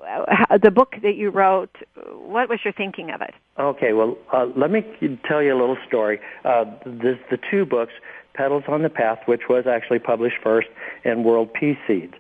Uh, 0.04 0.58
the 0.62 0.72
book 0.72 0.96
that 1.04 1.16
you 1.16 1.30
wrote, 1.30 1.76
what 2.14 2.50
was 2.50 2.60
your 2.64 2.74
thinking 2.74 3.12
of 3.12 3.22
it? 3.22 3.34
Okay, 3.60 3.94
well, 3.94 4.18
uh, 4.34 4.48
let 4.56 4.72
me 4.72 4.82
tell 5.28 5.42
you 5.42 5.54
a 5.54 5.60
little 5.60 5.78
story. 5.88 6.20
Uh, 6.44 6.66
this, 6.86 7.18
the 7.32 7.38
two 7.50 7.66
books, 7.66 7.94
Petals 8.34 8.64
on 8.68 8.84
the 8.84 8.90
Path, 8.90 9.20
which 9.26 9.44
was 9.50 9.66
actually 9.68 10.00
published 10.00 10.36
first, 10.44 10.68
and 11.04 11.24
World 11.24 11.54
Peace 11.54 11.78
Seeds. 11.88 12.14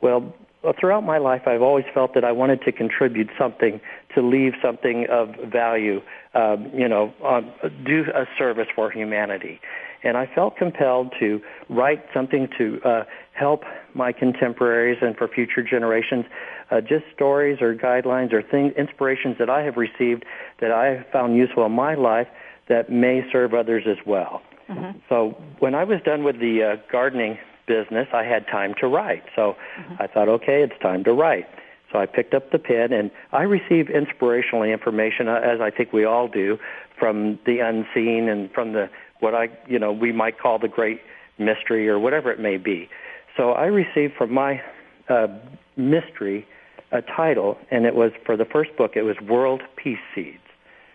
Well, 0.00 0.34
throughout 0.78 1.04
my 1.04 1.18
life, 1.18 1.42
I've 1.46 1.62
always 1.62 1.86
felt 1.94 2.14
that 2.14 2.24
I 2.24 2.32
wanted 2.32 2.62
to 2.62 2.72
contribute 2.72 3.28
something, 3.38 3.80
to 4.14 4.22
leave 4.22 4.52
something 4.62 5.06
of 5.10 5.34
value, 5.50 6.00
um, 6.34 6.70
you 6.74 6.88
know, 6.88 7.12
um, 7.24 7.50
do 7.84 8.04
a 8.14 8.26
service 8.38 8.68
for 8.74 8.90
humanity. 8.90 9.60
And 10.02 10.16
I 10.16 10.26
felt 10.34 10.56
compelled 10.56 11.14
to 11.20 11.40
write 11.68 12.04
something 12.12 12.48
to 12.58 12.80
uh, 12.84 13.04
help 13.32 13.62
my 13.94 14.12
contemporaries 14.12 14.98
and 15.02 15.16
for 15.16 15.28
future 15.28 15.62
generations, 15.62 16.24
uh, 16.70 16.80
just 16.80 17.04
stories 17.14 17.58
or 17.60 17.74
guidelines 17.74 18.32
or 18.32 18.42
things, 18.42 18.72
inspirations 18.76 19.36
that 19.38 19.50
I 19.50 19.62
have 19.62 19.76
received 19.76 20.24
that 20.60 20.70
I 20.70 20.86
have 20.96 21.06
found 21.12 21.36
useful 21.36 21.64
in 21.66 21.72
my 21.72 21.94
life 21.94 22.28
that 22.68 22.90
may 22.90 23.22
serve 23.32 23.54
others 23.54 23.84
as 23.86 23.98
well. 24.06 24.42
Mm-hmm. 24.68 24.98
So 25.08 25.36
when 25.58 25.74
I 25.74 25.84
was 25.84 26.00
done 26.04 26.22
with 26.22 26.38
the 26.38 26.62
uh, 26.62 26.92
gardening 26.92 27.38
business, 27.74 28.08
I 28.12 28.24
had 28.24 28.42
time 28.48 28.72
to 28.80 28.86
write. 28.96 29.24
So 29.36 29.54
mm-hmm. 29.78 30.02
I 30.02 30.06
thought, 30.12 30.28
okay, 30.28 30.58
it's 30.66 30.78
time 30.82 31.04
to 31.04 31.12
write. 31.12 31.46
So 31.90 31.98
I 32.04 32.06
picked 32.06 32.34
up 32.34 32.50
the 32.50 32.58
pen 32.58 32.92
and 32.92 33.10
I 33.32 33.42
received 33.42 33.88
inspirational 33.90 34.64
information, 34.64 35.28
uh, 35.28 35.40
as 35.52 35.60
I 35.60 35.70
think 35.76 35.92
we 35.92 36.04
all 36.04 36.28
do, 36.28 36.58
from 36.98 37.38
the 37.46 37.56
unseen 37.60 38.28
and 38.28 38.50
from 38.52 38.72
the 38.72 38.88
what 39.20 39.34
I, 39.34 39.50
you 39.68 39.78
know, 39.78 39.92
we 39.92 40.10
might 40.12 40.38
call 40.44 40.58
the 40.58 40.72
great 40.78 41.00
mystery 41.38 41.88
or 41.88 41.98
whatever 41.98 42.32
it 42.32 42.40
may 42.40 42.56
be. 42.56 42.88
So 43.36 43.52
I 43.52 43.66
received 43.66 44.14
from 44.18 44.32
my 44.32 44.60
uh, 45.08 45.28
mystery 45.76 46.46
a 46.92 47.02
title, 47.02 47.58
and 47.70 47.84
it 47.84 47.94
was 47.94 48.12
for 48.26 48.36
the 48.36 48.44
first 48.44 48.76
book. 48.76 48.92
It 48.96 49.02
was 49.02 49.16
World 49.20 49.62
Peace 49.76 50.04
Seeds. 50.14 50.38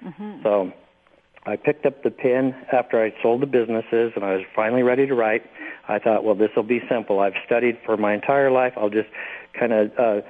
Mm-hmm. 0.04 0.44
So 0.44 0.74
I 1.46 1.56
picked 1.56 1.86
up 1.86 2.04
the 2.04 2.10
pen 2.10 2.56
after 2.72 3.04
I 3.04 3.14
sold 3.22 3.42
the 3.42 3.46
businesses, 3.46 4.14
and 4.16 4.24
I 4.24 4.36
was 4.36 4.46
finally 4.56 4.84
ready 4.84 5.06
to 5.06 5.14
write. 5.14 5.44
I 5.88 6.00
thought, 6.00 6.24
well, 6.24 6.36
this 6.36 6.50
will 6.56 6.64
be 6.64 6.82
simple. 6.90 7.20
I've 7.20 7.36
studied 7.46 7.78
for 7.86 7.98
my 7.98 8.14
entire 8.14 8.50
life. 8.50 8.74
I'll 8.76 8.90
just 8.90 9.10
kind 9.58 9.72
of 9.72 9.92
uh, 10.00 10.22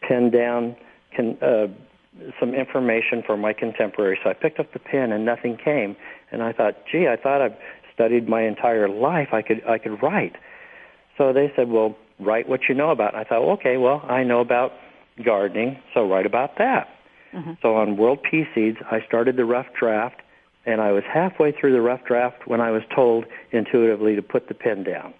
pin 0.00 0.30
down 0.30 0.74
can, 1.14 1.36
uh, 1.42 1.66
some 2.40 2.54
information 2.54 3.22
for 3.24 3.36
my 3.36 3.52
contemporary. 3.52 4.18
So 4.22 4.30
I 4.30 4.32
picked 4.32 4.58
up 4.58 4.72
the 4.72 4.78
pen, 4.78 5.12
and 5.12 5.24
nothing 5.24 5.58
came. 5.62 5.96
And 6.30 6.42
I 6.42 6.52
thought, 6.52 6.74
gee, 6.90 7.06
I 7.06 7.16
thought 7.16 7.42
I've 7.42 7.56
studied 7.92 8.28
my 8.28 8.42
entire 8.42 8.88
life. 8.88 9.28
I 9.32 9.42
could 9.42 9.62
I 9.68 9.78
could 9.78 10.02
write. 10.02 10.36
So 11.18 11.32
they 11.32 11.52
said, 11.54 11.68
well, 11.68 11.96
write 12.18 12.48
what 12.48 12.60
you 12.68 12.74
know 12.74 12.90
about. 12.90 13.14
And 13.14 13.20
I 13.20 13.28
thought, 13.28 13.42
okay, 13.54 13.76
well, 13.76 14.02
I 14.08 14.22
know 14.24 14.40
about 14.40 14.72
gardening, 15.22 15.78
so 15.92 16.08
write 16.08 16.26
about 16.26 16.56
that. 16.58 16.88
Mm-hmm. 17.34 17.52
So 17.60 17.76
on 17.76 17.96
World 17.96 18.20
Peace 18.22 18.46
Seeds, 18.54 18.78
I 18.90 19.00
started 19.06 19.36
the 19.36 19.44
rough 19.44 19.66
draft, 19.78 20.16
and 20.66 20.80
I 20.80 20.92
was 20.92 21.02
halfway 21.12 21.52
through 21.52 21.72
the 21.72 21.80
rough 21.80 22.04
draft 22.06 22.46
when 22.46 22.60
I 22.60 22.70
was 22.70 22.82
told 22.94 23.24
intuitively 23.50 24.14
to 24.16 24.22
put 24.22 24.48
the 24.48 24.54
pen 24.54 24.84
down. 24.84 25.14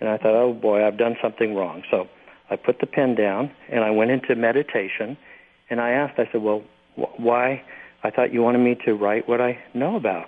And 0.00 0.08
I 0.08 0.16
thought, 0.16 0.34
oh 0.34 0.52
boy, 0.52 0.86
I've 0.86 0.98
done 0.98 1.16
something 1.22 1.54
wrong. 1.54 1.82
So 1.90 2.06
I 2.50 2.56
put 2.56 2.80
the 2.80 2.86
pen 2.86 3.14
down, 3.14 3.50
and 3.70 3.84
I 3.84 3.90
went 3.90 4.10
into 4.10 4.34
meditation, 4.34 5.16
and 5.68 5.80
I 5.80 5.90
asked, 5.90 6.18
I 6.18 6.28
said, 6.30 6.42
well, 6.42 6.62
wh- 6.96 7.18
why? 7.18 7.62
I 8.04 8.10
thought 8.10 8.32
you 8.32 8.42
wanted 8.42 8.58
me 8.58 8.76
to 8.84 8.94
write 8.94 9.28
what 9.28 9.40
I 9.40 9.58
know 9.74 9.96
about. 9.96 10.26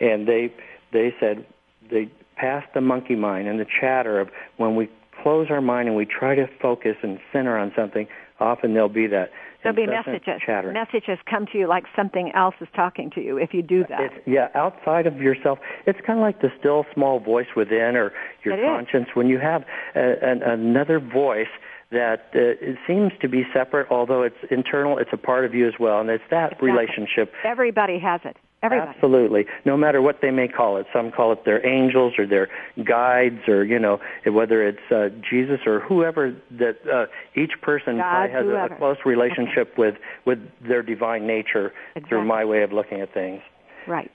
And 0.00 0.28
they, 0.28 0.52
they 0.92 1.14
said, 1.18 1.46
they 1.90 2.10
passed 2.36 2.68
the 2.74 2.80
monkey 2.80 3.16
mind 3.16 3.48
and 3.48 3.58
the 3.58 3.66
chatter 3.80 4.20
of 4.20 4.28
when 4.58 4.76
we 4.76 4.90
close 5.26 5.48
our 5.50 5.60
mind 5.60 5.88
and 5.88 5.96
we 5.96 6.06
try 6.06 6.36
to 6.36 6.46
focus 6.62 6.94
and 7.02 7.18
center 7.32 7.58
on 7.58 7.72
something, 7.74 8.06
often 8.38 8.74
there'll 8.74 8.88
be 8.88 9.08
that 9.08 9.30
There'll 9.60 9.74
be 9.74 9.86
messages. 9.86 10.40
Chatter. 10.46 10.70
Messages 10.70 11.18
come 11.28 11.46
to 11.50 11.58
you 11.58 11.66
like 11.66 11.82
something 11.96 12.30
else 12.36 12.54
is 12.60 12.68
talking 12.76 13.10
to 13.16 13.20
you 13.20 13.36
if 13.36 13.52
you 13.52 13.62
do 13.62 13.84
that. 13.88 14.00
It's, 14.00 14.14
yeah, 14.24 14.46
outside 14.54 15.08
of 15.08 15.16
yourself. 15.16 15.58
It's 15.84 15.98
kind 16.06 16.20
of 16.20 16.22
like 16.22 16.40
the 16.40 16.50
still 16.60 16.86
small 16.94 17.18
voice 17.18 17.48
within 17.56 17.96
or 17.96 18.12
your 18.44 18.54
it 18.54 18.64
conscience. 18.64 19.08
Is. 19.08 19.16
When 19.16 19.26
you 19.26 19.40
have 19.40 19.64
a, 19.96 20.14
an, 20.22 20.42
another 20.42 21.00
voice 21.00 21.50
that 21.90 22.30
uh, 22.32 22.38
it 22.38 22.76
seems 22.86 23.10
to 23.20 23.28
be 23.28 23.42
separate, 23.52 23.88
although 23.90 24.22
it's 24.22 24.36
internal, 24.52 24.98
it's 24.98 25.10
a 25.12 25.16
part 25.16 25.44
of 25.44 25.52
you 25.52 25.66
as 25.66 25.74
well. 25.80 25.98
And 26.00 26.08
it's 26.10 26.22
that 26.30 26.52
exactly. 26.52 26.70
relationship. 26.70 27.32
Everybody 27.44 27.98
has 27.98 28.20
it. 28.24 28.36
Everybody. 28.66 28.90
Absolutely. 28.94 29.46
No 29.64 29.76
matter 29.76 30.00
what 30.02 30.20
they 30.20 30.30
may 30.30 30.48
call 30.48 30.76
it. 30.76 30.86
Some 30.92 31.10
call 31.10 31.32
it 31.32 31.44
their 31.44 31.64
angels 31.66 32.14
or 32.18 32.26
their 32.26 32.48
guides 32.84 33.48
or, 33.48 33.64
you 33.64 33.78
know, 33.78 33.98
whether 34.26 34.66
it's 34.66 34.78
uh, 34.90 35.08
Jesus 35.28 35.60
or 35.66 35.80
whoever 35.80 36.34
that 36.52 36.76
uh, 36.92 37.06
each 37.40 37.52
person 37.62 37.98
God, 37.98 38.30
has 38.30 38.44
whoever. 38.44 38.74
a 38.74 38.78
close 38.78 38.96
relationship 39.04 39.72
okay. 39.72 39.82
with, 39.82 39.94
with 40.24 40.38
their 40.66 40.82
divine 40.82 41.26
nature 41.26 41.72
exactly. 41.94 42.08
through 42.08 42.24
my 42.24 42.44
way 42.44 42.62
of 42.62 42.72
looking 42.72 43.00
at 43.00 43.12
things. 43.14 43.40
Right. 43.86 44.10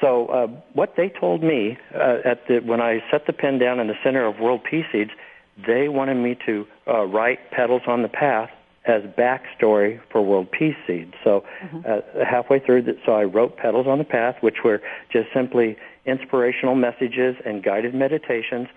So 0.00 0.26
uh, 0.26 0.46
what 0.72 0.94
they 0.96 1.08
told 1.08 1.42
me 1.42 1.78
uh, 1.94 2.18
at 2.24 2.46
the, 2.48 2.60
when 2.60 2.80
I 2.80 3.00
set 3.10 3.26
the 3.26 3.32
pen 3.32 3.58
down 3.58 3.80
in 3.80 3.88
the 3.88 3.98
center 4.04 4.24
of 4.24 4.38
World 4.38 4.60
Peace 4.68 4.86
Seeds, 4.92 5.10
they 5.66 5.88
wanted 5.88 6.16
me 6.16 6.36
to 6.46 6.66
uh, 6.86 7.04
write 7.04 7.50
Petals 7.50 7.82
on 7.86 8.02
the 8.02 8.08
Path 8.08 8.50
as 8.86 9.02
backstory 9.18 10.00
for 10.10 10.22
World 10.22 10.50
Peace 10.50 10.76
Seed. 10.86 11.12
So 11.24 11.42
mm-hmm. 11.62 11.78
uh, 11.78 12.24
halfway 12.24 12.60
through, 12.60 12.82
the, 12.82 12.92
so 13.04 13.12
I 13.12 13.24
wrote 13.24 13.56
Petals 13.56 13.86
on 13.88 13.98
the 13.98 14.04
Path, 14.04 14.36
which 14.40 14.58
were 14.64 14.80
just 15.12 15.26
simply 15.34 15.76
inspirational 16.04 16.76
messages 16.76 17.34
and 17.44 17.62
guided 17.62 17.94
meditations. 17.94 18.68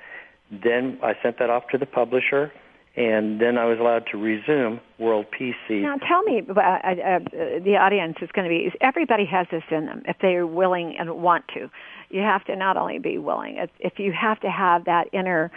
Then 0.51 0.97
I 1.03 1.13
sent 1.21 1.37
that 1.39 1.51
off 1.51 1.67
to 1.71 1.77
the 1.77 1.85
publisher, 1.85 2.51
and 2.95 3.39
then 3.39 3.59
I 3.59 3.65
was 3.65 3.77
allowed 3.79 4.05
to 4.11 4.17
resume 4.17 4.79
World 4.97 5.27
Peace 5.29 5.55
Seed. 5.67 5.83
Now, 5.83 5.97
tell 5.97 6.23
me, 6.23 6.41
uh, 6.49 6.59
uh, 6.59 7.19
the 7.63 7.77
audience 7.79 8.17
is 8.19 8.29
going 8.33 8.49
to 8.49 8.49
be, 8.49 8.71
everybody 8.81 9.25
has 9.25 9.45
this 9.51 9.63
in 9.69 9.85
them 9.85 10.01
if 10.07 10.17
they're 10.21 10.47
willing 10.47 10.95
and 10.99 11.21
want 11.21 11.45
to. 11.53 11.69
You 12.09 12.21
have 12.21 12.43
to 12.45 12.55
not 12.55 12.77
only 12.77 12.97
be 12.97 13.19
willing, 13.19 13.57
if, 13.57 13.69
if 13.79 13.99
you 13.99 14.11
have 14.11 14.39
to 14.39 14.49
have 14.49 14.85
that 14.85 15.05
inner 15.13 15.51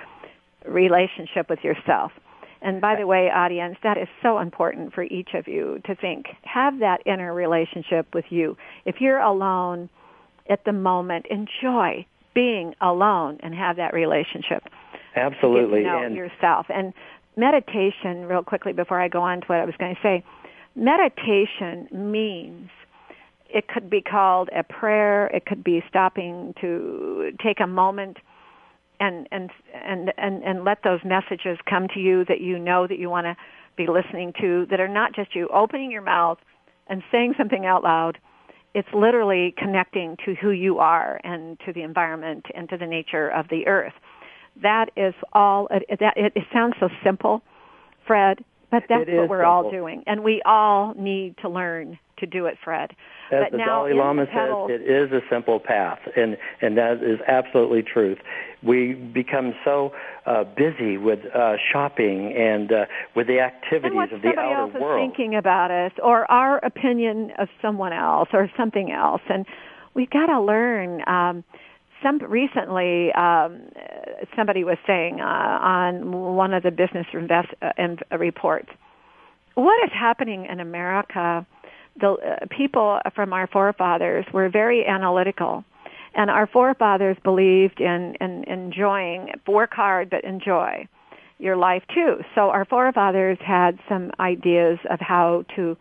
relationship 0.67 1.49
with 1.49 1.61
yourself 1.65 2.12
and 2.62 2.81
by 2.81 2.96
the 2.96 3.07
way, 3.07 3.29
audience, 3.35 3.77
that 3.83 3.98
is 3.98 4.09
so 4.22 4.38
important 4.38 4.94
for 4.94 5.03
each 5.03 5.31
of 5.35 5.48
you 5.48 5.81
to 5.85 5.94
think. 5.94 6.27
Have 6.42 6.79
that 6.81 6.98
inner 7.07 7.35
relationship 7.35 8.07
with 8.14 8.27
you. 8.31 8.57
If 8.85 8.96
you're 9.01 9.18
alone 9.18 9.88
at 10.48 10.64
the 10.64 10.72
moment, 10.72 11.27
enjoy 11.31 12.07
being 12.35 12.75
alone 12.81 13.38
and 13.42 13.55
have 13.55 13.77
that 13.77 13.92
relationship. 13.92 14.64
Absolutely. 15.16 15.81
To 15.81 15.87
know 15.87 16.03
and 16.03 16.16
yourself. 16.16 16.66
And 16.68 16.94
meditation, 17.37 18.27
real 18.27 18.42
quickly 18.42 18.72
before 18.72 19.01
I 19.01 19.09
go 19.09 19.22
on 19.22 19.40
to 19.40 19.46
what 19.46 19.59
I 19.59 19.64
was 19.64 19.75
going 19.79 19.94
to 19.94 20.01
say, 20.03 20.25
meditation 20.75 21.88
means 21.92 22.70
it 23.48 23.68
could 23.68 23.90
be 23.90 24.01
called 24.01 24.48
a 24.57 24.62
prayer. 24.62 25.27
It 25.27 25.44
could 25.46 25.62
be 25.62 25.83
stopping 25.88 26.55
to 26.61 27.33
take 27.42 27.61
a 27.61 27.66
moment 27.66 28.18
and 29.03 29.29
and 29.31 29.51
and 29.75 30.12
and 30.17 30.43
and 30.43 30.65
let 30.65 30.79
those 30.85 31.01
messages 31.05 31.59
come 31.69 31.88
to 31.95 32.01
you 32.01 32.25
that 32.27 32.41
you 32.41 32.59
know 32.59 32.87
that 32.87 32.99
you 32.99 33.11
want 33.11 33.25
to 33.25 33.37
be 33.77 33.87
listening 33.87 34.33
to 34.41 34.67
that 34.71 34.81
are 34.81 34.88
not 34.88 35.15
just 35.15 35.35
you. 35.35 35.49
Opening 35.49 35.91
your 35.91 36.03
mouth 36.03 36.38
and 36.88 37.03
saying 37.11 37.35
something 37.37 37.67
out 37.67 37.83
loud 37.83 38.19
it's 38.75 38.88
literally 38.95 39.55
connecting 39.59 40.17
to 40.25 40.35
who 40.35 40.51
you 40.51 40.79
are 40.79 41.21
and 41.25 41.59
to 41.67 41.73
the 41.73 41.83
environment 41.83 42.47
and 42.55 42.69
to 42.71 42.79
the 42.79 42.87
nature 42.87 43.29
of 43.29 43.47
the 43.49 43.67
earth. 43.67 43.93
That 44.62 44.87
is 44.97 45.15
all 45.33 45.69
it, 45.71 45.99
that 46.01 46.15
it, 46.17 46.33
it 46.35 46.45
sounds 46.53 46.75
so 46.81 46.88
simple 47.05 47.43
fred 48.07 48.45
but 48.71 48.85
that's 48.88 49.07
what 49.07 49.29
we're 49.29 49.41
simple. 49.41 49.45
all 49.45 49.71
doing. 49.71 50.03
And 50.07 50.25
we 50.25 50.41
all 50.47 50.95
need 50.95 51.37
to 51.43 51.51
learn 51.51 51.99
to 52.22 52.26
do 52.26 52.46
it, 52.46 52.56
Fred. 52.64 52.92
As 53.30 53.44
but 53.44 53.52
the 53.52 53.58
now 53.58 53.85
Dalai 53.85 53.94
Lama 53.94 54.24
the 54.24 54.68
says, 54.70 54.80
it 54.80 54.82
is 54.82 55.12
a 55.12 55.20
simple 55.28 55.58
path, 55.61 55.98
and 56.16 56.37
and 56.61 56.76
that 56.78 57.02
is 57.02 57.18
absolutely 57.26 57.82
truth. 57.82 58.18
We 58.62 58.94
become 58.94 59.54
so 59.64 59.92
uh, 60.24 60.44
busy 60.44 60.96
with 60.98 61.18
uh, 61.35 61.54
shopping 61.72 62.35
and 62.37 62.72
uh, 62.72 62.85
with 63.16 63.26
the 63.26 63.40
activities 63.40 63.98
of 64.12 64.22
the 64.22 64.28
outer 64.28 64.62
else 64.62 64.74
is 64.74 64.80
world. 64.80 65.11
thinking 65.11 65.35
about 65.37 65.70
us, 65.70 65.92
or 66.02 66.30
our 66.30 66.64
opinion 66.64 67.32
of 67.38 67.48
someone 67.61 67.92
else, 67.92 68.28
or 68.32 68.48
something 68.56 68.92
else, 68.92 69.22
and 69.28 69.44
we've 69.94 70.11
got 70.11 70.26
to 70.26 70.40
learn. 70.40 71.02
Um, 71.06 71.44
some 72.02 72.18
recently, 72.18 73.12
um, 73.12 73.62
somebody 74.37 74.64
was 74.64 74.76
saying 74.87 75.20
uh, 75.20 75.24
on 75.24 76.35
one 76.35 76.52
of 76.52 76.64
the 76.64 76.72
business 76.72 77.06
invest, 77.12 77.48
uh, 77.62 77.70
in, 77.78 77.98
uh, 78.11 78.18
reports, 78.18 78.68
what 79.54 79.85
is 79.85 79.90
happening 79.92 80.46
in 80.50 80.61
America? 80.61 81.46
The 82.00 82.11
uh, 82.12 82.46
people 82.50 83.00
from 83.14 83.33
our 83.33 83.46
forefathers 83.46 84.24
were 84.33 84.48
very 84.48 84.87
analytical, 84.87 85.64
and 86.14 86.31
our 86.31 86.46
forefathers 86.46 87.16
believed 87.22 87.81
in, 87.81 88.14
in 88.20 88.44
enjoying 88.44 89.33
work 89.46 89.72
hard 89.74 90.11
but 90.11 90.24
enjoy 90.24 90.88
your 91.38 91.57
life 91.57 91.83
too. 91.92 92.18
So 92.35 92.50
our 92.50 92.64
forefathers 92.64 93.38
had 93.44 93.78
some 93.88 94.11
ideas 94.20 94.78
of 94.90 95.00
how 95.00 95.44
to 95.57 95.76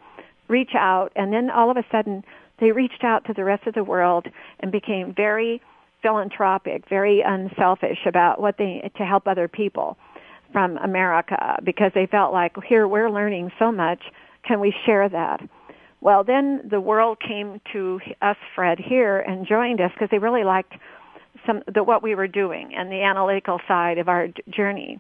reach 0.48 0.72
out, 0.76 1.12
and 1.16 1.32
then 1.32 1.50
all 1.50 1.70
of 1.72 1.78
a 1.78 1.86
sudden 1.92 2.24
they 2.60 2.72
reached 2.72 3.04
out 3.04 3.26
to 3.26 3.34
the 3.34 3.44
rest 3.44 3.68
of 3.68 3.74
the 3.74 3.84
world 3.84 4.28
and 4.60 4.72
became 4.72 5.14
very 5.16 5.62
philanthropic, 6.02 6.88
very 6.90 7.22
unselfish 7.22 8.00
about 8.06 8.42
what 8.42 8.58
they 8.58 8.92
to 8.98 9.06
help 9.06 9.28
other 9.28 9.48
people 9.48 9.98
from 10.52 10.78
America 10.78 11.58
because 11.64 11.92
they 11.94 12.06
felt 12.06 12.34
like 12.34 12.54
here 12.68 12.88
we're 12.88 13.10
learning 13.10 13.52
so 13.58 13.72
much, 13.72 14.02
can 14.44 14.60
we 14.60 14.74
share 14.86 15.08
that? 15.08 15.42
Well, 16.02 16.24
then 16.24 16.62
the 16.70 16.82
world 16.82 17.20
came 17.26 17.62
to 17.74 18.00
us, 18.22 18.38
Fred, 18.56 18.80
here 18.80 19.20
and 19.20 19.48
joined 19.48 19.80
us 19.80 19.92
because 19.94 20.10
they 20.12 20.18
really 20.18 20.44
liked 20.44 20.74
some 21.46 21.62
the 21.74 21.84
what 21.84 22.04
we 22.04 22.16
were 22.16 22.28
doing 22.28 22.74
and 22.76 22.92
the 22.92 23.02
analytical 23.04 23.60
side 23.68 23.98
of 24.00 24.10
our 24.10 24.28
d- 24.28 24.44
journey. 24.50 25.00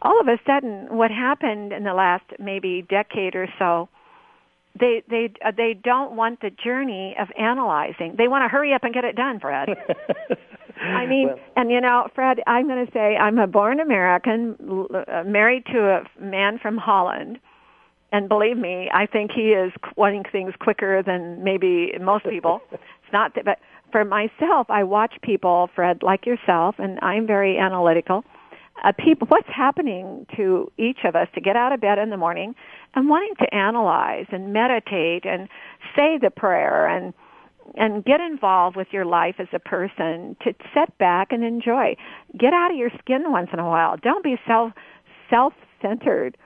All 0.00 0.20
of 0.20 0.26
a 0.28 0.38
sudden, 0.46 0.86
what 0.96 1.10
happened 1.10 1.72
in 1.72 1.84
the 1.84 1.92
last 1.94 2.24
maybe 2.38 2.82
decade 2.88 3.34
or 3.34 3.46
so, 3.58 3.88
they 4.78 5.02
they 5.08 5.32
uh, 5.44 5.52
they 5.56 5.74
don't 5.74 6.16
want 6.16 6.40
the 6.40 6.50
journey 6.50 7.14
of 7.20 7.28
analyzing. 7.38 8.14
They 8.16 8.28
want 8.28 8.44
to 8.44 8.48
hurry 8.48 8.72
up 8.72 8.84
and 8.84 8.94
get 8.94 9.04
it 9.04 9.16
done, 9.16 9.40
Fred. 9.40 9.68
I 10.80 11.06
mean, 11.12 11.28
Well- 11.28 11.38
and 11.56 11.70
you 11.70 11.80
know, 11.80 12.08
Fred, 12.14 12.38
I'm 12.46 12.66
going 12.68 12.86
to 12.86 12.92
say 12.92 13.16
I'm 13.16 13.38
a 13.38 13.46
born 13.46 13.80
American, 13.80 14.56
l- 14.68 14.88
uh, 15.06 15.24
married 15.24 15.64
to 15.72 15.78
a 16.18 16.22
man 16.24 16.58
from 16.58 16.76
Holland, 16.78 17.38
and 18.12 18.28
believe 18.28 18.56
me, 18.56 18.88
I 18.92 19.06
think 19.06 19.32
he 19.32 19.50
is 19.50 19.72
wanting 19.96 20.24
things 20.30 20.54
quicker 20.58 21.02
than 21.02 21.42
maybe 21.44 21.92
most 22.00 22.24
people. 22.30 22.60
it's 22.72 23.12
not 23.12 23.34
that, 23.34 23.44
but 23.44 23.58
for 23.92 24.04
myself, 24.04 24.66
I 24.68 24.84
watch 24.84 25.14
people, 25.22 25.70
Fred, 25.74 26.02
like 26.02 26.26
yourself, 26.26 26.76
and 26.78 26.98
I'm 27.00 27.26
very 27.26 27.58
analytical. 27.58 28.24
Uh, 28.84 28.92
people, 28.92 29.26
what's 29.28 29.48
happening 29.48 30.26
to 30.36 30.70
each 30.78 30.98
of 31.04 31.16
us 31.16 31.26
to 31.34 31.40
get 31.40 31.56
out 31.56 31.72
of 31.72 31.80
bed 31.80 31.98
in 31.98 32.10
the 32.10 32.16
morning 32.16 32.54
and 32.94 33.08
wanting 33.08 33.34
to 33.40 33.54
analyze 33.54 34.26
and 34.30 34.52
meditate 34.52 35.24
and 35.24 35.48
say 35.96 36.18
the 36.20 36.30
prayer 36.30 36.86
and 36.86 37.12
and 37.76 38.02
get 38.02 38.18
involved 38.18 38.76
with 38.76 38.88
your 38.92 39.04
life 39.04 39.34
as 39.38 39.48
a 39.52 39.58
person 39.58 40.34
to 40.42 40.54
sit 40.74 40.96
back 40.96 41.32
and 41.32 41.44
enjoy. 41.44 41.94
Get 42.38 42.54
out 42.54 42.70
of 42.70 42.78
your 42.78 42.90
skin 42.98 43.30
once 43.30 43.50
in 43.52 43.58
a 43.58 43.66
while. 43.68 43.96
Don't 43.98 44.24
be 44.24 44.36
self 44.46 44.72
self 45.28 45.52
centered. 45.82 46.38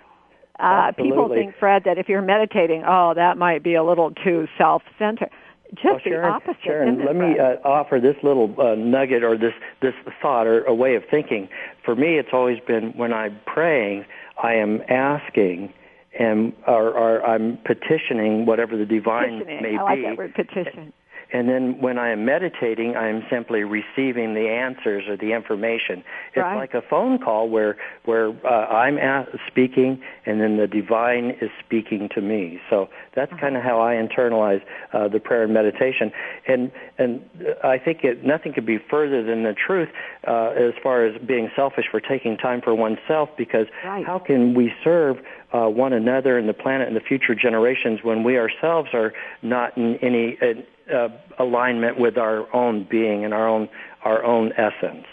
Uh, 0.59 0.93
people 0.93 1.29
think, 1.29 1.55
Fred, 1.59 1.83
that 1.85 1.99
if 1.99 2.09
you're 2.09 2.23
meditating, 2.23 2.85
oh, 2.87 3.15
that 3.15 3.37
might 3.39 3.63
be 3.63 3.75
a 3.75 3.83
little 3.83 4.13
too 4.25 4.47
self 4.59 4.83
centered. 4.99 5.31
Just 5.75 5.85
Well, 5.85 6.01
the 6.05 6.23
opposite. 6.23 6.57
Sharon, 6.63 7.05
let 7.05 7.17
me 7.17 7.35
Fred? 7.35 7.59
uh, 7.65 7.67
offer 7.69 7.99
this 7.99 8.17
little 8.23 8.55
uh, 8.61 8.75
nugget 8.75 9.25
or 9.25 9.39
this 9.39 9.55
this 9.81 9.95
thought 10.21 10.47
or 10.47 10.63
a 10.65 10.75
way 10.75 10.97
of 10.97 11.03
thinking. 11.11 11.49
For 11.85 11.97
me, 11.97 12.19
it's 12.19 12.29
always 12.33 12.59
been 12.67 12.93
when 12.95 13.13
I'm 13.15 13.41
praying, 13.47 14.05
I 14.43 14.53
am 14.55 14.83
asking 14.91 15.73
and 16.19 16.53
or, 16.67 16.91
or 16.91 17.25
I'm 17.25 17.59
petitioning 17.65 18.45
whatever 18.45 18.77
the 18.77 18.85
divine 18.85 19.39
may 19.47 19.77
I 19.79 19.83
like 19.83 19.97
be. 19.97 20.03
that 20.03 20.19
word, 20.19 20.35
petition. 20.35 20.93
And 21.33 21.49
then 21.49 21.81
when 21.81 21.99
I 21.99 22.11
am 22.11 22.25
meditating, 22.25 22.95
I 22.95 23.09
am 23.09 23.25
simply 23.31 23.65
receiving 23.65 24.35
the 24.35 24.49
answers 24.49 25.09
or 25.09 25.17
the 25.17 25.33
information. 25.33 26.05
It's 26.35 26.43
Right. 26.43 26.57
like 26.57 26.75
a 26.75 26.83
phone 26.83 27.19
call 27.19 27.49
where 27.49 27.77
where 28.05 28.33
uh, 28.45 28.67
I'm 28.67 28.99
speaking, 29.47 30.03
and 30.27 30.41
then 30.41 30.57
the 30.59 30.67
divine 30.67 31.37
is 31.41 31.51
speaking 31.65 32.09
to 32.11 32.21
me. 32.21 32.61
So 32.69 32.89
that's 33.15 33.33
kind 33.41 33.57
of 33.57 33.63
how 33.63 33.81
I 33.81 33.95
internalize 33.95 34.63
uh, 34.93 35.09
the 35.09 35.21
prayer 35.21 35.45
and 35.45 35.55
meditation. 35.55 36.13
And 36.47 36.71
and 36.99 37.23
I 37.65 37.79
think 37.79 38.05
it, 38.05 38.25
nothing 38.25 38.53
could 38.53 38.67
be 38.67 38.79
further 38.79 39.23
than 39.23 39.43
the 39.43 39.55
truth 39.55 39.89
uh, 40.27 40.49
as 40.51 40.75
far 40.83 41.05
as 41.05 41.21
being 41.23 41.51
selfish 41.57 41.87
for 41.91 42.01
taking 42.01 42.37
time 42.37 42.61
for 42.61 42.75
oneself. 42.75 43.31
Because 43.37 43.67
Right. 43.85 44.05
how 44.05 44.19
can 44.19 44.55
we 44.55 44.73
serve 44.85 45.19
uh, 45.53 45.67
one 45.69 45.93
another 45.93 46.39
and 46.39 46.49
the 46.49 46.55
planet 46.55 46.89
and 46.89 46.97
the 46.97 47.01
future 47.01 47.35
generations 47.35 48.01
when 48.03 48.23
we 48.25 48.39
ourselves 48.39 48.91
are 48.93 49.13
not 49.43 49.77
in 49.77 49.97
any 49.97 50.39
uh, 50.41 50.55
uh, 50.93 51.09
alignment 51.39 51.99
with 51.99 52.17
our 52.17 52.53
own 52.55 52.87
being 52.91 53.25
and 53.25 53.35
our 53.35 53.49
own 53.49 53.69
our 54.05 54.25
own 54.25 54.53
essence. 54.53 55.07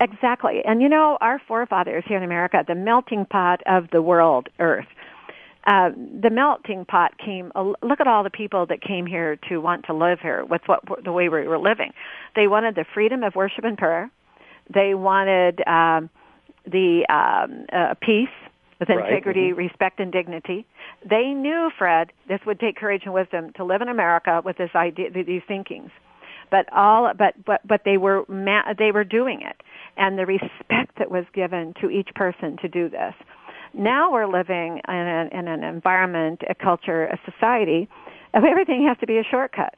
Exactly. 0.00 0.60
And 0.64 0.82
you 0.82 0.88
know, 0.88 1.18
our 1.20 1.40
forefathers 1.46 2.04
here 2.06 2.16
in 2.16 2.22
America, 2.22 2.64
the 2.66 2.74
melting 2.74 3.26
pot 3.26 3.60
of 3.66 3.88
the 3.92 4.02
world, 4.02 4.48
Earth, 4.58 4.86
uh, 5.66 5.90
the 6.20 6.30
melting 6.30 6.84
pot 6.84 7.16
came, 7.18 7.50
uh, 7.54 7.72
look 7.82 8.00
at 8.00 8.06
all 8.06 8.22
the 8.22 8.30
people 8.30 8.66
that 8.66 8.82
came 8.82 9.06
here 9.06 9.36
to 9.48 9.58
want 9.58 9.86
to 9.86 9.94
live 9.94 10.18
here 10.20 10.44
with 10.44 10.60
what, 10.66 10.82
the 11.04 11.12
way 11.12 11.28
we 11.28 11.46
were 11.46 11.58
living. 11.58 11.92
They 12.36 12.48
wanted 12.48 12.74
the 12.74 12.84
freedom 12.92 13.22
of 13.22 13.34
worship 13.34 13.64
and 13.64 13.78
prayer. 13.78 14.10
They 14.72 14.94
wanted 14.94 15.66
um, 15.66 16.10
the 16.66 17.06
um, 17.08 17.66
uh, 17.72 17.94
peace 18.02 18.28
with 18.78 18.90
integrity, 18.90 19.52
Mhm. 19.52 19.56
respect, 19.56 20.00
and 20.00 20.12
dignity. 20.12 20.66
They 21.04 21.32
knew, 21.32 21.70
Fred, 21.78 22.12
this 22.26 22.44
would 22.46 22.60
take 22.60 22.76
courage 22.76 23.04
and 23.04 23.14
wisdom 23.14 23.52
to 23.54 23.64
live 23.64 23.82
in 23.82 23.88
America 23.88 24.42
with 24.44 24.56
this 24.56 24.74
idea, 24.74 25.10
these 25.10 25.42
thinkings. 25.46 25.90
But 26.50 26.70
all, 26.72 27.12
but 27.14 27.34
but 27.44 27.60
but 27.66 27.84
they 27.84 27.96
were 27.96 28.24
ma- 28.28 28.74
they 28.74 28.92
were 28.92 29.04
doing 29.04 29.40
it, 29.42 29.62
and 29.96 30.18
the 30.18 30.26
respect 30.26 30.96
that 30.96 31.10
was 31.10 31.24
given 31.32 31.74
to 31.80 31.90
each 31.90 32.12
person 32.14 32.56
to 32.58 32.68
do 32.68 32.88
this. 32.88 33.14
Now 33.72 34.12
we're 34.12 34.26
living 34.26 34.80
in, 34.86 34.94
a, 34.94 35.28
in 35.32 35.48
an 35.48 35.64
environment, 35.64 36.42
a 36.48 36.54
culture, 36.54 37.06
a 37.06 37.18
society 37.28 37.88
of 38.34 38.44
everything 38.44 38.86
has 38.86 38.96
to 38.98 39.06
be 39.06 39.18
a 39.18 39.24
shortcut. 39.24 39.74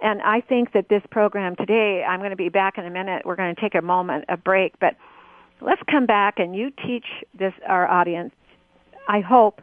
And 0.00 0.22
I 0.22 0.40
think 0.40 0.72
that 0.72 0.88
this 0.88 1.02
program 1.10 1.54
today, 1.56 2.04
I'm 2.04 2.20
going 2.20 2.30
to 2.30 2.36
be 2.36 2.48
back 2.48 2.78
in 2.78 2.84
a 2.86 2.90
minute. 2.90 3.24
We're 3.24 3.36
going 3.36 3.54
to 3.54 3.60
take 3.60 3.74
a 3.74 3.82
moment, 3.82 4.24
a 4.28 4.36
break, 4.36 4.78
but 4.80 4.94
let's 5.60 5.82
come 5.90 6.06
back 6.06 6.38
and 6.38 6.54
you 6.54 6.70
teach 6.86 7.06
this 7.38 7.52
our 7.66 7.86
audience. 7.88 8.32
I 9.08 9.20
hope 9.20 9.60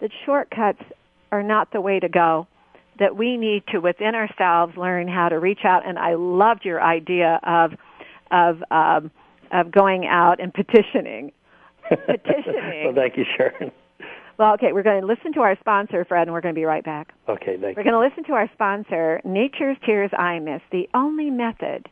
that 0.00 0.10
shortcuts 0.24 0.82
are 1.30 1.42
not 1.42 1.72
the 1.72 1.80
way 1.80 2.00
to 2.00 2.08
go. 2.08 2.46
That 2.98 3.16
we 3.16 3.36
need 3.36 3.64
to 3.68 3.78
within 3.78 4.14
ourselves 4.14 4.76
learn 4.76 5.08
how 5.08 5.30
to 5.30 5.38
reach 5.38 5.64
out. 5.64 5.86
And 5.86 5.98
I 5.98 6.14
loved 6.14 6.64
your 6.64 6.82
idea 6.82 7.40
of 7.42 7.72
of 8.30 8.62
um, 8.70 9.10
of 9.50 9.70
going 9.70 10.06
out 10.06 10.40
and 10.40 10.52
petitioning. 10.52 11.32
Petitioning. 11.88 12.84
well, 12.84 12.94
thank 12.94 13.16
you, 13.16 13.24
Sharon. 13.36 13.72
Well, 14.38 14.54
okay, 14.54 14.72
we're 14.72 14.82
going 14.82 15.00
to 15.00 15.06
listen 15.06 15.32
to 15.34 15.40
our 15.40 15.56
sponsor, 15.60 16.04
Fred, 16.04 16.22
and 16.22 16.32
we're 16.32 16.40
going 16.40 16.54
to 16.54 16.58
be 16.58 16.64
right 16.64 16.84
back. 16.84 17.12
Okay, 17.28 17.56
thank 17.60 17.76
We're 17.76 17.82
you. 17.82 17.90
going 17.90 17.92
to 17.92 18.08
listen 18.08 18.24
to 18.24 18.32
our 18.32 18.48
sponsor, 18.54 19.20
Nature's 19.24 19.76
Tears 19.84 20.10
Eye 20.16 20.38
Mist, 20.38 20.64
the 20.70 20.88
only 20.94 21.28
method 21.28 21.88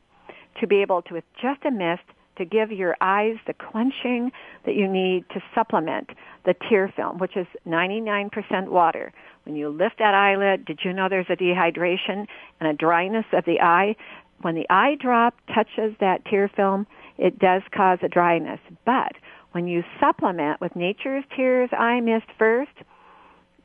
to 0.61 0.67
be 0.67 0.81
able 0.81 1.03
to, 1.03 1.15
with 1.15 1.25
just 1.41 1.65
a 1.65 1.71
mist, 1.71 2.03
to 2.41 2.47
give 2.47 2.73
your 2.73 2.97
eyes 3.03 3.37
the 3.47 3.53
quenching 3.53 4.33
that 4.65 4.75
you 4.75 4.89
need 4.89 5.29
to 5.29 5.43
supplement 5.55 6.09
the 6.47 6.55
tear 6.69 6.93
film, 6.97 7.19
which 7.19 7.37
is 7.37 7.47
99% 7.67 8.31
water. 8.69 9.13
When 9.45 9.57
you 9.57 9.69
lift 9.69 9.99
that 9.99 10.15
eyelid, 10.15 10.65
did 10.65 10.81
you 10.83 10.95
know 10.95 11.09
there's 11.09 11.27
a 11.29 11.37
dehydration 11.37 12.27
and 12.59 12.69
a 12.69 12.73
dryness 12.73 13.27
of 13.35 13.45
the 13.45 13.61
eye? 13.61 13.95
When 14.41 14.55
the 14.55 14.67
eye 14.71 14.97
drop 14.99 15.35
touches 15.55 15.95
that 16.01 16.25
tear 16.25 16.51
film, 16.57 16.87
it 17.19 17.39
does 17.39 17.61
cause 17.75 17.99
a 18.03 18.09
dryness. 18.09 18.61
But 18.87 19.13
when 19.53 19.67
you 19.67 19.85
supplement 20.01 20.63
with 20.63 20.75
Nature's 20.75 21.25
Tears 21.37 21.69
Eye 21.79 22.01
Mist 22.01 22.27
first, 22.39 22.73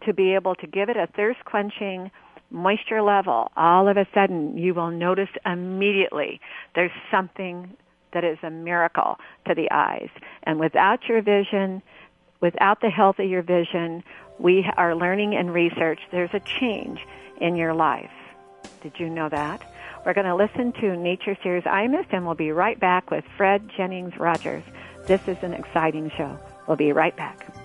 to 0.05 0.13
be 0.13 0.35
able 0.35 0.55
to 0.55 0.67
give 0.67 0.89
it 0.89 0.97
a 0.97 1.07
thirst 1.15 1.39
quenching 1.45 2.11
moisture 2.51 3.01
level, 3.01 3.51
all 3.55 3.87
of 3.87 3.95
a 3.95 4.05
sudden 4.13 4.57
you 4.57 4.73
will 4.73 4.91
notice 4.91 5.29
immediately 5.45 6.41
there's 6.75 6.91
something 7.09 7.73
that 8.15 8.23
is 8.23 8.39
a 8.43 8.49
miracle 8.49 9.19
to 9.45 9.53
the 9.53 9.69
eyes. 9.69 10.09
And 10.43 10.57
without 10.57 11.07
your 11.07 11.21
vision, 11.21 11.83
without 12.41 12.79
the 12.81 12.89
health 12.89 13.19
of 13.19 13.29
your 13.29 13.43
vision, 13.43 14.03
we 14.39 14.65
are 14.77 14.95
learning 14.95 15.35
and 15.35 15.53
research 15.53 15.99
there's 16.11 16.33
a 16.33 16.39
change 16.39 16.99
in 17.41 17.57
your 17.57 17.73
life. 17.73 18.11
Did 18.81 18.93
you 18.97 19.09
know 19.09 19.27
that? 19.29 19.61
We're 20.05 20.13
going 20.13 20.27
to 20.27 20.35
listen 20.35 20.71
to 20.81 20.95
Nature's 20.95 21.37
Tears 21.43 21.63
Eye 21.65 21.89
and 22.11 22.25
we'll 22.25 22.35
be 22.35 22.51
right 22.51 22.79
back 22.79 23.11
with 23.11 23.25
Fred 23.35 23.69
Jennings 23.75 24.17
Rogers. 24.17 24.63
This 25.07 25.27
is 25.27 25.37
an 25.41 25.53
exciting 25.53 26.09
show. 26.15 26.39
We'll 26.67 26.77
be 26.77 26.93
right 26.93 27.15
back. 27.17 27.64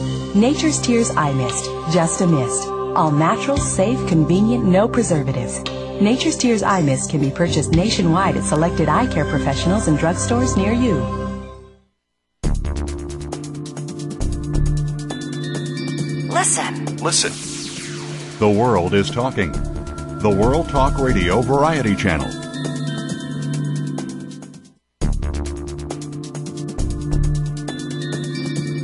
Nature's 0.35 0.79
Tears 0.79 1.11
Eye 1.11 1.33
Mist, 1.33 1.65
just 1.91 2.21
a 2.21 2.27
mist. 2.27 2.65
All 2.95 3.11
natural, 3.11 3.57
safe, 3.57 3.99
convenient, 4.07 4.63
no 4.63 4.87
preservatives. 4.87 5.61
Nature's 5.99 6.37
Tears 6.37 6.63
Eye 6.63 6.81
Mist 6.81 7.09
can 7.09 7.19
be 7.19 7.29
purchased 7.29 7.71
nationwide 7.71 8.37
at 8.37 8.45
selected 8.45 8.87
eye 8.87 9.07
care 9.07 9.25
professionals 9.25 9.89
and 9.89 9.99
drugstores 9.99 10.55
near 10.55 10.71
you. 10.71 10.95
Listen. 16.31 16.95
Listen. 16.97 18.39
The 18.39 18.49
world 18.49 18.93
is 18.93 19.09
talking 19.09 19.51
the 19.51 20.29
World 20.29 20.69
Talk 20.69 20.97
Radio 20.97 21.41
Variety 21.41 21.93
Channel. 21.93 22.27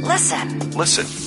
Listen. 0.03 0.71
Listen. 0.71 1.26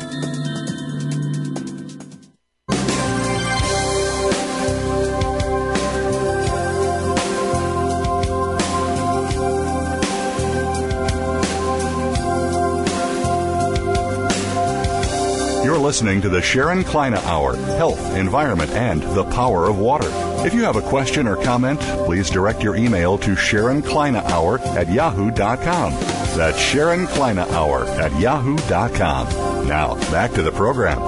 Listening 15.91 16.21
to 16.21 16.29
the 16.29 16.41
Sharon 16.41 16.85
Kleyne 16.85 17.15
Hour 17.15 17.57
Health, 17.75 18.15
Environment, 18.15 18.71
and 18.71 19.03
the 19.13 19.25
Power 19.25 19.67
of 19.67 19.77
Water. 19.77 20.07
If 20.45 20.53
you 20.53 20.63
have 20.63 20.77
a 20.77 20.81
question 20.81 21.27
or 21.27 21.35
comment, 21.35 21.81
please 22.05 22.29
direct 22.29 22.63
your 22.63 22.77
email 22.77 23.17
to 23.17 23.35
Sharon 23.35 23.81
Kleyne 23.81 24.15
Hour 24.15 24.59
at 24.59 24.89
yahoo.com. 24.89 25.91
That's 26.37 26.57
Sharon 26.57 27.07
Kleyne 27.07 27.39
Hour 27.39 27.83
at 27.99 28.17
yahoo.com. 28.17 29.67
Now, 29.67 29.95
back 30.09 30.31
to 30.31 30.41
the 30.41 30.53
program. 30.53 31.01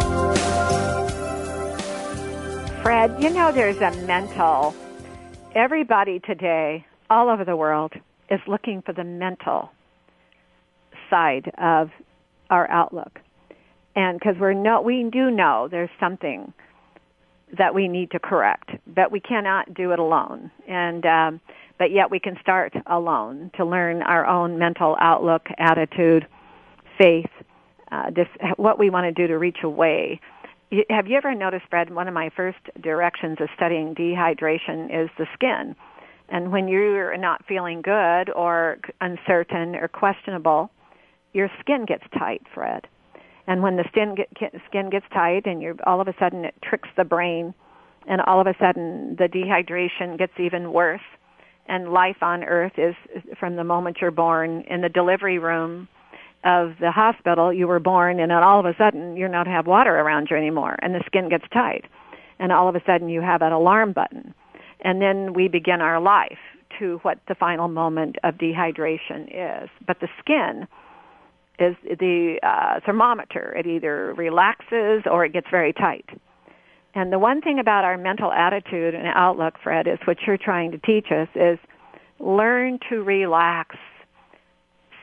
Fred, 2.81 3.23
you 3.23 3.29
know 3.29 3.53
there's 3.53 3.77
a 3.77 3.91
mental. 4.05 4.75
Everybody 5.55 6.19
today, 6.19 6.85
all 7.09 7.29
over 7.29 7.45
the 7.45 7.55
world, 7.55 7.93
is 8.29 8.41
looking 8.47 8.81
for 8.81 8.91
the 8.91 9.05
mental 9.05 9.71
side 11.09 11.49
of 11.57 11.89
our 12.49 12.69
outlook 12.69 13.22
and 13.95 14.19
because 14.19 14.35
we're 14.39 14.53
no, 14.53 14.81
we 14.81 15.09
do 15.11 15.29
know 15.29 15.67
there's 15.69 15.89
something 15.99 16.53
that 17.57 17.75
we 17.75 17.87
need 17.87 18.11
to 18.11 18.19
correct, 18.19 18.71
but 18.87 19.11
we 19.11 19.19
cannot 19.19 19.73
do 19.73 19.91
it 19.91 19.99
alone. 19.99 20.49
And 20.67 21.05
um, 21.05 21.41
but 21.77 21.91
yet 21.91 22.09
we 22.09 22.19
can 22.19 22.37
start 22.41 22.73
alone 22.85 23.51
to 23.57 23.65
learn 23.65 24.01
our 24.03 24.25
own 24.25 24.57
mental 24.57 24.95
outlook, 24.99 25.47
attitude, 25.57 26.27
faith, 26.97 27.29
uh, 27.91 28.09
this, 28.09 28.27
what 28.57 28.79
we 28.79 28.89
want 28.89 29.05
to 29.05 29.11
do 29.11 29.27
to 29.27 29.37
reach 29.37 29.57
away. 29.63 30.19
Have 30.89 31.07
you 31.07 31.17
ever 31.17 31.35
noticed, 31.35 31.65
Fred? 31.69 31.93
One 31.93 32.07
of 32.07 32.13
my 32.13 32.29
first 32.35 32.57
directions 32.81 33.37
of 33.39 33.49
studying 33.55 33.93
dehydration 33.93 34.85
is 34.85 35.09
the 35.17 35.27
skin. 35.33 35.75
And 36.29 36.51
when 36.51 36.67
you're 36.67 37.15
not 37.17 37.45
feeling 37.45 37.81
good 37.81 38.31
or 38.31 38.77
uncertain 39.01 39.75
or 39.75 39.87
questionable, 39.87 40.71
your 41.33 41.49
skin 41.59 41.85
gets 41.85 42.03
tight, 42.17 42.41
Fred. 42.53 42.87
And 43.47 43.61
when 43.61 43.75
the 43.75 43.83
skin, 43.89 44.15
get, 44.15 44.53
skin 44.67 44.89
gets 44.89 45.05
tight 45.13 45.45
and 45.45 45.61
you're, 45.61 45.75
all 45.85 45.99
of 45.99 46.07
a 46.07 46.13
sudden 46.19 46.45
it 46.45 46.55
tricks 46.63 46.89
the 46.95 47.03
brain 47.03 47.53
and 48.07 48.21
all 48.21 48.39
of 48.39 48.47
a 48.47 48.55
sudden 48.59 49.15
the 49.17 49.27
dehydration 49.27 50.17
gets 50.17 50.33
even 50.39 50.71
worse. 50.73 51.01
And 51.67 51.93
life 51.93 52.21
on 52.21 52.43
earth 52.43 52.73
is 52.77 52.95
from 53.39 53.55
the 53.55 53.63
moment 53.63 53.97
you're 54.01 54.11
born 54.11 54.65
in 54.69 54.81
the 54.81 54.89
delivery 54.89 55.39
room 55.39 55.87
of 56.43 56.73
the 56.81 56.91
hospital 56.91 57.53
you 57.53 57.67
were 57.67 57.79
born 57.79 58.19
and 58.19 58.29
then 58.29 58.43
all 58.43 58.59
of 58.59 58.65
a 58.65 58.75
sudden 58.77 59.15
you're 59.15 59.29
not 59.29 59.47
have 59.47 59.65
water 59.65 59.95
around 59.95 60.27
you 60.29 60.35
anymore 60.35 60.75
and 60.81 60.93
the 60.93 61.01
skin 61.05 61.29
gets 61.29 61.45
tight. 61.53 61.85
And 62.39 62.51
all 62.51 62.67
of 62.67 62.75
a 62.75 62.81
sudden 62.85 63.07
you 63.09 63.21
have 63.21 63.41
an 63.41 63.53
alarm 63.53 63.93
button. 63.93 64.33
And 64.81 65.01
then 65.01 65.33
we 65.33 65.47
begin 65.47 65.79
our 65.79 66.01
life 66.01 66.39
to 66.79 66.99
what 67.03 67.19
the 67.27 67.35
final 67.35 67.67
moment 67.67 68.17
of 68.23 68.35
dehydration 68.35 69.27
is. 69.29 69.69
But 69.85 69.99
the 70.01 70.09
skin 70.19 70.67
is 71.59 71.75
the 71.83 72.39
uh, 72.43 72.79
thermometer. 72.85 73.53
It 73.57 73.67
either 73.67 74.13
relaxes 74.15 75.03
or 75.09 75.25
it 75.25 75.33
gets 75.33 75.47
very 75.51 75.73
tight. 75.73 76.09
And 76.95 77.11
the 77.11 77.19
one 77.19 77.41
thing 77.41 77.59
about 77.59 77.83
our 77.83 77.97
mental 77.97 78.31
attitude 78.31 78.93
and 78.93 79.07
outlook, 79.07 79.55
Fred, 79.63 79.87
is 79.87 79.97
what 80.05 80.17
you're 80.25 80.37
trying 80.37 80.71
to 80.71 80.77
teach 80.79 81.07
us 81.11 81.27
is 81.35 81.57
learn 82.19 82.79
to 82.89 83.03
relax, 83.03 83.75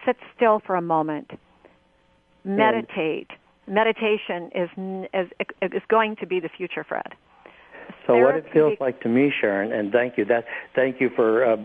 sit 0.07 0.17
still 0.37 0.61
for 0.65 0.77
a 0.77 0.83
moment, 0.83 1.31
meditate. 2.45 3.29
Meditation 3.67 4.51
is 4.55 4.69
is 5.15 5.29
is 5.63 5.83
going 5.89 6.17
to 6.17 6.27
be 6.27 6.41
the 6.41 6.49
future, 6.49 6.85
Fred. 6.85 7.15
So 8.07 8.17
what 8.17 8.37
it 8.37 8.45
feels 8.53 8.75
like 8.81 9.01
to 9.03 9.09
me, 9.09 9.33
Sharon, 9.41 9.73
and 9.73 9.93
thank 9.93 10.17
you. 10.17 10.25
That 10.25 10.45
thank 10.75 11.01
you 11.01 11.11
for 11.15 11.45
uh, 11.45 11.57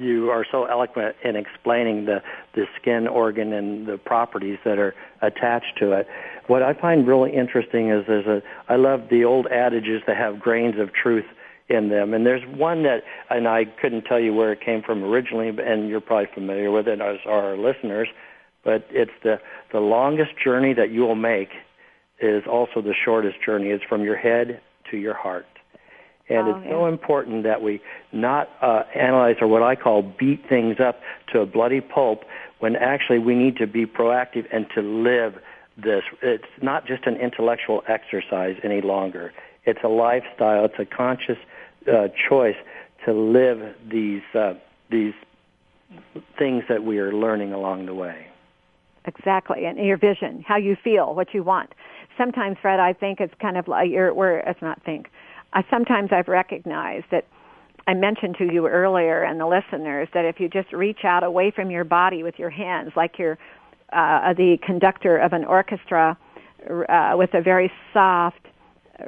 you 0.00 0.30
are 0.30 0.46
so 0.50 0.64
eloquent 0.64 1.14
in 1.22 1.36
explaining 1.36 2.06
the, 2.06 2.22
the 2.54 2.64
skin 2.80 3.06
organ 3.06 3.52
and 3.52 3.86
the 3.86 3.98
properties 3.98 4.58
that 4.64 4.78
are 4.78 4.94
attached 5.20 5.78
to 5.78 5.92
it. 5.92 6.08
What 6.46 6.62
I 6.62 6.72
find 6.72 7.06
really 7.06 7.32
interesting 7.32 7.90
is 7.90 8.06
there's 8.06 8.26
a, 8.26 8.42
I 8.68 8.76
love 8.76 9.08
the 9.10 9.24
old 9.24 9.46
adages 9.48 10.02
that 10.06 10.16
have 10.16 10.40
grains 10.40 10.80
of 10.80 10.92
truth 10.92 11.26
in 11.68 11.90
them. 11.90 12.14
And 12.14 12.26
there's 12.26 12.42
one 12.56 12.82
that, 12.82 13.04
and 13.28 13.46
I 13.46 13.66
couldn't 13.80 14.02
tell 14.02 14.18
you 14.18 14.34
where 14.34 14.52
it 14.52 14.60
came 14.60 14.82
from 14.82 15.04
originally, 15.04 15.48
and 15.48 15.88
you're 15.88 16.00
probably 16.00 16.28
familiar 16.34 16.70
with 16.70 16.88
it 16.88 17.00
as 17.00 17.18
are 17.26 17.50
our 17.50 17.56
listeners, 17.56 18.08
but 18.64 18.86
it's 18.90 19.12
the, 19.22 19.38
the 19.72 19.80
longest 19.80 20.32
journey 20.42 20.74
that 20.74 20.90
you 20.90 21.02
will 21.02 21.14
make 21.14 21.50
is 22.20 22.42
also 22.50 22.82
the 22.82 22.94
shortest 23.04 23.36
journey. 23.44 23.68
It's 23.68 23.84
from 23.84 24.02
your 24.02 24.16
head 24.16 24.60
to 24.90 24.96
your 24.96 25.14
heart. 25.14 25.46
And 26.30 26.46
oh, 26.46 26.56
it's 26.56 26.64
yeah. 26.64 26.70
so 26.70 26.86
important 26.86 27.42
that 27.42 27.60
we 27.60 27.80
not 28.12 28.48
uh, 28.62 28.84
analyze 28.94 29.36
or 29.40 29.48
what 29.48 29.62
I 29.62 29.74
call 29.74 30.02
beat 30.02 30.48
things 30.48 30.76
up 30.78 31.00
to 31.32 31.40
a 31.40 31.46
bloody 31.46 31.80
pulp 31.80 32.22
when 32.60 32.76
actually 32.76 33.18
we 33.18 33.34
need 33.34 33.56
to 33.56 33.66
be 33.66 33.84
proactive 33.84 34.46
and 34.52 34.66
to 34.74 34.80
live 34.80 35.34
this. 35.76 36.02
It's 36.22 36.44
not 36.62 36.86
just 36.86 37.06
an 37.06 37.16
intellectual 37.16 37.82
exercise 37.88 38.56
any 38.62 38.80
longer. 38.80 39.32
It's 39.64 39.80
a 39.82 39.88
lifestyle. 39.88 40.64
It's 40.64 40.78
a 40.78 40.84
conscious 40.84 41.38
uh, 41.90 42.08
choice 42.28 42.56
to 43.04 43.12
live 43.12 43.74
these 43.90 44.22
uh, 44.34 44.54
these 44.90 45.14
things 46.38 46.64
that 46.68 46.84
we 46.84 46.98
are 46.98 47.12
learning 47.12 47.52
along 47.52 47.86
the 47.86 47.94
way. 47.94 48.26
Exactly, 49.06 49.64
and 49.64 49.78
your 49.78 49.96
vision, 49.96 50.44
how 50.46 50.56
you 50.56 50.76
feel, 50.84 51.14
what 51.14 51.32
you 51.32 51.42
want. 51.42 51.70
Sometimes, 52.18 52.58
Fred, 52.60 52.78
I 52.78 52.92
think 52.92 53.18
it's 53.20 53.32
kind 53.40 53.56
of 53.56 53.66
like 53.66 53.90
you're. 53.90 54.12
Where 54.12 54.40
it's 54.40 54.60
not 54.60 54.82
think 54.84 55.08
I 55.52 55.64
sometimes 55.70 56.10
I've 56.12 56.28
recognized 56.28 57.06
that 57.10 57.26
I 57.86 57.94
mentioned 57.94 58.36
to 58.38 58.52
you 58.52 58.66
earlier 58.66 59.22
and 59.24 59.40
the 59.40 59.46
listeners 59.46 60.08
that 60.14 60.24
if 60.24 60.38
you 60.38 60.48
just 60.48 60.72
reach 60.72 61.04
out 61.04 61.24
away 61.24 61.50
from 61.50 61.70
your 61.70 61.84
body 61.84 62.22
with 62.22 62.38
your 62.38 62.50
hands, 62.50 62.92
like 62.94 63.18
you're 63.18 63.38
uh, 63.92 64.32
the 64.34 64.56
conductor 64.64 65.16
of 65.16 65.32
an 65.32 65.44
orchestra 65.44 66.16
uh, 66.88 67.12
with 67.14 67.30
a 67.34 67.42
very 67.42 67.72
soft 67.92 68.46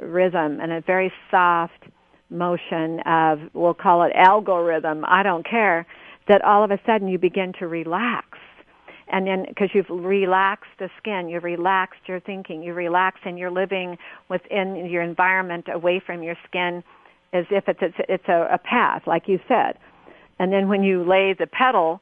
rhythm 0.01 0.59
and 0.59 0.71
a 0.71 0.81
very 0.81 1.13
soft 1.31 1.85
motion 2.29 2.99
of, 3.05 3.39
we'll 3.53 3.73
call 3.73 4.03
it 4.03 4.11
algorithm, 4.15 5.05
I 5.07 5.23
don't 5.23 5.47
care, 5.47 5.85
that 6.27 6.43
all 6.43 6.63
of 6.63 6.71
a 6.71 6.79
sudden 6.85 7.07
you 7.07 7.17
begin 7.17 7.53
to 7.59 7.67
relax 7.67 8.27
and 9.07 9.27
then 9.27 9.45
because 9.47 9.69
you've 9.73 9.89
relaxed 9.89 10.71
the 10.79 10.89
skin, 10.97 11.27
you've 11.29 11.43
relaxed 11.43 12.01
your 12.07 12.19
thinking, 12.19 12.63
you 12.63 12.73
relax 12.73 13.19
and 13.25 13.37
you're 13.37 13.51
living 13.51 13.97
within 14.29 14.87
your 14.89 15.01
environment 15.01 15.65
away 15.71 16.01
from 16.05 16.23
your 16.23 16.35
skin 16.47 16.83
as 17.33 17.45
if 17.49 17.67
it's 17.67 17.79
it's, 17.81 17.95
it's 18.07 18.27
a, 18.27 18.47
a 18.51 18.57
path, 18.57 19.03
like 19.05 19.27
you 19.27 19.39
said. 19.47 19.77
And 20.39 20.51
then 20.51 20.67
when 20.67 20.83
you 20.83 21.03
lay 21.03 21.35
the 21.37 21.47
pedal 21.47 22.01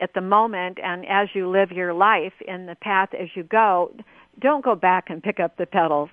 at 0.00 0.14
the 0.14 0.20
moment 0.20 0.78
and 0.82 1.04
as 1.08 1.28
you 1.34 1.48
live 1.48 1.70
your 1.70 1.92
life 1.92 2.34
in 2.46 2.66
the 2.66 2.76
path 2.76 3.10
as 3.18 3.28
you 3.34 3.42
go, 3.42 3.92
don't 4.40 4.64
go 4.64 4.74
back 4.74 5.10
and 5.10 5.22
pick 5.22 5.40
up 5.40 5.56
the 5.56 5.66
pedals. 5.66 6.10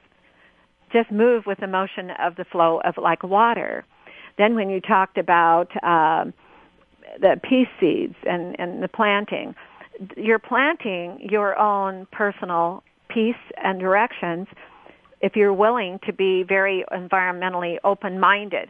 Just 0.92 1.12
move 1.12 1.44
with 1.46 1.60
the 1.60 1.68
motion 1.68 2.12
of 2.20 2.36
the 2.36 2.46
flow 2.46 2.82
of 2.84 2.96
like 2.98 3.24
water. 3.24 3.86
Then 4.38 4.56
when 4.56 4.70
you 4.70 4.82
talked 4.82 5.18
about 5.18 5.68
uh, 5.84 6.26
the 7.20 7.40
peace 7.44 7.68
seeds 7.80 8.16
and, 8.24 8.60
and 8.60 8.82
the 8.82 8.88
planting, 8.88 9.56
you're 10.18 10.40
planting 10.40 11.28
your 11.30 11.58
own 11.58 12.08
personal 12.12 12.84
peace 13.10 13.36
and 13.64 13.80
directions 13.80 14.48
if 15.22 15.36
you're 15.36 15.54
willing 15.54 16.00
to 16.06 16.14
be 16.14 16.44
very 16.48 16.84
environmentally 16.92 17.78
open-minded. 17.84 18.70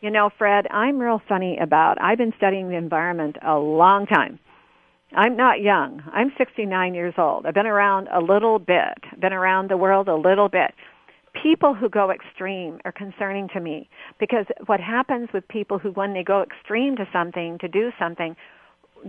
You 0.00 0.10
know, 0.10 0.30
Fred, 0.36 0.66
I'm 0.70 0.98
real 0.98 1.20
funny 1.28 1.58
about, 1.58 2.00
I've 2.00 2.18
been 2.18 2.32
studying 2.36 2.68
the 2.68 2.76
environment 2.76 3.36
a 3.46 3.56
long 3.56 4.06
time. 4.06 4.38
I'm 5.16 5.36
not 5.36 5.60
young. 5.60 6.02
I'm 6.12 6.32
69 6.36 6.94
years 6.94 7.14
old. 7.16 7.46
I've 7.46 7.54
been 7.54 7.66
around 7.66 8.08
a 8.08 8.20
little 8.20 8.58
bit, 8.58 8.98
been 9.20 9.32
around 9.32 9.70
the 9.70 9.76
world 9.76 10.08
a 10.08 10.16
little 10.16 10.48
bit. 10.48 10.72
People 11.40 11.74
who 11.74 11.88
go 11.88 12.10
extreme 12.10 12.80
are 12.84 12.92
concerning 12.92 13.48
to 13.54 13.60
me 13.60 13.88
because 14.18 14.46
what 14.66 14.80
happens 14.80 15.28
with 15.32 15.46
people 15.48 15.78
who, 15.78 15.90
when 15.90 16.12
they 16.12 16.22
go 16.22 16.42
extreme 16.42 16.96
to 16.96 17.06
something, 17.12 17.58
to 17.60 17.68
do 17.68 17.90
something, 17.98 18.36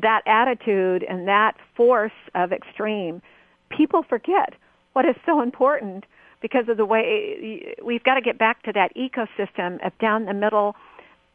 that 0.01 0.21
attitude 0.25 1.03
and 1.07 1.27
that 1.27 1.53
force 1.75 2.11
of 2.33 2.51
extreme, 2.51 3.21
people 3.69 4.03
forget 4.07 4.53
what 4.93 5.05
is 5.05 5.15
so 5.25 5.41
important 5.41 6.05
because 6.41 6.69
of 6.69 6.77
the 6.77 6.85
way 6.85 7.75
we've 7.83 8.03
got 8.03 8.15
to 8.15 8.21
get 8.21 8.37
back 8.37 8.61
to 8.63 8.71
that 8.73 8.91
ecosystem 8.95 9.85
of 9.85 9.97
down 9.99 10.25
the 10.25 10.33
middle. 10.33 10.75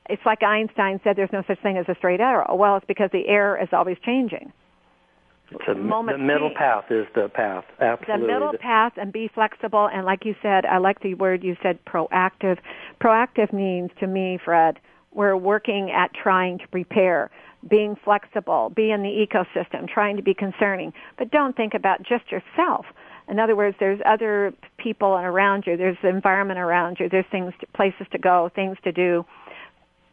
It's 0.09 0.23
like 0.25 0.43
Einstein 0.43 1.01
said, 1.03 1.17
there's 1.17 1.33
no 1.33 1.43
such 1.47 1.61
thing 1.63 1.77
as 1.77 1.87
a 1.89 1.95
straight 1.97 2.21
arrow. 2.21 2.55
Well, 2.55 2.77
it's 2.77 2.87
because 2.87 3.11
the 3.13 3.27
air 3.27 3.61
is 3.61 3.69
always 3.73 3.97
changing. 4.05 4.53
So 5.67 5.75
the 5.75 6.17
middle 6.17 6.53
path 6.57 6.85
is 6.91 7.07
the 7.15 7.29
path. 7.29 7.65
Absolutely. 7.81 8.27
The 8.27 8.33
middle 8.33 8.53
path 8.61 8.93
and 8.97 9.13
be 9.13 9.29
flexible. 9.35 9.89
And 9.93 10.07
like 10.07 10.25
you 10.25 10.37
said, 10.43 10.65
I 10.65 10.79
like 10.79 11.01
the 11.01 11.15
word 11.15 11.43
you 11.43 11.57
said, 11.61 11.79
proactive. 11.85 12.59
Proactive 13.01 13.53
means 13.53 13.91
to 13.99 14.07
me, 14.07 14.39
Fred, 14.45 14.79
we're 15.13 15.37
working 15.37 15.91
at 15.91 16.13
trying 16.15 16.59
to 16.59 16.69
prepare, 16.69 17.31
being 17.69 17.97
flexible, 18.05 18.73
be 18.75 18.91
in 18.91 19.03
the 19.03 19.27
ecosystem, 19.27 19.89
trying 19.89 20.17
to 20.17 20.23
be 20.23 20.35
concerning. 20.35 20.93
But 21.19 21.31
don't 21.31 21.57
think 21.57 21.75
about 21.75 21.99
just 22.03 22.31
yourself. 22.31 22.87
In 23.29 23.39
other 23.39 23.55
words, 23.55 23.77
there's 23.79 24.01
other 24.07 24.53
people 24.79 25.11
around 25.11 25.65
you. 25.67 25.77
There's 25.77 25.99
the 26.03 26.09
environment 26.09 26.59
around 26.59 26.99
you. 26.99 27.09
There's 27.09 27.27
things, 27.31 27.53
places 27.75 28.07
to 28.13 28.19
go, 28.19 28.51
things 28.55 28.77
to 28.85 28.93
do. 28.93 29.25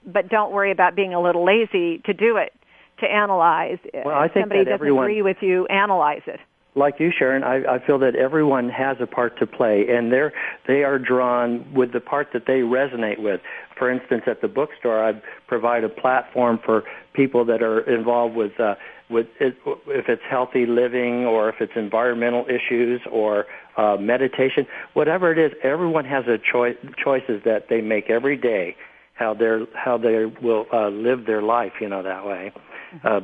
But 0.05 0.29
don't 0.29 0.51
worry 0.51 0.71
about 0.71 0.95
being 0.95 1.13
a 1.13 1.21
little 1.21 1.43
lazy 1.45 1.99
to 2.05 2.13
do 2.13 2.37
it, 2.37 2.53
to 2.99 3.05
analyze. 3.05 3.79
Well, 3.93 4.15
I 4.15 4.27
think 4.27 4.43
somebody 4.43 4.59
that 4.59 4.65
doesn't 4.65 4.73
everyone, 4.73 5.05
agree 5.05 5.21
with 5.21 5.37
you, 5.41 5.65
analyze 5.67 6.21
it. 6.27 6.39
Like 6.77 6.99
you, 6.99 7.11
Sharon, 7.17 7.43
I, 7.43 7.63
I 7.75 7.85
feel 7.85 7.97
that 7.99 8.15
everyone 8.15 8.69
has 8.69 8.97
a 9.01 9.07
part 9.07 9.39
to 9.39 9.47
play, 9.47 9.87
and 9.89 10.11
they're 10.11 10.31
they 10.67 10.83
are 10.83 10.99
drawn 10.99 11.73
with 11.73 11.91
the 11.91 11.99
part 11.99 12.27
that 12.33 12.43
they 12.45 12.59
resonate 12.59 13.19
with. 13.19 13.41
For 13.77 13.91
instance, 13.91 14.23
at 14.27 14.41
the 14.41 14.47
bookstore, 14.47 15.03
I 15.03 15.13
provide 15.47 15.83
a 15.83 15.89
platform 15.89 16.59
for 16.63 16.83
people 17.13 17.43
that 17.45 17.63
are 17.63 17.79
involved 17.81 18.35
with 18.35 18.59
uh, 18.59 18.75
with 19.09 19.27
it, 19.39 19.57
if 19.87 20.07
it's 20.07 20.21
healthy 20.29 20.65
living 20.65 21.25
or 21.25 21.49
if 21.49 21.55
it's 21.61 21.73
environmental 21.75 22.45
issues 22.45 23.01
or 23.11 23.45
uh, 23.77 23.97
meditation, 23.99 24.67
whatever 24.93 25.31
it 25.31 25.39
is, 25.39 25.57
everyone 25.63 26.05
has 26.05 26.25
a 26.27 26.37
choice 26.37 26.75
choices 27.03 27.41
that 27.43 27.69
they 27.69 27.81
make 27.81 28.09
every 28.09 28.37
day 28.37 28.75
how 29.15 29.33
they 29.33 29.65
how 29.73 29.97
they 29.97 30.25
will 30.43 30.65
uh, 30.71 30.89
live 30.89 31.25
their 31.25 31.41
life, 31.41 31.73
you 31.81 31.89
know, 31.89 32.03
that 32.03 32.25
way. 32.25 32.51
Mm-hmm. 32.93 33.07
Uh, 33.07 33.19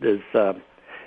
there's, 0.00 0.20
uh, 0.34 0.52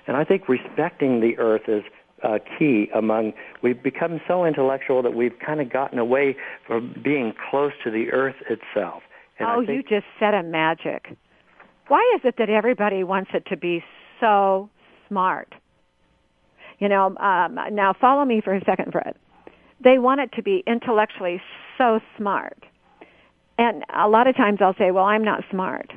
and 0.08 0.18
I 0.18 0.24
think 0.24 0.47
respecting 0.47 1.22
the 1.22 1.38
earth 1.38 1.64
is 1.68 1.84
uh, 2.24 2.38
key 2.58 2.89
among. 2.93 3.34
We've 3.64 3.82
become 3.82 4.22
so 4.28 4.45
intellectual 4.45 5.02
that 5.02 5.14
we've 5.14 5.38
kind 5.43 5.60
of 5.62 5.72
gotten 5.72 5.99
away 5.99 6.36
from 6.68 6.95
being 7.04 7.34
close 7.49 7.72
to 7.84 7.91
the 7.91 8.12
earth 8.12 8.36
itself. 8.49 9.04
And 9.39 9.49
oh, 9.49 9.66
think, 9.66 9.89
you 9.89 9.97
just 9.99 10.08
said 10.20 10.34
a 10.34 10.43
magic. 10.43 11.18
Why 11.88 11.99
is 12.16 12.22
it 12.24 12.36
that 12.38 12.49
everybody 12.49 13.04
wants 13.04 13.32
it 13.34 13.45
to 13.47 13.58
be 13.58 13.84
so 14.22 14.70
smart. 15.12 15.54
You 16.80 16.88
know, 16.88 17.08
um, 17.18 17.60
now 17.72 17.93
follow 17.99 18.24
me 18.24 18.39
for 18.41 18.54
a 18.54 18.64
second, 18.64 18.93
Fred. 18.93 19.16
They 19.84 19.97
want 19.97 20.22
it 20.22 20.32
to 20.34 20.41
be 20.41 20.64
intellectually 20.66 21.41
so 21.78 21.99
smart. 22.18 22.64
And 23.58 23.84
a 23.93 24.08
lot 24.08 24.28
of 24.28 24.36
times 24.36 24.60
I'll 24.62 24.76
say, 24.76 24.91
well, 24.91 25.04
I'm 25.04 25.24
not 25.24 25.43
smart. 25.52 25.91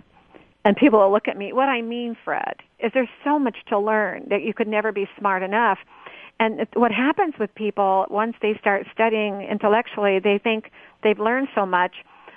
And 0.65 0.77
people 0.77 0.99
will 0.99 1.12
look 1.12 1.29
at 1.29 1.37
me. 1.37 1.53
What 1.53 1.69
I 1.69 1.83
mean, 1.83 2.17
Fred, 2.25 2.57
is 2.79 2.91
there's 2.95 3.09
so 3.23 3.39
much 3.39 3.57
to 3.69 3.79
learn 3.79 4.27
that 4.31 4.43
you 4.43 4.55
could 4.55 4.69
never 4.69 4.93
be 4.93 5.07
smart 5.19 5.43
enough. 5.43 5.79
And 6.41 6.67
what 6.75 6.91
happens 6.91 7.35
with 7.39 7.55
people 7.55 8.07
once 8.11 8.35
they 8.41 8.57
start 8.59 8.87
studying 8.93 9.43
intellectually, 9.43 10.19
they 10.19 10.39
think 10.39 10.71
they've 11.03 11.19
learned 11.19 11.49
so 11.55 11.65
much, 11.67 11.93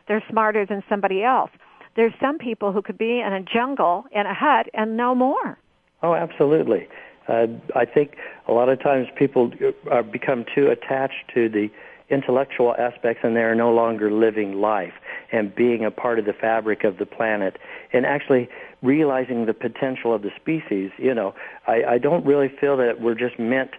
they're 0.08 0.24
smarter 0.30 0.66
than 0.66 0.84
somebody 0.90 1.24
else. 1.24 1.52
There's 1.96 2.14
some 2.22 2.38
people 2.38 2.72
who 2.72 2.82
could 2.82 2.98
be 2.98 3.22
in 3.22 3.34
a 3.34 3.42
jungle 3.42 4.06
in 4.12 4.26
a 4.26 4.34
hut 4.34 4.68
and 4.74 4.98
know 4.98 5.16
more. 5.16 5.58
Oh, 6.04 6.14
absolutely. 6.14 6.88
Uh, 7.28 7.48
I 7.76 7.86
think 7.86 8.16
a 8.48 8.54
lot 8.54 8.70
of 8.70 8.82
times 8.82 9.08
people 9.18 9.52
are 9.90 10.04
become 10.04 10.46
too 10.54 10.68
attached 10.68 11.32
to 11.34 11.50
the 11.50 11.70
intellectual 12.10 12.74
aspects 12.78 13.22
and 13.24 13.36
they 13.36 13.42
are 13.42 13.56
no 13.56 13.72
longer 13.72 14.12
living 14.12 14.54
life 14.54 14.94
and 15.32 15.54
being 15.54 15.84
a 15.84 15.92
part 15.92 16.20
of 16.20 16.26
the 16.26 16.34
fabric 16.34 16.84
of 16.84 16.98
the 16.98 17.06
planet 17.06 17.58
and 17.92 18.06
actually 18.06 18.50
realizing 18.82 19.46
the 19.46 19.54
potential 19.54 20.14
of 20.14 20.22
the 20.22 20.32
species. 20.36 20.92
You 20.98 21.14
know, 21.14 21.36
I, 21.68 21.84
I 21.84 21.98
don't 21.98 22.26
really 22.26 22.50
feel 22.62 22.78
that 22.78 23.02
we're 23.02 23.16
just 23.16 23.38
meant 23.38 23.72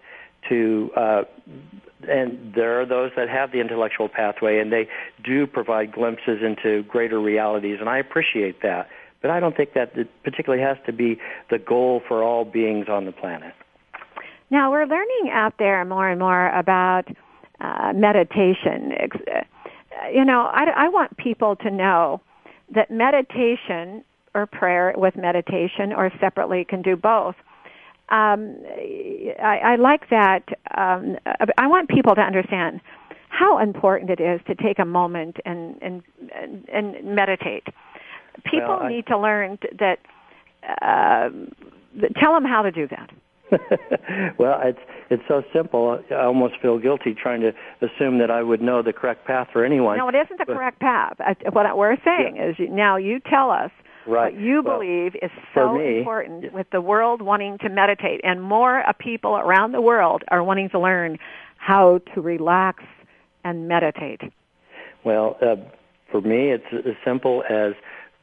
to 0.49 0.91
uh, 0.97 1.23
and 2.09 2.55
there 2.55 2.81
are 2.81 2.87
those 2.87 3.11
that 3.17 3.29
have 3.29 3.51
the 3.51 3.61
intellectual 3.61 4.09
pathway 4.09 4.59
and 4.59 4.73
they 4.73 4.89
do 5.25 5.47
provide 5.47 5.91
glimpses 5.91 6.41
into 6.43 6.83
greater 6.85 7.21
realities 7.21 7.79
and 7.81 7.89
I 7.89 7.99
appreciate 7.99 8.63
that. 8.63 8.89
But 9.21 9.31
I 9.31 9.41
don't 9.41 9.57
think 9.57 9.73
that 9.75 9.95
particularly 10.23 10.63
has 10.63 10.77
to 10.87 10.93
be 10.93 11.19
the 11.51 11.59
goal 11.59 12.03
for 12.07 12.23
all 12.23 12.45
beings 12.45 12.87
on 12.89 13.05
the 13.05 13.11
planet. 13.11 13.53
Now 14.51 14.71
we're 14.71 14.87
learning 14.87 15.31
out 15.33 15.55
there 15.59 15.85
more 15.85 16.09
and 16.09 16.21
more 16.21 16.51
about 16.51 17.09
uh, 17.61 17.93
meditation. 17.95 18.93
Uh, 18.93 20.09
you 20.13 20.25
know, 20.25 20.49
I, 20.53 20.65
I 20.77 20.89
want 20.89 21.17
people 21.17 21.57
to 21.57 21.71
know 21.71 22.21
that 22.75 22.91
meditation 22.91 24.05
or 24.35 24.47
prayer 24.47 24.95
with 24.97 25.17
meditation 25.17 25.93
or 25.93 26.13
separately 26.21 26.65
can 26.65 26.83
do 26.83 26.97
both. 26.97 27.35
Um, 28.11 28.57
I, 29.43 29.61
I 29.65 29.77
like 29.77 30.09
that. 30.11 30.45
Um, 30.77 31.17
I 31.59 31.67
want 31.67 31.89
people 31.89 32.15
to 32.15 32.21
understand 32.21 32.81
how 33.29 33.59
important 33.59 34.11
it 34.11 34.21
is 34.21 34.41
to 34.47 34.55
take 34.55 34.79
a 34.79 34.85
moment 34.85 35.37
and 35.45 35.81
and 35.83 36.03
and 36.73 37.05
meditate 37.05 37.65
people 38.45 38.69
well, 38.69 38.83
I, 38.83 38.89
need 38.89 39.07
to 39.09 39.19
learn 39.19 39.59
that. 39.79 39.99
Uh, 40.83 41.31
tell 42.21 42.33
them 42.35 42.45
how 42.45 42.63
to 42.63 42.71
do 42.71 42.87
that. 42.89 43.11
well, 44.39 44.61
it's 44.63 44.79
it's 45.11 45.23
so 45.27 45.43
simple. 45.53 46.03
I 46.11 46.25
almost 46.25 46.55
feel 46.61 46.79
guilty 46.79 47.15
trying 47.15 47.41
to 47.41 47.53
assume 47.81 48.19
that 48.19 48.31
I 48.31 48.43
would 48.43 48.61
know 48.61 48.83
the 48.83 48.93
correct 48.93 49.27
path 49.27 49.49
for 49.53 49.65
anyone. 49.65 49.99
No, 49.99 50.09
it 50.09 50.15
isn't 50.15 50.39
the 50.39 50.45
correct 50.45 50.81
path. 50.81 51.17
What 51.53 51.77
we're 51.77 51.97
saying 52.05 52.37
yeah. 52.37 52.51
is 52.51 52.57
now 52.71 52.97
you 52.97 53.21
tell 53.21 53.51
us 53.51 53.71
right. 54.07 54.33
what 54.33 54.41
you 54.41 54.63
well, 54.65 54.79
believe 54.79 55.15
is 55.23 55.31
so 55.55 55.79
me, 55.79 55.99
important 55.99 56.45
yeah. 56.45 56.51
with 56.53 56.67
the 56.71 56.81
world 56.81 57.23
wanting 57.23 57.59
to 57.59 57.69
meditate, 57.69 58.21
and 58.23 58.43
more 58.43 58.83
people 58.99 59.37
around 59.37 59.73
the 59.73 59.81
world 59.81 60.23
are 60.29 60.43
wanting 60.43 60.69
to 60.71 60.79
learn 60.79 61.19
how 61.57 62.01
to 62.15 62.21
relax 62.21 62.85
and 63.45 63.69
meditate. 63.69 64.21
Well, 65.05 65.37
uh, 65.41 65.57
for 66.11 66.21
me, 66.21 66.51
it's 66.51 66.65
as 66.73 66.95
simple 67.05 67.43
as 67.49 67.73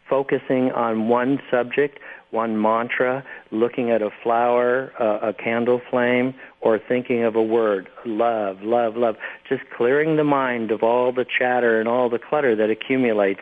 focusing 0.09 0.71
on 0.71 1.07
one 1.07 1.39
subject, 1.49 1.99
one 2.35 2.61
mantra, 2.61 3.23
looking 3.51 3.89
at 3.89 4.01
a 4.01 4.09
flower, 4.21 4.91
uh, 4.99 5.29
a 5.29 5.33
candle 5.33 5.81
flame, 5.89 6.35
or 6.61 6.77
thinking 6.77 7.23
of 7.23 7.35
a 7.35 7.41
word, 7.41 7.89
love, 8.05 8.57
love, 8.61 8.95
love. 8.95 9.15
Just 9.49 9.63
clearing 9.75 10.17
the 10.17 10.23
mind 10.23 10.69
of 10.69 10.83
all 10.83 11.11
the 11.11 11.25
chatter 11.25 11.79
and 11.79 11.89
all 11.89 12.09
the 12.09 12.19
clutter 12.19 12.55
that 12.55 12.69
accumulates 12.69 13.39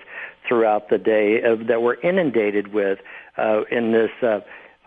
throughout 0.48 0.90
the 0.90 0.98
day 0.98 1.42
uh, 1.44 1.56
that 1.68 1.82
we're 1.82 2.00
inundated 2.02 2.74
with 2.74 3.00
uh, 3.38 3.64
in 3.72 3.92
this 3.92 4.12
uh, 4.22 4.40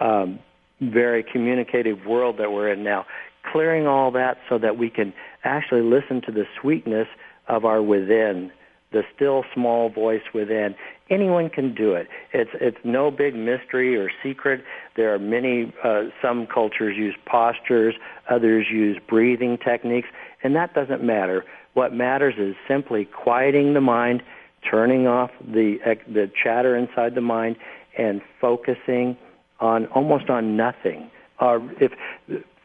um, 0.03 0.39
very 0.81 1.23
communicative 1.23 2.07
world 2.07 2.37
that 2.39 2.53
we're 2.53 2.73
in 2.73 2.85
now. 2.85 3.05
Clearing 3.53 3.87
all 3.87 4.11
that 4.13 4.39
so 4.49 4.59
that 4.59 4.79
we 4.79 4.89
can 4.89 5.13
actually 5.45 5.83
listen 5.83 6.23
to 6.27 6.33
the 6.33 6.45
sweetness 6.61 7.09
of 7.49 7.65
our 7.65 7.83
within 7.83 8.53
the 8.93 9.03
still 9.15 9.45
small 9.53 9.91
voice 9.91 10.23
within. 10.33 10.75
Anyone 11.09 11.51
can 11.51 11.73
do 11.73 11.93
it. 11.93 12.09
It's 12.33 12.51
it's 12.55 12.79
no 12.83 13.13
big 13.13 13.37
mystery 13.37 13.97
or 13.97 14.11
secret. 14.23 14.65
There 14.97 15.15
are 15.15 15.19
many. 15.21 15.73
Uh, 15.85 16.05
some 16.21 16.47
cultures 16.47 16.97
use 16.97 17.15
postures, 17.27 17.95
others 18.29 18.67
use 18.71 18.99
breathing 19.09 19.57
techniques, 19.57 20.09
and 20.43 20.57
that 20.57 20.75
doesn't 20.75 21.05
matter. 21.05 21.45
What 21.75 21.95
matters 21.95 22.35
is 22.39 22.57
simply 22.67 23.05
quieting 23.05 23.75
the 23.75 23.81
mind, 23.81 24.23
turning 24.69 25.07
off 25.07 25.31
the 25.41 25.79
the 26.09 26.29
chatter 26.43 26.77
inside 26.77 27.15
the 27.15 27.21
mind, 27.21 27.57
and 27.97 28.21
focusing 28.41 29.17
on 29.61 29.87
almost 29.87 30.29
on 30.29 30.57
nothing. 30.57 31.09
Or 31.41 31.63
if 31.81 31.93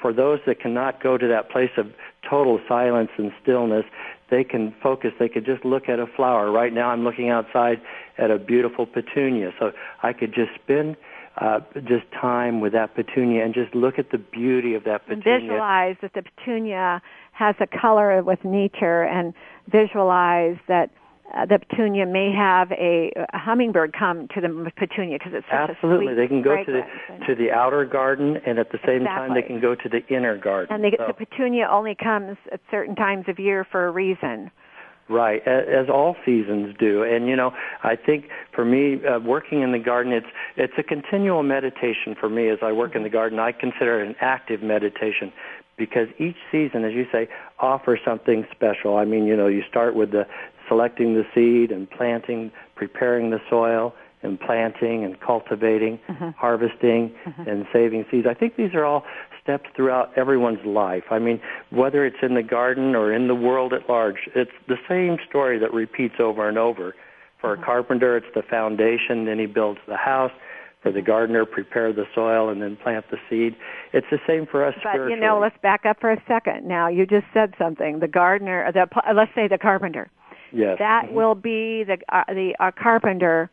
for 0.02 0.12
those 0.12 0.40
that 0.48 0.60
cannot 0.60 1.02
go 1.04 1.18
to 1.18 1.28
that 1.28 1.52
place 1.52 1.72
of 1.78 1.94
total 2.28 2.60
silence 2.68 3.12
and 3.18 3.32
stillness, 3.42 3.86
they 4.32 4.44
can 4.44 4.74
focus. 4.82 5.12
They 5.20 5.30
could 5.30 5.46
just 5.46 5.64
look 5.64 5.88
at 5.88 6.00
a 6.00 6.08
flower. 6.16 6.52
Right 6.52 6.74
now, 6.74 6.90
I'm 6.90 7.04
looking 7.04 7.30
outside 7.30 7.82
at 8.18 8.32
a 8.32 8.40
beautiful 8.40 8.88
petunia, 8.88 9.52
so 9.60 9.72
I 10.02 10.14
could 10.14 10.34
just 10.34 10.52
spend 10.64 10.96
uh, 11.40 11.60
just 11.76 12.06
time 12.20 12.62
with 12.62 12.74
that 12.74 12.96
petunia 12.96 13.44
and 13.46 13.54
just 13.54 13.76
look 13.76 14.00
at 14.00 14.10
the 14.12 14.18
beauty 14.18 14.74
of 14.74 14.86
that 14.86 15.06
petunia. 15.06 15.36
And 15.36 15.42
visualize 15.44 15.96
that 16.02 16.14
the 16.14 16.24
petunia 16.24 17.02
has 17.34 17.56
a 17.60 17.68
color 17.68 18.24
with 18.24 18.44
nature, 18.44 19.04
and 19.04 19.34
visualize 19.70 20.58
that 20.68 20.90
uh, 21.34 21.46
the 21.46 21.60
petunia 21.60 22.06
may 22.06 22.32
have 22.32 22.72
a, 22.72 23.12
a, 23.16 23.38
hummingbird 23.38 23.94
come 23.98 24.28
to 24.34 24.42
the 24.42 24.72
petunia 24.76 25.18
because 25.18 25.34
it's 25.34 25.46
such 25.48 25.70
absolutely. 25.70 26.08
A 26.08 26.10
sweet 26.10 26.16
they 26.16 26.28
can 26.28 26.42
go 26.42 26.64
to 26.64 26.72
the 26.72 27.26
to 27.26 27.36
the 27.36 27.52
outer 27.52 27.86
garden, 27.86 28.38
and 28.46 28.60
at 28.60 28.72
the 28.72 28.80
same 28.86 29.04
exactly. 29.04 29.28
time 29.28 29.34
they 29.34 29.42
can 29.42 29.62
go 29.62 29.76
to 29.76 29.90
the 29.90 30.06
inner 30.14 30.38
garden. 30.38 30.74
And 30.74 30.84
they, 30.84 30.92
so. 30.98 31.08
the 31.08 31.14
petunia 31.14 31.68
only 31.72 31.96
comes 31.96 32.38
at 32.52 32.60
certain 32.70 32.96
times 32.96 33.26
of 33.28 33.40
year 33.40 33.66
for 33.72 33.88
a 33.88 33.92
reason. 33.92 34.52
Right, 35.10 35.46
as 35.46 35.90
all 35.90 36.16
seasons 36.26 36.74
do, 36.80 37.04
and 37.04 37.28
you 37.28 37.36
know, 37.36 37.52
I 37.84 37.98
think 37.98 38.30
for 38.56 38.64
me, 38.64 39.06
uh, 39.06 39.20
working 39.20 39.62
in 39.62 39.74
the 39.74 39.80
garden, 39.80 40.14
it's 40.14 40.28
it's 40.56 40.74
a 40.78 40.84
continual 40.84 41.44
meditation 41.44 42.16
for 42.18 42.30
me 42.30 42.48
as 42.50 42.60
I 42.62 42.72
work 42.72 42.96
in 42.96 43.04
the 43.04 43.10
garden. 43.10 43.38
I 43.38 43.52
consider 43.52 44.02
it 44.02 44.08
an 44.08 44.16
active 44.22 44.62
meditation 44.64 45.34
because 45.78 46.08
each 46.20 46.38
season, 46.52 46.86
as 46.86 46.94
you 46.94 47.08
say, 47.12 47.28
offers 47.60 48.00
something 48.06 48.46
special. 48.52 48.98
I 48.98 49.06
mean, 49.06 49.26
you 49.26 49.36
know, 49.36 49.48
you 49.48 49.64
start 49.68 49.96
with 49.96 50.12
the 50.12 50.28
selecting 50.72 51.16
the 51.16 51.26
seed 51.36 51.70
and 51.70 51.90
planting, 51.90 52.50
preparing 52.76 53.30
the 53.30 53.40
soil 53.50 53.94
and 54.24 54.40
planting 54.40 55.04
and 55.04 55.20
cultivating, 55.20 56.00
mm-hmm. 56.08 56.30
harvesting 56.38 57.14
mm-hmm. 57.26 57.50
and 57.50 57.66
saving 57.74 58.06
seeds. 58.10 58.26
I 58.30 58.34
think 58.34 58.56
these 58.56 58.74
are 58.74 58.86
all 58.86 59.04
steps 59.44 59.66
throughout 59.76 60.18
everyone's 60.18 60.66
life. 60.66 61.04
I 61.12 61.20
mean, 61.20 61.42
whether 61.72 62.06
it's 62.06 62.22
in 62.22 62.36
the 62.36 62.44
garden 62.44 62.96
or 62.96 63.12
in 63.12 63.28
the 63.28 63.36
world 63.36 63.74
at 63.74 63.90
large, 63.90 64.30
it's 64.34 64.52
the 64.70 64.78
same 64.88 65.18
story 65.28 65.60
that 65.60 65.74
repeats 65.74 66.16
over 66.20 66.48
and 66.48 66.58
over. 66.58 66.96
For 67.42 67.54
mm-hmm. 67.54 67.64
a 67.64 67.66
carpenter, 67.66 68.16
it's 68.16 68.34
the 68.34 68.44
foundation, 68.44 69.26
then 69.26 69.40
he 69.40 69.48
builds 69.48 69.80
the 69.88 69.98
house. 69.98 70.32
For 70.84 70.92
the 70.92 71.02
gardener, 71.02 71.46
prepare 71.46 71.94
the 71.94 72.06
soil 72.16 72.50
and 72.50 72.60
then 72.60 72.76
plant 72.76 73.06
the 73.12 73.18
seed. 73.30 73.56
It's 73.94 74.08
the 74.10 74.18
same 74.26 74.48
for 74.48 74.66
us 74.66 74.74
but, 74.82 75.10
you 75.10 75.16
know, 75.16 75.38
let's 75.40 75.58
back 75.62 75.86
up 75.86 76.00
for 76.00 76.12
a 76.12 76.20
second. 76.28 76.66
Now, 76.66 76.88
you 76.88 77.06
just 77.06 77.28
said 77.36 77.54
something. 77.60 78.00
The 78.00 78.08
gardener, 78.08 78.72
the, 78.72 78.88
let's 79.14 79.30
say 79.36 79.48
the 79.48 79.60
carpenter. 79.60 80.10
Yes. 80.52 80.78
That 80.80 81.06
mm-hmm. 81.06 81.16
will 81.16 81.36
be 81.36 81.84
the 81.84 81.98
uh, 82.10 82.24
the 82.28 82.56
uh, 82.60 82.72
carpenter 82.72 83.50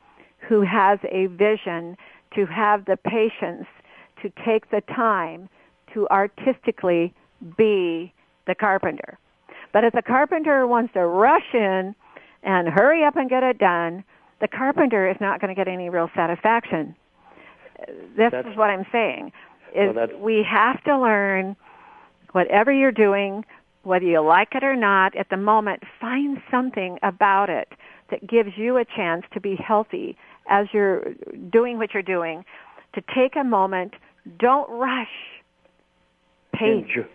who 0.49 0.62
has 0.62 0.99
a 1.11 1.26
vision 1.26 1.96
to 2.34 2.46
have 2.46 2.84
the 2.84 2.96
patience 2.96 3.66
to 4.22 4.30
take 4.44 4.70
the 4.70 4.82
time 4.94 5.49
to 5.94 6.09
artistically 6.09 7.14
be 7.57 8.12
the 8.46 8.55
carpenter. 8.55 9.18
But 9.72 9.84
if 9.84 9.92
the 9.92 10.03
carpenter 10.03 10.66
wants 10.66 10.92
to 10.94 11.07
rush 11.07 11.55
in 11.55 11.94
and 12.42 12.68
hurry 12.68 13.05
up 13.05 13.16
and 13.16 13.28
get 13.28 13.42
it 13.42 13.59
done, 13.59 14.05
the 14.40 14.49
carpenter 14.49 15.09
is 15.09 15.16
not 15.20 15.40
going 15.40 15.55
to 15.55 15.55
get 15.55 15.68
any 15.68 15.90
real 15.90 16.11
satisfaction. 16.14 16.94
This 18.16 18.32
that's, 18.32 18.49
is 18.49 18.57
what 18.57 18.70
I'm 18.70 18.86
saying. 18.90 19.32
Is 19.74 19.94
well, 19.94 20.09
we 20.18 20.44
have 20.49 20.82
to 20.84 20.99
learn 20.99 21.57
whatever 22.32 22.72
you're 22.72 22.92
doing, 22.92 23.44
whether 23.89 24.05
you 24.05 24.20
like 24.20 24.49
it 24.55 24.62
or 24.62 24.76
not, 24.76 25.16
at 25.16 25.30
the 25.30 25.36
moment, 25.36 25.82
find 25.99 26.39
something 26.51 26.99
about 27.03 27.49
it 27.49 27.68
that 28.11 28.26
gives 28.28 28.51
you 28.57 28.76
a 28.76 28.84
chance 28.84 29.24
to 29.32 29.41
be 29.41 29.57
healthy 29.57 30.16
as 30.49 30.66
you're 30.72 31.14
doing 31.51 31.78
what 31.78 31.95
you're 31.95 32.03
doing, 32.03 32.45
to 32.95 33.03
take 33.14 33.34
a 33.34 33.45
moment, 33.45 33.95
don't 34.39 34.70
rush. 34.70 35.09
Pace. 36.53 36.84
Enjoy, 36.86 37.09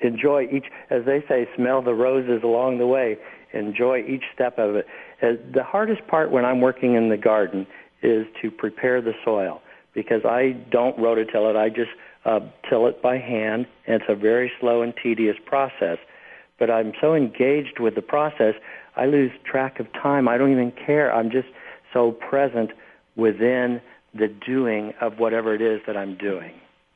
enjoy 0.00 0.42
each, 0.52 0.66
as 0.90 1.04
they 1.04 1.24
say, 1.28 1.48
smell 1.56 1.82
the 1.82 1.94
roses 1.94 2.42
along 2.44 2.78
the 2.78 2.86
way. 2.86 3.18
Enjoy 3.52 3.98
each 3.98 4.24
step 4.32 4.58
of 4.58 4.76
it. 4.76 4.86
Uh, 5.22 5.32
the 5.52 5.64
hardest 5.64 6.06
part 6.06 6.30
when 6.30 6.44
I'm 6.44 6.60
working 6.60 6.94
in 6.94 7.08
the 7.08 7.16
garden 7.16 7.66
is 8.02 8.26
to 8.42 8.50
prepare 8.50 9.00
the 9.02 9.12
soil 9.24 9.60
because 9.94 10.24
I 10.24 10.56
don't 10.70 10.96
rototill 10.98 11.50
it. 11.50 11.56
I 11.56 11.68
just 11.68 11.90
uh, 12.24 12.40
till 12.68 12.86
it 12.86 13.02
by 13.02 13.18
hand, 13.18 13.66
and 13.86 14.00
it's 14.00 14.04
a 14.08 14.14
very 14.14 14.50
slow 14.60 14.82
and 14.82 14.94
tedious 15.02 15.36
process. 15.44 15.98
But 16.58 16.70
I'm 16.70 16.92
so 17.00 17.14
engaged 17.14 17.80
with 17.80 17.94
the 17.94 18.02
process, 18.02 18.54
I 18.96 19.06
lose 19.06 19.30
track 19.44 19.80
of 19.80 19.92
time. 19.92 20.28
I 20.28 20.36
don't 20.38 20.52
even 20.52 20.72
care. 20.72 21.12
I'm 21.12 21.30
just 21.30 21.48
so 21.92 22.12
present 22.12 22.70
within 23.16 23.80
the 24.14 24.28
doing 24.28 24.92
of 25.00 25.18
whatever 25.18 25.54
it 25.54 25.62
is 25.62 25.80
that 25.86 25.96
I'm 25.96 26.16
doing. 26.16 26.52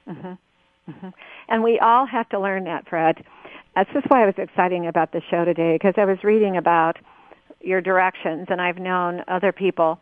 Mm-hmm. 0.08 0.90
Mm-hmm. 0.90 1.08
And 1.48 1.62
we 1.62 1.78
all 1.78 2.06
have 2.06 2.28
to 2.30 2.40
learn 2.40 2.64
that, 2.64 2.88
Fred. 2.88 3.24
That's 3.74 3.90
just 3.92 4.06
why 4.08 4.22
I 4.22 4.26
was 4.26 4.34
exciting 4.38 4.86
about 4.86 5.12
the 5.12 5.20
show 5.30 5.44
today 5.44 5.74
because 5.74 5.94
I 5.96 6.04
was 6.04 6.18
reading 6.22 6.56
about 6.56 6.96
your 7.60 7.80
directions, 7.80 8.46
and 8.50 8.60
I've 8.60 8.78
known 8.78 9.22
other 9.28 9.52
people 9.52 9.98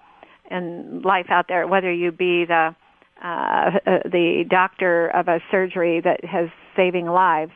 in 0.50 1.02
life 1.02 1.26
out 1.30 1.46
there, 1.48 1.66
whether 1.66 1.92
you 1.92 2.12
be 2.12 2.44
the 2.44 2.74
uh, 3.22 3.70
the 4.04 4.44
doctor 4.50 5.08
of 5.08 5.28
a 5.28 5.40
surgery 5.50 6.00
that 6.00 6.24
has 6.24 6.48
saving 6.76 7.06
lives, 7.06 7.52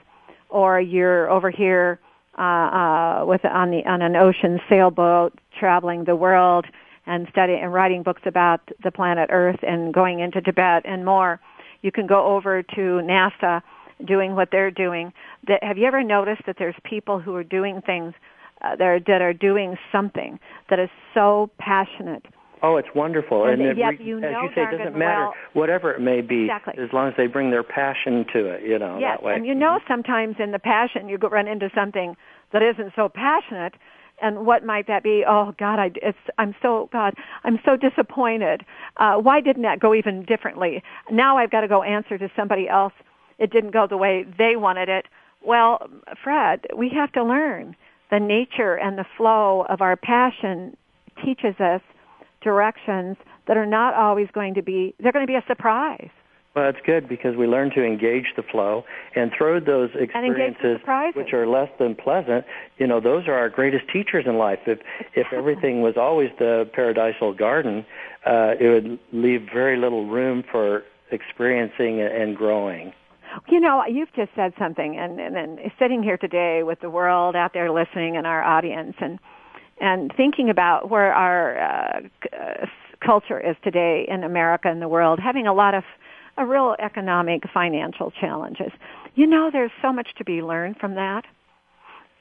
or 0.49 0.80
you're 0.80 1.30
over 1.30 1.51
here 1.51 1.99
uh, 2.38 2.42
uh, 2.42 3.24
with 3.26 3.44
on 3.44 3.70
the 3.70 3.84
on 3.86 4.03
an 4.03 4.16
ocean 4.16 4.61
sailboat 4.68 5.38
traveling 5.59 6.05
the 6.05 6.16
world 6.16 6.66
and 7.07 7.26
studying 7.30 7.61
and 7.62 7.72
writing 7.72 8.03
books 8.03 8.22
about 8.26 8.61
the 8.84 8.90
planet 8.92 9.30
Earth 9.32 9.59
and 9.62 9.92
going 9.92 10.20
into 10.20 10.40
Tibet 10.40 10.82
and 10.84 11.05
more. 11.05 11.40
You 11.82 11.90
can 11.90 12.07
go 12.07 12.26
over 12.26 12.62
to 12.62 12.80
NASA 12.80 13.62
doing 14.05 14.34
what 14.34 14.51
they're 14.51 14.70
doing. 14.70 15.12
That, 15.46 15.62
have 15.64 15.78
you 15.78 15.86
ever 15.86 16.03
noticed 16.03 16.42
that 16.46 16.57
there's 16.59 16.74
people 16.84 17.18
who 17.18 17.34
are 17.34 17.44
doing 17.44 17.80
things 17.82 18.14
uh, 18.62 18.76
that, 18.76 18.84
are, 18.84 19.01
that 19.01 19.22
are 19.22 19.32
doing 19.32 19.78
something 19.90 20.38
that 20.70 20.78
is 20.78 20.90
so 21.14 21.51
passionate? 21.59 22.26
Oh, 22.62 22.76
it's 22.76 22.88
wonderful, 22.94 23.44
and, 23.44 23.62
and 23.62 23.78
yep, 23.78 23.94
you 24.00 24.18
as 24.18 24.22
know 24.22 24.42
you 24.42 24.48
say, 24.54 24.62
it 24.62 24.78
doesn't 24.78 24.98
matter 24.98 25.26
well, 25.26 25.34
whatever 25.52 25.92
it 25.92 26.00
may 26.00 26.20
be, 26.20 26.44
exactly. 26.44 26.74
as 26.82 26.90
long 26.92 27.09
as 27.09 27.14
they 27.16 27.26
bring 27.26 27.50
their 27.50 27.62
passion 27.62 28.24
to 28.32 28.46
it. 28.46 28.62
You 28.62 28.78
know 28.78 28.98
yes, 28.98 29.18
that 29.18 29.24
way. 29.24 29.34
and 29.34 29.46
you 29.46 29.54
know 29.54 29.78
sometimes 29.86 30.36
in 30.38 30.52
the 30.52 30.59
passion 30.59 31.09
you 31.09 31.18
go 31.18 31.28
run 31.28 31.46
into 31.46 31.70
something 31.74 32.16
that 32.52 32.62
isn't 32.62 32.92
so 32.96 33.09
passionate, 33.09 33.74
and 34.20 34.44
what 34.44 34.64
might 34.64 34.86
that 34.88 35.02
be? 35.02 35.24
Oh 35.28 35.54
God, 35.59 35.78
I 35.78 35.90
it's 35.96 36.18
I'm 36.38 36.54
so 36.61 36.88
God, 36.92 37.14
I'm 37.44 37.59
so 37.64 37.76
disappointed. 37.76 38.64
Uh, 38.96 39.16
why 39.16 39.40
didn't 39.40 39.62
that 39.62 39.80
go 39.80 39.94
even 39.94 40.24
differently? 40.24 40.82
Now 41.11 41.38
I've 41.38 41.50
got 41.50 41.61
to 41.61 41.68
go 41.68 41.82
answer 41.82 42.18
to 42.18 42.28
somebody 42.34 42.68
else. 42.68 42.92
It 43.38 43.52
didn't 43.52 43.70
go 43.70 43.86
the 43.88 43.96
way 43.96 44.24
they 44.36 44.56
wanted 44.56 44.88
it. 44.88 45.06
Well, 45.44 45.88
Fred, 46.24 46.66
we 46.76 46.90
have 46.94 47.12
to 47.12 47.22
learn 47.22 47.76
the 48.11 48.18
nature 48.18 48.74
and 48.74 48.98
the 48.98 49.04
flow 49.16 49.64
of 49.68 49.80
our 49.80 49.96
passion 49.96 50.76
teaches 51.24 51.54
us 51.61 51.80
directions 52.43 53.16
that 53.47 53.57
are 53.57 53.66
not 53.66 53.95
always 53.95 54.28
going 54.32 54.55
to 54.55 54.62
be, 54.62 54.95
they're 55.01 55.12
going 55.12 55.26
to 55.26 55.30
be 55.30 55.36
a 55.36 55.45
surprise. 55.47 56.11
Well, 56.57 56.68
it's 56.70 56.78
good 56.84 57.09
because 57.09 57.36
we 57.36 57.47
learn 57.47 57.70
to 57.76 57.84
engage 57.84 58.32
the 58.34 58.43
flow 58.43 58.84
and 59.14 59.30
through 59.36 59.61
those 59.61 59.91
experiences, 59.95 60.80
which 61.14 61.32
are 61.32 61.47
less 61.47 61.68
than 61.78 61.95
pleasant, 61.95 62.47
you 62.78 62.86
know, 62.86 63.01
those 63.01 63.28
are 63.28 63.34
our 63.34 63.49
greatest 63.49 63.84
teachers 63.93 64.24
in 64.26 64.39
life. 64.39 64.59
If 64.66 64.80
if 65.14 65.26
everything 65.32 65.82
was 65.82 65.97
always 65.97 66.30
the 66.39 66.68
paradisal 66.74 67.34
garden, 67.34 67.86
uh, 68.26 68.55
it 68.59 68.68
would 68.68 68.99
leave 69.12 69.43
very 69.53 69.76
little 69.76 70.07
room 70.07 70.43
for 70.51 70.82
experiencing 71.12 72.01
and 72.01 72.36
growing. 72.36 72.93
You 73.49 73.61
know, 73.61 73.84
you've 73.86 74.12
just 74.14 74.30
said 74.34 74.53
something, 74.59 74.97
and, 74.99 75.20
and, 75.20 75.36
and 75.36 75.59
sitting 75.78 76.03
here 76.03 76.16
today 76.16 76.62
with 76.64 76.80
the 76.80 76.91
world 76.91 77.36
out 77.36 77.53
there 77.53 77.70
listening 77.70 78.16
and 78.16 78.26
our 78.26 78.43
audience, 78.43 78.97
and 79.01 79.20
and 79.80 80.12
thinking 80.16 80.50
about 80.50 80.90
where 80.90 81.12
our 81.12 81.58
uh, 81.58 82.00
uh, 82.32 82.66
culture 83.04 83.38
is 83.38 83.56
today 83.62 84.06
in 84.08 84.24
America 84.24 84.68
and 84.68 84.82
the 84.82 84.88
world, 84.88 85.18
having 85.20 85.46
a 85.46 85.54
lot 85.54 85.74
of 85.74 85.84
a 86.36 86.46
real 86.46 86.76
economic 86.78 87.42
financial 87.52 88.12
challenges. 88.12 88.70
You 89.16 89.26
know, 89.26 89.50
there's 89.52 89.72
so 89.82 89.92
much 89.92 90.08
to 90.18 90.24
be 90.24 90.40
learned 90.40 90.76
from 90.78 90.94
that. 90.94 91.24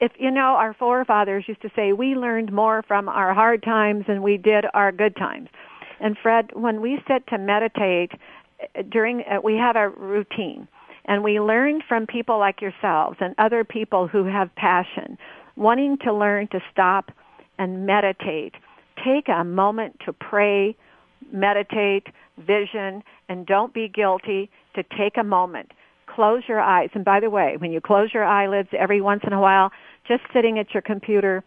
If 0.00 0.12
you 0.18 0.30
know, 0.30 0.56
our 0.56 0.74
forefathers 0.74 1.44
used 1.46 1.62
to 1.62 1.70
say 1.74 1.92
we 1.92 2.14
learned 2.14 2.52
more 2.52 2.82
from 2.86 3.08
our 3.08 3.32
hard 3.32 3.62
times 3.62 4.06
than 4.06 4.22
we 4.22 4.36
did 4.36 4.64
our 4.74 4.92
good 4.92 5.16
times. 5.16 5.48
And 6.00 6.16
Fred, 6.20 6.50
when 6.52 6.80
we 6.80 7.00
sit 7.08 7.26
to 7.28 7.38
meditate 7.38 8.12
uh, 8.62 8.82
during, 8.88 9.22
uh, 9.22 9.40
we 9.42 9.54
have 9.54 9.76
a 9.76 9.88
routine, 9.88 10.68
and 11.04 11.24
we 11.24 11.40
learn 11.40 11.80
from 11.88 12.06
people 12.06 12.38
like 12.38 12.60
yourselves 12.60 13.16
and 13.20 13.34
other 13.38 13.64
people 13.64 14.06
who 14.06 14.24
have 14.24 14.54
passion, 14.56 15.18
wanting 15.56 15.98
to 15.98 16.12
learn 16.12 16.48
to 16.48 16.60
stop 16.72 17.10
and 17.58 17.86
meditate. 17.86 18.54
Take 19.04 19.28
a 19.28 19.44
moment 19.44 19.98
to 20.04 20.12
pray, 20.12 20.76
meditate, 21.32 22.06
vision, 22.38 23.02
and 23.28 23.46
don't 23.46 23.74
be 23.74 23.88
guilty 23.88 24.50
to 24.74 24.82
take 24.96 25.16
a 25.18 25.24
moment. 25.24 25.72
Close 26.06 26.42
your 26.48 26.60
eyes. 26.60 26.90
And 26.94 27.04
by 27.04 27.20
the 27.20 27.30
way, 27.30 27.56
when 27.58 27.70
you 27.72 27.80
close 27.80 28.10
your 28.12 28.24
eyelids 28.24 28.68
every 28.76 29.00
once 29.00 29.22
in 29.26 29.32
a 29.32 29.40
while, 29.40 29.70
just 30.06 30.22
sitting 30.32 30.58
at 30.58 30.72
your 30.72 30.82
computer 30.82 31.44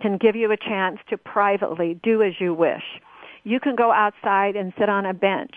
can 0.00 0.18
give 0.18 0.34
you 0.34 0.50
a 0.50 0.56
chance 0.56 0.98
to 1.08 1.16
privately 1.16 1.98
do 2.02 2.22
as 2.22 2.32
you 2.40 2.52
wish. 2.52 2.82
You 3.44 3.60
can 3.60 3.76
go 3.76 3.92
outside 3.92 4.56
and 4.56 4.72
sit 4.78 4.88
on 4.88 5.06
a 5.06 5.14
bench. 5.14 5.54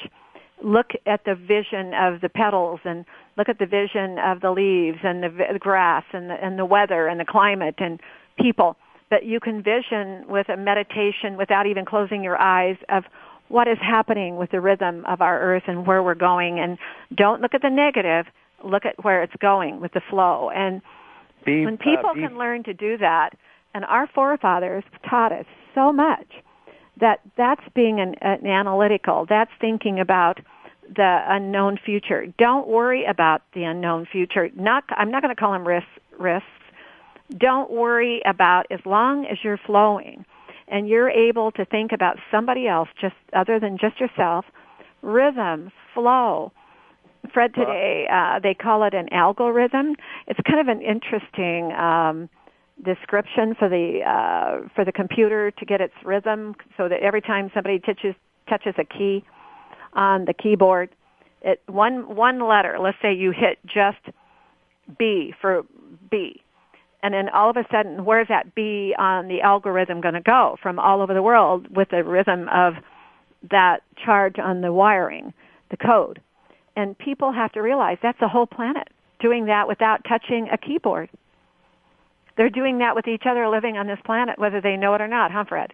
Look 0.64 0.92
at 1.06 1.26
the 1.26 1.36
vision 1.36 1.94
of 1.94 2.22
the 2.22 2.30
petals 2.30 2.80
and 2.86 3.06
look 3.38 3.50
at 3.50 3.60
the 3.60 3.66
vision 3.66 4.18
of 4.20 4.42
the 4.42 4.52
leaves 4.52 5.00
and 5.04 5.24
the, 5.24 5.60
grass 5.60 6.04
and 6.14 6.30
the, 6.30 6.36
and 6.36 6.58
the 6.58 6.66
weather 6.66 7.08
and 7.08 7.20
the 7.20 7.26
climate 7.26 7.76
and 7.80 8.00
people, 8.40 8.78
but 9.10 9.26
you 9.26 9.40
can 9.40 9.62
vision 9.62 10.26
with 10.28 10.50
a 10.50 10.58
meditation 10.58 11.38
without 11.38 11.68
even 11.68 11.86
closing 11.86 12.24
your 12.24 12.40
eyes 12.40 12.78
of 12.90 13.04
what 13.48 13.68
is 13.68 13.78
happening 13.80 14.38
with 14.38 14.52
the 14.52 14.60
rhythm 14.60 15.06
of 15.06 15.22
our 15.22 15.40
earth 15.40 15.64
and 15.68 15.86
where 15.86 16.02
we're 16.02 16.16
going 16.16 16.60
and 16.60 16.78
don't 17.16 17.42
look 17.42 17.54
at 17.54 17.62
the 17.62 17.70
negative, 17.70 18.26
look 18.64 18.86
at 18.86 19.04
where 19.04 19.22
it's 19.22 19.36
going 19.40 19.80
with 19.80 19.94
the 19.94 20.02
flow. 20.10 20.50
And 20.50 20.82
be, 21.46 21.64
when 21.64 21.78
people 21.78 22.10
uh, 22.10 22.14
be, 22.14 22.22
can 22.22 22.38
learn 22.38 22.64
to 22.64 22.74
do 22.74 22.98
that, 22.98 23.32
and 23.74 23.86
our 23.86 24.08
forefathers 24.08 24.84
taught 25.08 25.32
us 25.32 25.46
so 25.76 25.92
much 25.94 26.28
that 27.00 27.20
that's 27.38 27.62
being 27.76 28.00
an, 28.00 28.16
an 28.22 28.48
analytical, 28.48 29.26
that's 29.28 29.52
thinking 29.60 30.00
about 30.00 30.40
the 30.96 31.20
unknown 31.28 31.78
future. 31.84 32.28
Don't 32.38 32.68
worry 32.68 33.06
about 33.06 33.42
the 33.54 33.64
unknown 33.64 34.08
future. 34.12 34.50
Not, 34.56 34.84
I'm 34.90 35.12
not 35.12 35.22
going 35.22 35.36
to 35.36 35.40
call 35.40 35.52
them 35.52 35.68
risks, 35.68 35.90
risks. 36.20 36.48
Don't 37.38 37.72
worry 37.72 38.22
about 38.26 38.66
as 38.70 38.80
long 38.86 39.26
as 39.26 39.38
you're 39.44 39.60
flowing 39.66 40.26
and 40.68 40.88
you're 40.88 41.10
able 41.10 41.52
to 41.52 41.66
think 41.66 41.92
about 41.92 42.18
somebody 42.32 42.68
else 42.68 42.90
just 43.00 43.16
other 43.34 43.60
than 43.60 43.78
just 43.78 44.00
yourself. 44.00 44.46
Rhythm, 45.02 45.72
flow. 45.94 46.52
Fred 47.34 47.54
today, 47.56 48.08
uh, 48.12 48.40
they 48.40 48.54
call 48.54 48.84
it 48.84 48.94
an 48.94 49.12
algorithm. 49.12 49.96
It's 50.28 50.40
kind 50.46 50.60
of 50.60 50.68
an 50.68 50.82
interesting 50.82 51.72
um, 51.74 52.30
description 52.84 53.56
for 53.56 53.68
the 53.68 54.02
uh, 54.06 54.68
for 54.76 54.86
the 54.86 54.92
computer 54.92 55.50
to 55.52 55.66
get 55.66 55.82
its 55.82 55.94
rhythm, 56.04 56.56
so 56.78 56.88
that 56.88 57.00
every 57.02 57.22
time 57.22 57.50
somebody 57.54 57.80
touches 57.80 58.14
touches 58.48 58.76
a 58.78 58.84
key, 58.84 59.24
on 59.94 60.26
the 60.26 60.34
keyboard, 60.34 60.90
it, 61.42 61.62
one 61.68 62.16
one 62.16 62.40
letter. 62.48 62.78
Let's 62.80 62.98
say 63.02 63.14
you 63.14 63.32
hit 63.32 63.58
just 63.66 63.98
B 65.00 65.34
for 65.42 65.64
B, 66.12 66.42
and 67.04 67.14
then 67.14 67.30
all 67.30 67.50
of 67.50 67.58
a 67.58 67.66
sudden, 67.72 68.06
where's 68.06 68.28
that 68.30 68.56
B 68.56 68.96
on 68.98 69.28
the 69.28 69.42
algorithm 69.42 70.02
going 70.02 70.14
to 70.16 70.22
go 70.22 70.58
from 70.62 70.80
all 70.80 71.02
over 71.02 71.14
the 71.14 71.22
world 71.22 71.68
with 71.76 71.90
the 71.90 72.04
rhythm 72.04 72.48
of 72.50 72.74
that 73.52 73.82
charge 74.04 74.40
on 74.40 74.62
the 74.62 74.74
wiring, 74.74 75.34
the 75.70 75.78
code? 75.78 76.22
And 76.76 76.98
people 76.98 77.32
have 77.32 77.52
to 77.54 77.62
realize 77.62 77.98
that's 78.02 78.20
the 78.20 78.28
whole 78.28 78.48
planet 78.48 78.90
doing 79.20 79.46
that 79.46 79.68
without 79.68 80.02
touching 80.08 80.50
a 80.52 80.58
keyboard. 80.58 81.10
They're 82.38 82.50
doing 82.50 82.80
that 82.80 82.96
with 82.96 83.08
each 83.08 83.24
other 83.30 83.48
living 83.48 83.78
on 83.78 83.88
this 83.88 84.00
planet, 84.06 84.38
whether 84.38 84.60
they 84.60 84.76
know 84.76 84.94
it 84.94 85.02
or 85.02 85.08
not, 85.08 85.32
huh, 85.32 85.46
Fred? 85.48 85.74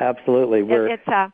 Absolutely. 0.00 0.62
We're, 0.62 0.88
it, 0.88 1.00
it's 1.00 1.08
uh, 1.08 1.28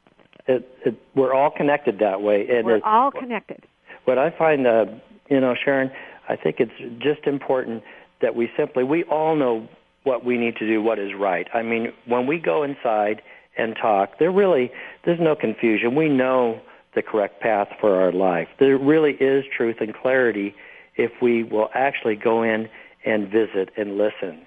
it, 0.46 0.68
it, 0.84 0.94
we're 1.14 1.32
all 1.32 1.50
connected 1.50 1.98
that 2.00 2.22
way. 2.22 2.46
And 2.48 2.66
we're 2.66 2.80
all 2.84 3.10
connected. 3.10 3.64
What 4.04 4.18
I 4.18 4.30
find, 4.36 4.66
uh, 4.66 4.86
you 5.30 5.40
know, 5.40 5.54
Sharon, 5.64 5.90
I 6.28 6.36
think 6.36 6.56
it's 6.58 6.72
just 6.98 7.26
important 7.26 7.82
that 8.24 8.34
we 8.34 8.48
simply, 8.56 8.84
we 8.84 9.04
all 9.04 9.36
know 9.36 9.68
what 10.04 10.24
we 10.24 10.38
need 10.38 10.56
to 10.56 10.66
do, 10.66 10.80
what 10.80 10.98
is 10.98 11.10
right. 11.14 11.46
I 11.52 11.60
mean, 11.62 11.92
when 12.06 12.26
we 12.26 12.38
go 12.38 12.62
inside 12.62 13.20
and 13.58 13.76
talk, 13.76 14.18
there 14.18 14.32
really, 14.32 14.70
there's 15.04 15.20
no 15.20 15.36
confusion. 15.36 15.94
We 15.94 16.08
know 16.08 16.58
the 16.94 17.02
correct 17.02 17.42
path 17.42 17.68
for 17.78 18.00
our 18.00 18.12
life. 18.12 18.48
There 18.58 18.78
really 18.78 19.12
is 19.12 19.44
truth 19.54 19.76
and 19.80 19.94
clarity 19.94 20.54
if 20.96 21.10
we 21.20 21.42
will 21.42 21.68
actually 21.74 22.16
go 22.16 22.42
in 22.42 22.68
and 23.04 23.28
visit 23.28 23.68
and 23.76 23.98
listen. 23.98 24.46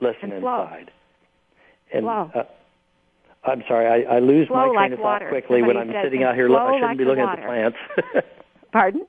Listen 0.00 0.24
and 0.24 0.32
inside. 0.34 0.90
And, 1.94 2.04
flow. 2.04 2.30
Uh, 2.34 2.42
I'm 3.44 3.62
sorry, 3.66 4.04
I, 4.06 4.16
I 4.16 4.18
lose 4.18 4.48
flow 4.48 4.56
my 4.56 4.64
train 4.64 4.74
like 4.74 4.92
of 4.92 4.98
thought 4.98 5.04
water. 5.04 5.28
quickly 5.30 5.60
Somebody 5.60 5.78
when 5.78 5.94
I'm 5.94 6.04
sitting 6.04 6.24
out 6.24 6.34
here. 6.34 6.50
Look, 6.50 6.60
I 6.60 6.74
shouldn't 6.74 6.82
like 6.82 6.98
be 6.98 7.04
looking 7.04 7.24
water. 7.24 7.40
at 7.40 7.72
the 7.72 8.12
plants. 8.12 8.26
Pardon? 8.72 9.06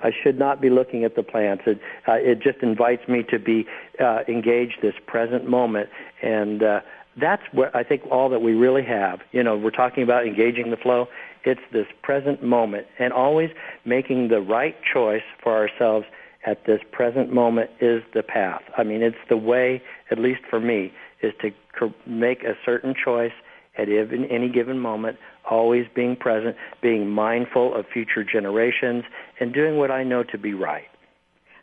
I 0.00 0.10
should 0.22 0.38
not 0.38 0.60
be 0.60 0.70
looking 0.70 1.04
at 1.04 1.16
the 1.16 1.22
plants. 1.22 1.64
It, 1.66 1.80
uh, 2.06 2.14
it 2.14 2.40
just 2.40 2.58
invites 2.62 3.08
me 3.08 3.22
to 3.24 3.38
be 3.38 3.66
uh, 4.00 4.20
engaged 4.28 4.78
this 4.82 4.94
present 5.06 5.48
moment, 5.48 5.88
and 6.22 6.62
uh, 6.62 6.80
that's 7.20 7.42
what 7.52 7.74
I 7.74 7.82
think 7.82 8.02
all 8.10 8.28
that 8.30 8.40
we 8.40 8.52
really 8.52 8.84
have. 8.84 9.20
You 9.32 9.42
know, 9.42 9.56
we're 9.56 9.70
talking 9.70 10.02
about 10.02 10.26
engaging 10.26 10.70
the 10.70 10.76
flow. 10.76 11.08
It's 11.44 11.60
this 11.72 11.86
present 12.02 12.42
moment, 12.42 12.86
and 12.98 13.12
always 13.12 13.50
making 13.84 14.28
the 14.28 14.40
right 14.40 14.76
choice 14.92 15.24
for 15.42 15.52
ourselves 15.52 16.06
at 16.44 16.64
this 16.66 16.80
present 16.90 17.32
moment 17.32 17.70
is 17.80 18.02
the 18.14 18.22
path. 18.22 18.62
I 18.76 18.82
mean, 18.82 19.02
it's 19.02 19.16
the 19.28 19.36
way, 19.36 19.82
at 20.10 20.18
least 20.18 20.40
for 20.48 20.60
me, 20.60 20.92
is 21.22 21.32
to 21.40 21.92
make 22.06 22.42
a 22.42 22.54
certain 22.64 22.94
choice 22.94 23.32
at 23.78 23.88
any 23.88 24.48
given 24.48 24.78
moment, 24.78 25.16
always 25.52 25.86
being 25.94 26.16
present, 26.16 26.56
being 26.80 27.08
mindful 27.10 27.74
of 27.74 27.84
future 27.92 28.24
generations, 28.24 29.04
and 29.38 29.52
doing 29.52 29.76
what 29.76 29.90
I 29.90 30.02
know 30.02 30.22
to 30.24 30.38
be 30.38 30.54
right. 30.54 30.88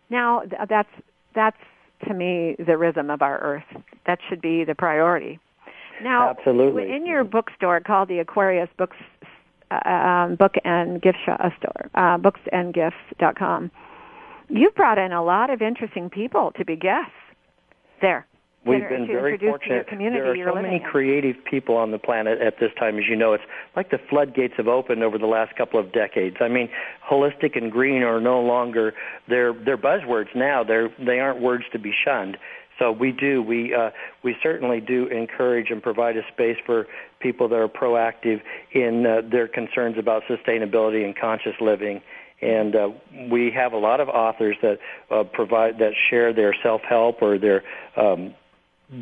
Now, 0.10 0.44
that's 0.70 0.90
that's 1.34 1.58
to 2.08 2.14
me 2.14 2.56
the 2.66 2.78
rhythm 2.78 3.10
of 3.10 3.22
our 3.22 3.40
Earth. 3.40 3.84
That 4.06 4.20
should 4.30 4.42
be 4.42 4.64
the 4.64 4.76
priority. 4.76 5.40
Now, 6.02 6.30
absolutely. 6.30 6.96
In 6.96 7.06
your 7.06 7.24
bookstore 7.24 7.82
called 7.82 8.08
the 8.08 8.20
Aquarius 8.20 8.70
Books 8.78 8.96
uh, 9.72 9.90
um, 9.90 10.36
Book 10.36 10.54
and 10.64 11.02
Gift 11.02 11.18
Shop 11.26 11.40
uh, 11.44 11.50
Store, 11.58 11.90
uh, 11.94 12.18
booksandgifts.com, 12.18 13.70
you've 14.48 14.76
brought 14.76 14.98
in 14.98 15.12
a 15.12 15.24
lot 15.24 15.50
of 15.50 15.62
interesting 15.62 16.10
people 16.10 16.54
to 16.58 16.64
be 16.64 16.76
guests 16.76 17.12
there. 18.02 18.26
We've 18.66 18.88
been 18.88 19.08
very 19.08 19.38
fortunate. 19.38 19.88
there 19.90 20.32
are 20.32 20.54
so 20.54 20.62
many 20.62 20.78
in. 20.78 20.84
creative 20.84 21.38
people 21.46 21.78
on 21.78 21.92
the 21.92 21.98
planet 21.98 22.42
at 22.42 22.60
this 22.60 22.72
time. 22.78 22.98
As 22.98 23.06
you 23.08 23.16
know, 23.16 23.34
it's 23.34 23.44
like 23.76 23.90
the 23.90 24.00
floodgates 24.10 24.56
have 24.58 24.68
opened 24.68 25.02
over 25.02 25.18
the 25.18 25.28
last 25.28 25.56
couple 25.56 25.80
of 25.80 25.94
decades. 25.94 26.38
I 26.42 26.50
mean, 26.50 26.70
holistic 27.10 27.58
and 27.58 27.72
green 27.72 28.04
are 28.04 28.20
no 28.20 28.42
longer 28.42 28.94
they're 29.28 29.54
they're 29.54 29.78
buzzwords 29.78 30.36
now. 30.36 30.64
They're 30.64 30.90
they 31.00 31.20
aren't 31.20 31.42
words 31.42 31.64
to 31.72 31.80
be 31.80 31.94
shunned. 31.94 32.38
So 32.78 32.92
we 32.92 33.14
do 33.14 33.42
we 33.42 33.74
uh, 33.74 33.92
we 34.24 34.36
certainly 34.44 34.82
do 34.82 35.08
encourage 35.08 35.70
and 35.70 35.82
provide 35.82 36.18
a 36.18 36.28
space 36.28 36.58
for 36.66 36.86
people 37.22 37.48
that 37.48 37.56
are 37.56 37.70
proactive 37.70 38.42
in 38.74 39.06
uh, 39.06 39.22
their 39.30 39.48
concerns 39.48 39.98
about 39.98 40.24
sustainability 40.30 41.06
and 41.06 41.16
conscious 41.16 41.56
living 41.62 42.02
and 42.42 42.74
uh, 42.74 42.90
we 43.30 43.52
have 43.52 43.74
a 43.74 43.78
lot 43.78 44.00
of 44.00 44.08
authors 44.08 44.56
that 44.62 44.80
uh, 45.12 45.26
provide 45.26 45.78
that 45.80 45.92
share 46.10 46.32
their 46.32 46.56
self-help 46.64 47.22
or 47.22 47.38
their 47.38 47.64
um, 47.98 48.34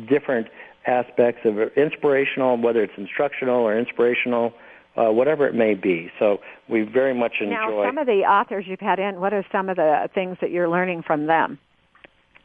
different 0.08 0.48
aspects 0.86 1.42
of 1.44 1.58
inspirational, 1.76 2.56
whether 2.56 2.82
it's 2.82 2.92
instructional 2.96 3.56
or 3.56 3.78
inspirational, 3.78 4.52
uh, 4.96 5.12
whatever 5.12 5.46
it 5.46 5.54
may 5.54 5.74
be. 5.74 6.10
So 6.18 6.38
we 6.68 6.82
very 6.82 7.14
much 7.14 7.34
enjoy. 7.40 7.54
Now, 7.54 7.84
some 7.86 7.98
of 7.98 8.06
the 8.06 8.22
authors 8.22 8.64
you've 8.66 8.80
had 8.80 8.98
in, 8.98 9.20
what 9.20 9.32
are 9.32 9.44
some 9.52 9.68
of 9.68 9.76
the 9.76 10.08
things 10.14 10.38
that 10.40 10.50
you're 10.50 10.68
learning 10.68 11.02
from 11.06 11.26
them? 11.26 11.58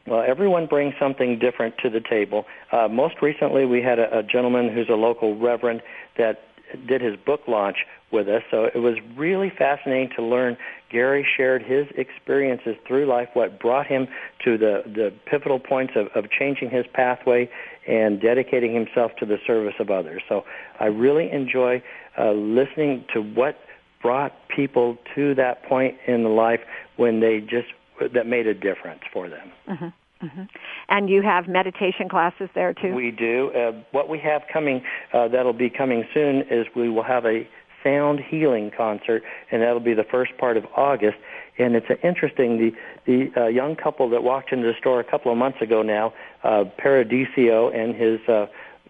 Well, 0.06 0.22
everyone 0.26 0.66
brings 0.66 0.94
something 1.00 1.38
different 1.38 1.78
to 1.78 1.88
the 1.88 2.00
table. 2.00 2.44
Uh, 2.70 2.88
most 2.88 3.16
recently, 3.22 3.64
we 3.64 3.80
had 3.80 3.98
a, 3.98 4.18
a 4.18 4.22
gentleman 4.22 4.70
who's 4.72 4.88
a 4.90 4.96
local 4.96 5.38
reverend 5.38 5.82
that 6.18 6.42
did 6.86 7.00
his 7.00 7.16
book 7.16 7.40
launch 7.48 7.78
with 8.12 8.28
us. 8.28 8.42
So 8.50 8.64
it 8.64 8.78
was 8.78 8.96
really 9.16 9.50
fascinating 9.56 10.10
to 10.16 10.22
learn. 10.22 10.56
Gary 10.94 11.26
shared 11.36 11.62
his 11.62 11.86
experiences 11.96 12.76
through 12.86 13.06
life, 13.06 13.28
what 13.34 13.58
brought 13.58 13.86
him 13.88 14.06
to 14.44 14.56
the, 14.56 14.82
the 14.86 15.12
pivotal 15.26 15.58
points 15.58 15.94
of, 15.96 16.06
of 16.14 16.30
changing 16.30 16.70
his 16.70 16.86
pathway 16.94 17.50
and 17.88 18.20
dedicating 18.20 18.72
himself 18.72 19.10
to 19.18 19.26
the 19.26 19.38
service 19.44 19.74
of 19.80 19.90
others. 19.90 20.22
So 20.28 20.44
I 20.78 20.86
really 20.86 21.30
enjoy 21.32 21.82
uh, 22.16 22.30
listening 22.30 23.04
to 23.12 23.20
what 23.20 23.58
brought 24.00 24.32
people 24.54 24.96
to 25.16 25.34
that 25.34 25.64
point 25.64 25.96
in 26.06 26.36
life 26.36 26.60
when 26.96 27.18
they 27.18 27.40
just 27.40 27.68
that 28.12 28.26
made 28.26 28.46
a 28.46 28.54
difference 28.54 29.00
for 29.12 29.28
them. 29.28 29.50
Mm-hmm. 29.68 30.26
Mm-hmm. 30.26 30.42
And 30.88 31.10
you 31.10 31.22
have 31.22 31.48
meditation 31.48 32.08
classes 32.08 32.48
there 32.54 32.72
too. 32.72 32.94
We 32.94 33.10
do. 33.10 33.50
Uh, 33.50 33.72
what 33.90 34.08
we 34.08 34.18
have 34.20 34.42
coming 34.52 34.82
uh, 35.12 35.28
that'll 35.28 35.52
be 35.52 35.70
coming 35.70 36.04
soon 36.14 36.42
is 36.50 36.66
we 36.76 36.88
will 36.88 37.02
have 37.02 37.24
a 37.24 37.46
sound 37.84 38.18
healing 38.18 38.72
concert, 38.76 39.22
and 39.50 39.62
that'll 39.62 39.78
be 39.78 39.94
the 39.94 40.04
first 40.04 40.36
part 40.38 40.56
of 40.56 40.66
August. 40.74 41.18
And 41.58 41.76
it's 41.76 41.86
interesting. 42.02 42.58
The 42.58 42.72
the 43.06 43.42
uh, 43.42 43.46
young 43.46 43.76
couple 43.76 44.08
that 44.10 44.24
walked 44.24 44.50
into 44.50 44.66
the 44.66 44.74
store 44.78 44.98
a 44.98 45.04
couple 45.04 45.30
of 45.30 45.38
months 45.38 45.60
ago 45.60 45.82
now, 45.82 46.12
uh, 46.42 46.64
Paradiso 46.78 47.70
and 47.70 47.94
his 47.94 48.20
uh, 48.28 48.46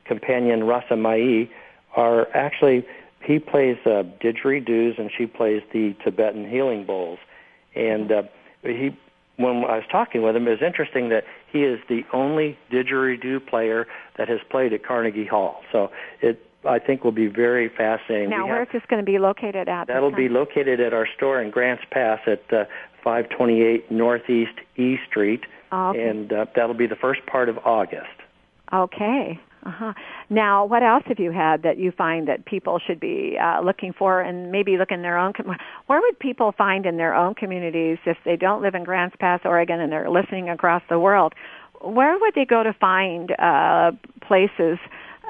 companion 0.07 0.65
Rasa 0.65 0.97
Mai, 0.97 1.49
are 1.97 2.29
actually 2.35 2.87
he 3.23 3.39
plays 3.39 3.77
uh, 3.85 4.05
didgeridoos 4.23 4.99
and 4.99 5.11
she 5.17 5.27
plays 5.27 5.63
the 5.73 5.95
Tibetan 6.05 6.49
healing 6.49 6.87
bowls, 6.87 7.19
and 7.75 8.11
uh, 8.11 8.23
he 8.63 8.97
when 9.37 9.65
I 9.65 9.77
was 9.77 9.85
talking 9.91 10.23
with 10.23 10.37
him, 10.37 10.47
it 10.47 10.51
was 10.53 10.63
interesting 10.63 11.09
that 11.09 11.25
he 11.51 11.65
is 11.65 11.81
the 11.89 12.05
only 12.13 12.57
didgeridoo 12.71 13.47
player 13.47 13.87
that 14.17 14.29
has 14.29 14.39
played 14.49 14.73
at 14.73 14.85
Carnegie 14.85 15.27
Hall. 15.27 15.63
So 15.73 15.91
it, 16.21 16.41
I 16.67 16.79
think, 16.79 17.05
will 17.05 17.13
be 17.13 17.27
very 17.27 17.69
fascinating. 17.69 18.31
Now, 18.31 18.45
we 18.45 18.51
where 18.51 18.59
have, 18.61 18.69
is 18.69 18.73
this 18.73 18.83
going 18.89 19.01
to 19.01 19.11
be 19.11 19.19
located 19.19 19.69
at? 19.69 19.87
That'll 19.87 20.15
be 20.15 20.29
located 20.29 20.81
at 20.81 20.93
our 20.93 21.07
store 21.17 21.41
in 21.41 21.51
Grants 21.51 21.85
Pass 21.91 22.21
at 22.27 22.43
uh, 22.53 22.65
528 23.03 23.91
Northeast 23.91 24.53
E 24.77 24.97
Street, 25.09 25.43
oh, 25.73 25.91
okay. 25.91 26.09
and 26.09 26.33
uh, 26.33 26.47
that'll 26.55 26.75
be 26.75 26.87
the 26.87 26.97
first 26.97 27.25
part 27.27 27.49
of 27.49 27.59
August. 27.59 28.07
Okay. 28.73 29.39
Uh-huh. 29.67 29.95
Now, 30.29 30.67
what 30.67 30.83
else 30.83 31.05
have 31.07 31.19
you 31.19 31.33
had 31.33 31.63
that 31.63 31.79
you 31.79 31.91
find 31.91 32.29
that 32.29 32.45
people 32.45 32.79
should 32.87 33.01
be 33.01 33.39
uh, 33.43 33.63
looking 33.63 33.95
for, 33.95 34.21
and 34.21 34.53
maybe 34.53 34.77
look 34.77 34.91
in 34.91 35.01
their 35.01 35.17
own? 35.17 35.33
Com- 35.33 35.57
where 35.87 36.01
would 36.01 36.19
people 36.19 36.53
find 36.53 36.85
in 36.85 36.99
their 36.99 37.15
own 37.15 37.35
communities 37.35 37.97
if 38.05 38.19
they 38.27 38.37
don't 38.37 38.61
live 38.61 38.75
in 38.75 38.85
Grants 38.85 39.17
Pass, 39.19 39.41
Oregon, 39.45 39.81
and 39.81 39.91
they're 39.91 40.11
listening 40.11 40.51
across 40.51 40.83
the 40.91 40.99
world? 40.99 41.35
where 41.85 42.19
would 42.19 42.35
they 42.35 42.45
go 42.45 42.63
to 42.63 42.73
find 42.73 43.33
uh, 43.39 43.93
places 44.27 44.79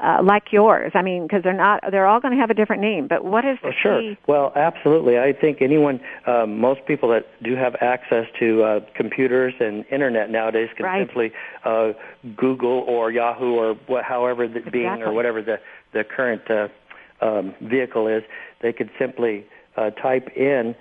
uh, 0.03 0.21
like 0.23 0.51
yours? 0.51 0.91
I 0.95 1.01
mean, 1.01 1.23
because 1.23 1.43
they're 1.43 1.53
not, 1.53 1.83
they're 1.91 2.07
all 2.07 2.19
going 2.19 2.33
to 2.33 2.39
have 2.39 2.49
a 2.49 2.53
different 2.53 2.81
name. 2.81 3.07
But 3.07 3.23
what 3.23 3.45
is 3.45 3.57
the 3.61 3.69
oh, 3.69 3.71
sure. 3.81 4.01
key? 4.01 4.17
Well, 4.27 4.51
absolutely. 4.55 5.17
I 5.17 5.33
think 5.33 5.61
anyone, 5.61 5.99
uh, 6.25 6.45
most 6.45 6.85
people 6.85 7.09
that 7.09 7.25
do 7.43 7.55
have 7.55 7.75
access 7.81 8.25
to 8.39 8.63
uh, 8.63 8.79
computers 8.95 9.53
and 9.59 9.85
internet 9.91 10.29
nowadays 10.29 10.69
can 10.75 10.85
Right. 10.85 11.07
simply 11.07 11.31
uh, 11.63 11.93
Google 12.35 12.83
or 12.87 13.11
Yahoo 13.11 13.55
or 13.55 13.73
what, 13.87 14.03
however 14.03 14.47
the 14.47 14.61
Bing 14.71 15.01
or 15.01 15.13
whatever 15.13 15.41
the 15.41 15.59
the 15.93 16.03
current 16.03 16.41
uh, 16.51 16.67
um, 17.21 17.55
vehicle 17.61 18.07
is. 18.07 18.23
They 18.61 18.73
could 18.73 18.89
simply 18.99 19.45
uh, 19.77 19.91
type 19.91 20.27
in 20.35 20.75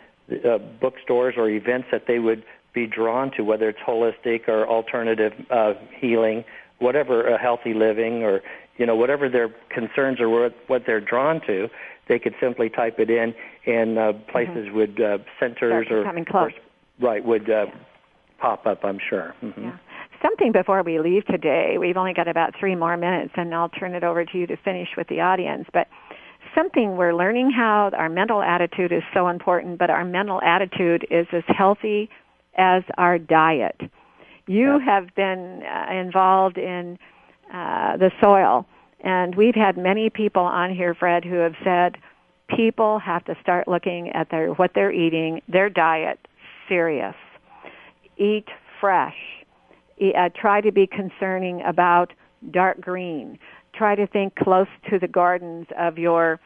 uh, 0.44 0.58
bookstores 0.80 1.34
or 1.36 1.48
events 1.48 1.88
that 1.92 2.04
they 2.06 2.18
would 2.18 2.44
be 2.74 2.86
drawn 2.86 3.30
to, 3.36 3.42
whether 3.42 3.68
it's 3.68 3.78
holistic 3.86 4.48
or 4.48 4.66
alternative 4.66 5.32
uh, 5.50 5.74
healing, 5.98 6.44
whatever, 6.80 7.32
uh, 7.32 7.38
healthy 7.38 7.72
living, 7.72 8.24
or 8.24 8.40
you 8.77 8.87
know 8.87 8.97
whatever 8.97 9.29
their 9.29 9.49
concerns 9.70 10.20
or 10.20 10.29
what, 10.29 10.55
what 10.66 10.83
they're 10.87 11.01
drawn 11.01 11.41
to. 11.47 11.68
They 12.09 12.18
could 12.18 12.35
simply 12.41 12.68
type 12.68 12.99
it 12.99 13.09
in, 13.11 13.35
and 13.66 13.99
uh, 13.99 14.12
places 14.31 14.68
would 14.72 15.01
uh, 15.01 15.18
centers 15.41 15.87
or 15.91 16.05
or- 16.33 16.51
right 17.01 17.25
would 17.25 17.49
uh, 17.51 17.66
pop 18.39 18.66
up. 18.66 18.85
I'm 18.85 18.99
sure. 19.09 19.35
hmm 19.41 19.53
Yeah. 19.57 19.77
Something 20.22 20.53
before 20.53 20.83
we 20.83 20.99
leave 21.01 21.27
today. 21.27 21.77
We've 21.79 21.97
only 21.99 22.14
got 22.14 22.29
about 22.29 22.55
three 22.59 22.75
more 22.75 22.97
minutes, 22.97 23.33
and 23.37 23.55
I'll 23.55 23.68
turn 23.68 23.95
it 23.95 24.05
over 24.05 24.25
to 24.25 24.39
you 24.39 24.47
to 24.47 24.57
finish 24.57 24.89
with 24.97 25.07
the 25.09 25.20
audience. 25.20 25.66
But 25.72 25.87
something 26.55 26.97
we're 26.97 27.14
learning 27.14 27.51
how 27.51 27.91
our 27.95 28.09
mental 28.09 28.41
attitude 28.43 28.91
is 28.93 29.03
so 29.12 29.29
important, 29.29 29.79
but 29.79 29.91
our 29.91 30.05
mental 30.05 30.41
attitude 30.41 31.07
is 31.11 31.27
as 31.33 31.43
healthy 31.49 32.09
as 32.57 32.83
our 32.97 33.18
diet. 33.18 33.79
You 34.47 34.79
Yeah. 34.79 34.85
have 34.85 35.14
been 35.14 35.62
uh, 35.62 35.93
involved 35.93 36.57
in 36.59 36.99
uh, 37.55 37.96
the 37.98 38.11
soil, 38.20 38.66
and 38.98 39.36
we've 39.36 39.55
had 39.55 39.78
many 39.78 40.11
people 40.11 40.42
on 40.42 40.74
here, 40.74 40.92
Fred, 40.92 41.24
who 41.24 41.36
have 41.36 41.55
said 41.62 41.96
people 42.48 42.98
have 42.98 43.24
to 43.26 43.36
start 43.40 43.68
looking 43.68 44.11
at 44.11 44.28
their 44.30 44.48
what 44.55 44.72
they're 44.74 44.90
eating, 44.90 45.40
their 45.46 45.70
diet, 45.70 46.18
serious. 46.68 47.14
Eat 48.16 48.46
fresh. 48.80 49.14
Uh, 50.02 50.30
try 50.34 50.61
to 50.61 50.72
be 50.72 50.88
concerning 50.88 51.62
about 51.62 52.12
dark 52.50 52.80
green. 52.80 53.38
Try 53.72 53.94
to 53.94 54.09
think 54.09 54.34
close 54.34 54.66
to 54.90 54.98
the 54.98 55.07
gardens 55.07 55.68
of 55.78 55.96
your 55.96 56.40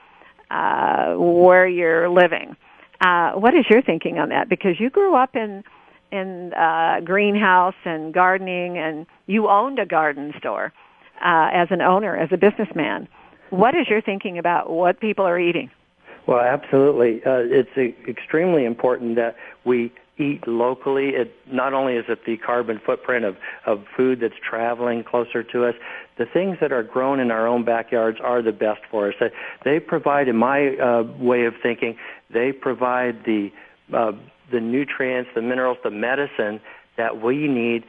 uh, 0.50 1.14
where 1.14 1.66
you're 1.66 2.10
living. 2.10 2.54
Uh, 3.00 3.32
what 3.32 3.54
is 3.54 3.64
your 3.70 3.80
thinking 3.80 4.18
on 4.18 4.28
that? 4.28 4.50
Because 4.50 4.78
you 4.78 4.90
grew 4.90 5.16
up 5.16 5.34
in 5.34 5.64
in 6.12 6.52
uh, 6.52 7.00
greenhouse 7.02 7.74
and 7.86 8.12
gardening, 8.12 8.76
and 8.76 9.06
you 9.26 9.48
owned 9.48 9.78
a 9.78 9.86
garden 9.86 10.34
store 10.38 10.74
uh, 11.24 11.50
as 11.52 11.68
an 11.70 11.80
owner, 11.80 12.16
as 12.16 12.30
a 12.32 12.36
businessman. 12.36 13.08
What 13.50 13.74
is 13.74 13.88
your 13.88 14.00
thinking 14.00 14.38
about 14.38 14.70
what 14.70 15.00
people 15.00 15.26
are 15.26 15.38
eating? 15.38 15.70
Well, 16.26 16.40
absolutely. 16.40 17.22
Uh, 17.24 17.40
it's 17.40 17.96
extremely 18.06 18.66
important 18.66 19.16
that 19.16 19.36
we 19.64 19.90
eat 20.18 20.46
locally. 20.46 21.10
It 21.10 21.32
not 21.50 21.72
only 21.72 21.94
is 21.94 22.04
it 22.08 22.26
the 22.26 22.36
carbon 22.36 22.80
footprint 22.84 23.24
of, 23.24 23.36
of 23.64 23.84
food 23.96 24.20
that's 24.20 24.34
traveling 24.46 25.04
closer 25.04 25.42
to 25.42 25.64
us, 25.64 25.74
the 26.18 26.26
things 26.26 26.58
that 26.60 26.72
are 26.72 26.82
grown 26.82 27.20
in 27.20 27.30
our 27.30 27.46
own 27.46 27.64
backyards 27.64 28.18
are 28.22 28.42
the 28.42 28.52
best 28.52 28.80
for 28.90 29.08
us. 29.08 29.14
They, 29.20 29.30
they 29.64 29.80
provide, 29.80 30.28
in 30.28 30.36
my 30.36 30.76
uh, 30.76 31.04
way 31.18 31.44
of 31.46 31.54
thinking, 31.62 31.96
they 32.32 32.52
provide 32.52 33.24
the 33.24 33.50
uh, 33.94 34.12
the 34.50 34.60
nutrients, 34.60 35.30
the 35.34 35.42
minerals, 35.42 35.78
the 35.84 35.90
medicine 35.90 36.60
that 36.96 37.22
we 37.22 37.48
need 37.48 37.84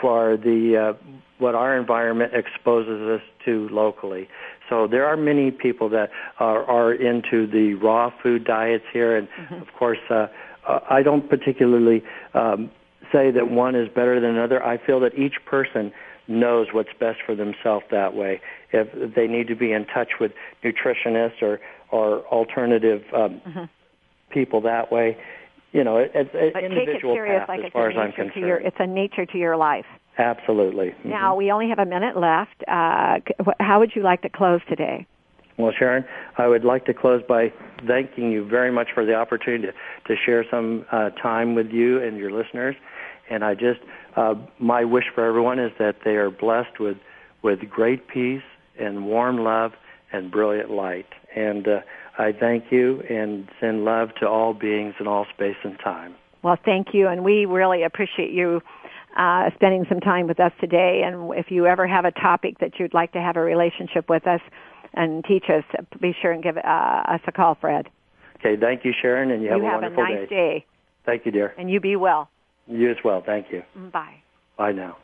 for 0.00 0.36
the 0.36 0.94
uh, 0.96 1.14
what 1.38 1.54
our 1.54 1.76
environment 1.76 2.32
exposes 2.34 3.20
us 3.20 3.20
to 3.44 3.68
locally. 3.70 4.28
So 4.68 4.86
there 4.86 5.06
are 5.06 5.16
many 5.16 5.50
people 5.50 5.88
that 5.90 6.10
are, 6.38 6.64
are 6.64 6.92
into 6.92 7.46
the 7.46 7.74
raw 7.74 8.10
food 8.22 8.44
diets 8.44 8.84
here, 8.92 9.16
and 9.16 9.28
of 9.60 9.68
course, 9.78 9.98
uh, 10.10 10.26
I 10.90 11.02
don't 11.02 11.28
particularly 11.28 12.02
um, 12.34 12.70
say 13.12 13.30
that 13.30 13.50
one 13.50 13.74
is 13.74 13.88
better 13.88 14.20
than 14.20 14.30
another. 14.30 14.64
I 14.64 14.78
feel 14.84 14.98
that 15.00 15.14
each 15.14 15.34
person 15.44 15.92
knows 16.28 16.68
what's 16.72 16.92
best 16.98 17.18
for 17.24 17.34
themselves 17.34 17.84
that 17.90 18.14
way. 18.14 18.40
If 18.72 19.14
they 19.14 19.28
need 19.28 19.46
to 19.48 19.54
be 19.54 19.72
in 19.72 19.86
touch 19.86 20.12
with 20.20 20.32
nutritionists 20.64 21.42
or 21.42 21.60
or 21.92 22.24
alternative 22.26 23.02
um, 23.14 23.40
people 24.30 24.60
that 24.62 24.90
way, 24.90 25.16
you 25.76 25.84
know, 25.84 25.98
it, 25.98 26.10
it's 26.14 26.30
an 26.34 26.50
But 26.54 26.60
take 26.60 26.72
it 26.72 26.78
individual 26.78 27.14
serious, 27.14 27.40
path 27.40 27.48
like 27.48 27.64
as 27.64 27.72
far 27.72 27.90
as 27.90 27.96
I'm 27.98 28.12
concerned. 28.12 28.46
your 28.46 28.56
it's 28.56 28.76
a 28.80 28.86
nature 28.86 29.26
to 29.26 29.38
your 29.38 29.56
life. 29.56 29.84
Absolutely. 30.18 30.94
Mhm. 31.04 31.06
Now 31.06 31.36
we 31.36 31.52
only 31.52 31.68
have 31.68 31.78
a 31.78 31.84
minute 31.84 32.16
left. 32.16 32.64
Uh, 32.66 33.18
how 33.60 33.78
would 33.80 33.94
you 33.94 34.02
like 34.02 34.22
to 34.22 34.30
close 34.30 34.60
today? 34.68 35.06
Well, 35.58 35.72
Sharon, 35.78 36.04
I 36.38 36.46
would 36.48 36.64
like 36.64 36.84
to 36.86 36.94
close 36.94 37.22
by 37.28 37.52
thanking 37.86 38.30
you 38.30 38.44
very 38.44 38.70
much 38.70 38.88
for 38.94 39.04
the 39.04 39.14
opportunity 39.14 39.68
to, 39.68 39.72
to 40.08 40.20
share 40.24 40.44
some 40.50 40.84
uh, 40.92 41.10
time 41.10 41.54
with 41.54 41.70
you 41.70 42.02
and 42.02 42.16
your 42.18 42.30
listeners. 42.30 42.76
And 43.30 43.42
I 43.44 43.54
just, 43.54 43.80
uh, 44.16 44.34
my 44.58 44.84
wish 44.84 45.04
for 45.14 45.24
everyone 45.24 45.58
is 45.58 45.72
that 45.78 45.96
they 46.04 46.16
are 46.16 46.30
blessed 46.30 46.78
with, 46.78 46.98
with 47.42 47.68
great 47.70 48.06
peace 48.08 48.42
and 48.78 49.06
warm 49.06 49.38
love 49.38 49.72
and 50.12 50.30
brilliant 50.30 50.70
light. 50.70 51.08
And 51.34 51.66
uh, 51.66 51.80
I 52.18 52.32
thank 52.32 52.70
you 52.70 53.02
and 53.10 53.48
send 53.60 53.84
love 53.84 54.08
to 54.20 54.28
all 54.28 54.54
beings 54.54 54.94
in 55.00 55.06
all 55.06 55.26
space 55.34 55.56
and 55.64 55.78
time. 55.78 56.14
Well, 56.42 56.56
thank 56.64 56.88
you, 56.94 57.08
and 57.08 57.24
we 57.24 57.44
really 57.44 57.82
appreciate 57.82 58.30
you 58.30 58.60
uh, 59.16 59.50
spending 59.54 59.84
some 59.88 60.00
time 60.00 60.26
with 60.26 60.40
us 60.40 60.52
today. 60.60 61.02
And 61.04 61.34
if 61.34 61.50
you 61.50 61.66
ever 61.66 61.86
have 61.86 62.04
a 62.04 62.12
topic 62.12 62.58
that 62.60 62.78
you'd 62.78 62.94
like 62.94 63.12
to 63.12 63.20
have 63.20 63.36
a 63.36 63.40
relationship 63.40 64.08
with 64.08 64.26
us 64.26 64.40
and 64.94 65.24
teach 65.24 65.44
us, 65.48 65.64
be 66.00 66.14
sure 66.20 66.32
and 66.32 66.42
give 66.42 66.56
uh, 66.56 66.60
us 66.60 67.20
a 67.26 67.32
call, 67.32 67.56
Fred. 67.60 67.88
Okay, 68.38 68.56
thank 68.60 68.84
you, 68.84 68.92
Sharon, 69.00 69.30
and 69.30 69.42
you 69.42 69.50
have 69.50 69.58
you 69.58 69.66
a 69.66 69.70
have 69.70 69.80
a 69.80 69.86
wonderful 69.86 70.04
nice 70.04 70.28
day, 70.28 70.66
Thank 71.04 71.26
you, 71.26 71.32
dear. 71.32 71.54
and 71.58 71.70
you 71.70 71.80
be 71.80 71.96
well. 71.96 72.28
You 72.66 72.90
as 72.90 72.96
well. 73.04 73.22
Thank 73.24 73.46
you. 73.50 73.62
Bye. 73.92 74.16
Bye 74.58 74.72
now. 74.72 74.96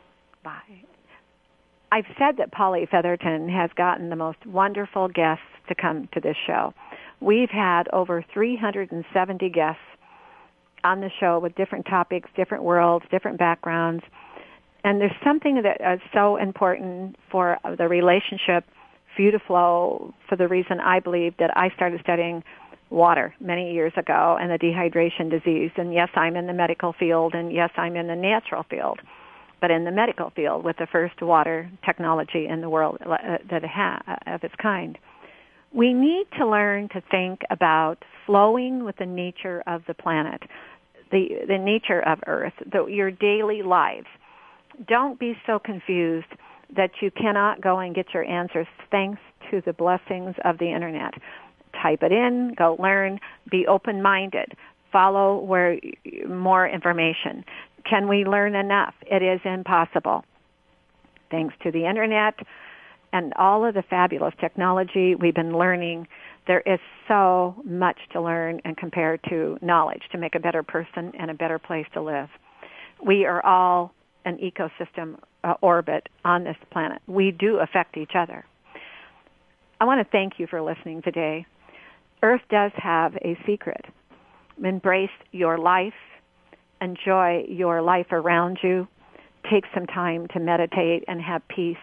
Bye. 0.43 0.61
I've 1.91 2.05
said 2.17 2.37
that 2.37 2.51
Polly 2.51 2.87
Featherton 2.89 3.49
has 3.49 3.69
gotten 3.75 4.09
the 4.09 4.15
most 4.15 4.43
wonderful 4.45 5.07
guests 5.07 5.43
to 5.69 5.75
come 5.75 6.09
to 6.13 6.19
this 6.19 6.35
show. 6.47 6.73
We've 7.23 7.49
had 7.49 7.83
over 7.93 8.23
370 8.33 9.49
guests 9.49 9.79
on 10.83 10.99
the 10.99 11.09
show 11.19 11.39
with 11.39 11.55
different 11.55 11.85
topics, 11.85 12.29
different 12.35 12.63
worlds, 12.63 13.05
different 13.09 13.39
backgrounds. 13.39 14.03
And 14.83 14.99
there's 14.99 15.15
something 15.23 15.61
that 15.63 15.79
is 15.93 16.01
so 16.13 16.35
important 16.35 17.15
for 17.31 17.57
the 17.77 17.87
relationship 17.87 18.65
for 19.15 19.21
you 19.21 19.31
to 19.31 19.39
flow 19.39 20.13
for 20.27 20.35
the 20.35 20.47
reason 20.47 20.81
I 20.81 20.99
believe 20.99 21.35
that 21.39 21.55
I 21.55 21.69
started 21.75 22.01
studying 22.01 22.43
water 22.89 23.33
many 23.39 23.73
years 23.73 23.93
ago 23.95 24.37
and 24.39 24.51
the 24.51 24.59
dehydration 24.59 25.31
disease. 25.31 25.71
And 25.77 25.93
yes, 25.93 26.09
I'm 26.15 26.35
in 26.35 26.47
the 26.47 26.53
medical 26.53 26.91
field 26.91 27.33
and 27.33 27.53
yes, 27.53 27.69
I'm 27.77 27.95
in 27.95 28.07
the 28.07 28.15
natural 28.15 28.63
field 28.69 28.99
but 29.61 29.71
in 29.71 29.85
the 29.85 29.91
medical 29.91 30.29
field 30.31 30.65
with 30.65 30.75
the 30.75 30.85
first 30.91 31.21
water 31.21 31.71
technology 31.85 32.47
in 32.49 32.59
the 32.59 32.69
world 32.69 32.97
uh, 32.99 33.37
that 33.49 33.63
ha- 33.63 34.01
of 34.27 34.43
its 34.43 34.53
kind. 34.61 34.97
We 35.73 35.93
need 35.93 36.27
to 36.37 36.47
learn 36.47 36.89
to 36.89 37.01
think 37.09 37.41
about 37.49 37.97
flowing 38.25 38.83
with 38.83 38.97
the 38.97 39.05
nature 39.05 39.63
of 39.65 39.81
the 39.87 39.95
planet, 39.95 40.43
the, 41.11 41.29
the 41.47 41.57
nature 41.57 42.01
of 42.01 42.19
Earth, 42.27 42.53
the, 42.71 42.85
your 42.85 43.09
daily 43.09 43.63
lives. 43.63 44.07
Don't 44.87 45.19
be 45.19 45.33
so 45.47 45.59
confused 45.59 46.27
that 46.75 46.91
you 47.01 47.11
cannot 47.11 47.61
go 47.61 47.79
and 47.79 47.95
get 47.95 48.13
your 48.13 48.23
answers 48.23 48.67
thanks 48.91 49.19
to 49.51 49.61
the 49.65 49.73
blessings 49.73 50.35
of 50.45 50.57
the 50.59 50.71
internet. 50.71 51.13
Type 51.81 52.03
it 52.03 52.11
in, 52.11 52.53
go 52.57 52.77
learn, 52.79 53.19
be 53.49 53.65
open-minded, 53.67 54.53
follow 54.91 55.39
where 55.39 55.79
more 56.27 56.67
information. 56.67 57.43
Can 57.89 58.07
we 58.07 58.25
learn 58.25 58.55
enough? 58.55 58.93
It 59.01 59.23
is 59.23 59.41
impossible. 59.43 60.23
Thanks 61.31 61.55
to 61.63 61.71
the 61.71 61.87
internet 61.87 62.35
and 63.13 63.33
all 63.37 63.65
of 63.65 63.73
the 63.73 63.83
fabulous 63.83 64.33
technology 64.41 65.15
we've 65.15 65.33
been 65.33 65.57
learning, 65.57 66.07
there 66.47 66.61
is 66.65 66.79
so 67.07 67.55
much 67.63 67.97
to 68.11 68.21
learn 68.21 68.59
and 68.65 68.75
compare 68.75 69.17
to 69.29 69.57
knowledge 69.61 70.01
to 70.11 70.17
make 70.17 70.35
a 70.35 70.39
better 70.39 70.63
person 70.63 71.13
and 71.17 71.31
a 71.31 71.33
better 71.33 71.59
place 71.59 71.85
to 71.93 72.01
live. 72.01 72.27
We 73.05 73.25
are 73.25 73.43
all 73.45 73.93
an 74.25 74.37
ecosystem 74.37 75.17
uh, 75.43 75.53
orbit 75.61 76.09
on 76.25 76.43
this 76.43 76.57
planet. 76.71 77.01
We 77.07 77.31
do 77.31 77.59
affect 77.59 77.95
each 77.95 78.13
other. 78.17 78.45
I 79.79 79.85
want 79.85 80.05
to 80.05 80.11
thank 80.11 80.33
you 80.37 80.47
for 80.47 80.61
listening 80.61 81.01
today. 81.01 81.45
Earth 82.21 82.41
does 82.49 82.71
have 82.75 83.15
a 83.17 83.37
secret. 83.45 83.85
Embrace 84.61 85.09
your 85.31 85.57
life 85.57 85.93
enjoy 86.83 87.45
your 87.47 87.81
life 87.81 88.11
around 88.11 88.59
you. 88.61 88.87
Take 89.49 89.63
some 89.73 89.87
time 89.87 90.27
to 90.33 90.39
meditate 90.39 91.03
and 91.07 91.21
have 91.21 91.41
peace 91.47 91.77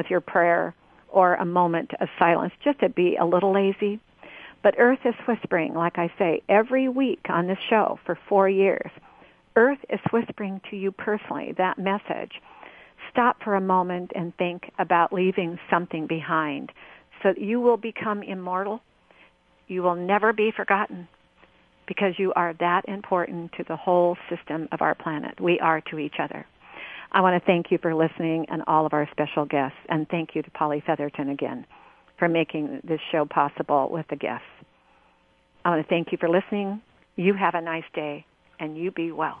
with 0.00 0.08
your 0.08 0.22
prayer 0.22 0.74
or 1.10 1.34
a 1.34 1.44
moment 1.44 1.90
of 2.00 2.08
silence 2.18 2.54
just 2.64 2.80
to 2.80 2.88
be 2.88 3.16
a 3.16 3.26
little 3.26 3.52
lazy. 3.52 4.00
But 4.62 4.76
Earth 4.78 5.00
is 5.04 5.14
whispering, 5.28 5.74
like 5.74 5.98
I 5.98 6.10
say, 6.18 6.40
every 6.48 6.88
week 6.88 7.26
on 7.28 7.46
this 7.46 7.58
show 7.68 7.98
for 8.06 8.18
four 8.26 8.48
years. 8.48 8.90
Earth 9.56 9.80
is 9.90 10.00
whispering 10.10 10.62
to 10.70 10.76
you 10.76 10.90
personally 10.90 11.52
that 11.58 11.78
message. 11.78 12.32
stop 13.10 13.42
for 13.42 13.56
a 13.56 13.60
moment 13.60 14.12
and 14.14 14.34
think 14.36 14.70
about 14.78 15.12
leaving 15.12 15.58
something 15.68 16.06
behind 16.06 16.72
so 17.22 17.30
that 17.34 17.40
you 17.40 17.60
will 17.60 17.76
become 17.76 18.22
immortal. 18.22 18.80
You 19.68 19.82
will 19.82 19.96
never 19.96 20.32
be 20.32 20.50
forgotten 20.56 21.08
because 21.86 22.14
you 22.18 22.32
are 22.36 22.54
that 22.60 22.88
important 22.88 23.52
to 23.58 23.64
the 23.68 23.76
whole 23.76 24.16
system 24.30 24.68
of 24.72 24.80
our 24.80 24.94
planet. 24.94 25.40
We 25.40 25.58
are 25.60 25.82
to 25.90 25.98
each 25.98 26.14
other. 26.18 26.46
I 27.12 27.22
want 27.22 27.40
to 27.40 27.46
thank 27.46 27.70
you 27.70 27.78
for 27.78 27.94
listening 27.94 28.46
and 28.48 28.62
all 28.66 28.86
of 28.86 28.92
our 28.92 29.08
special 29.10 29.44
guests, 29.44 29.78
and 29.88 30.08
thank 30.08 30.34
you 30.34 30.42
to 30.42 30.50
Polly 30.52 30.82
Featherton 30.86 31.28
again 31.30 31.66
for 32.18 32.28
making 32.28 32.80
this 32.84 33.00
show 33.10 33.24
possible 33.24 33.88
with 33.90 34.06
the 34.08 34.16
guests. 34.16 34.46
I 35.64 35.70
want 35.70 35.82
to 35.82 35.88
thank 35.88 36.12
you 36.12 36.18
for 36.18 36.28
listening. 36.28 36.80
You 37.16 37.34
have 37.34 37.54
a 37.54 37.60
nice 37.60 37.84
day, 37.94 38.24
and 38.60 38.76
you 38.76 38.92
be 38.92 39.10
well. 39.10 39.40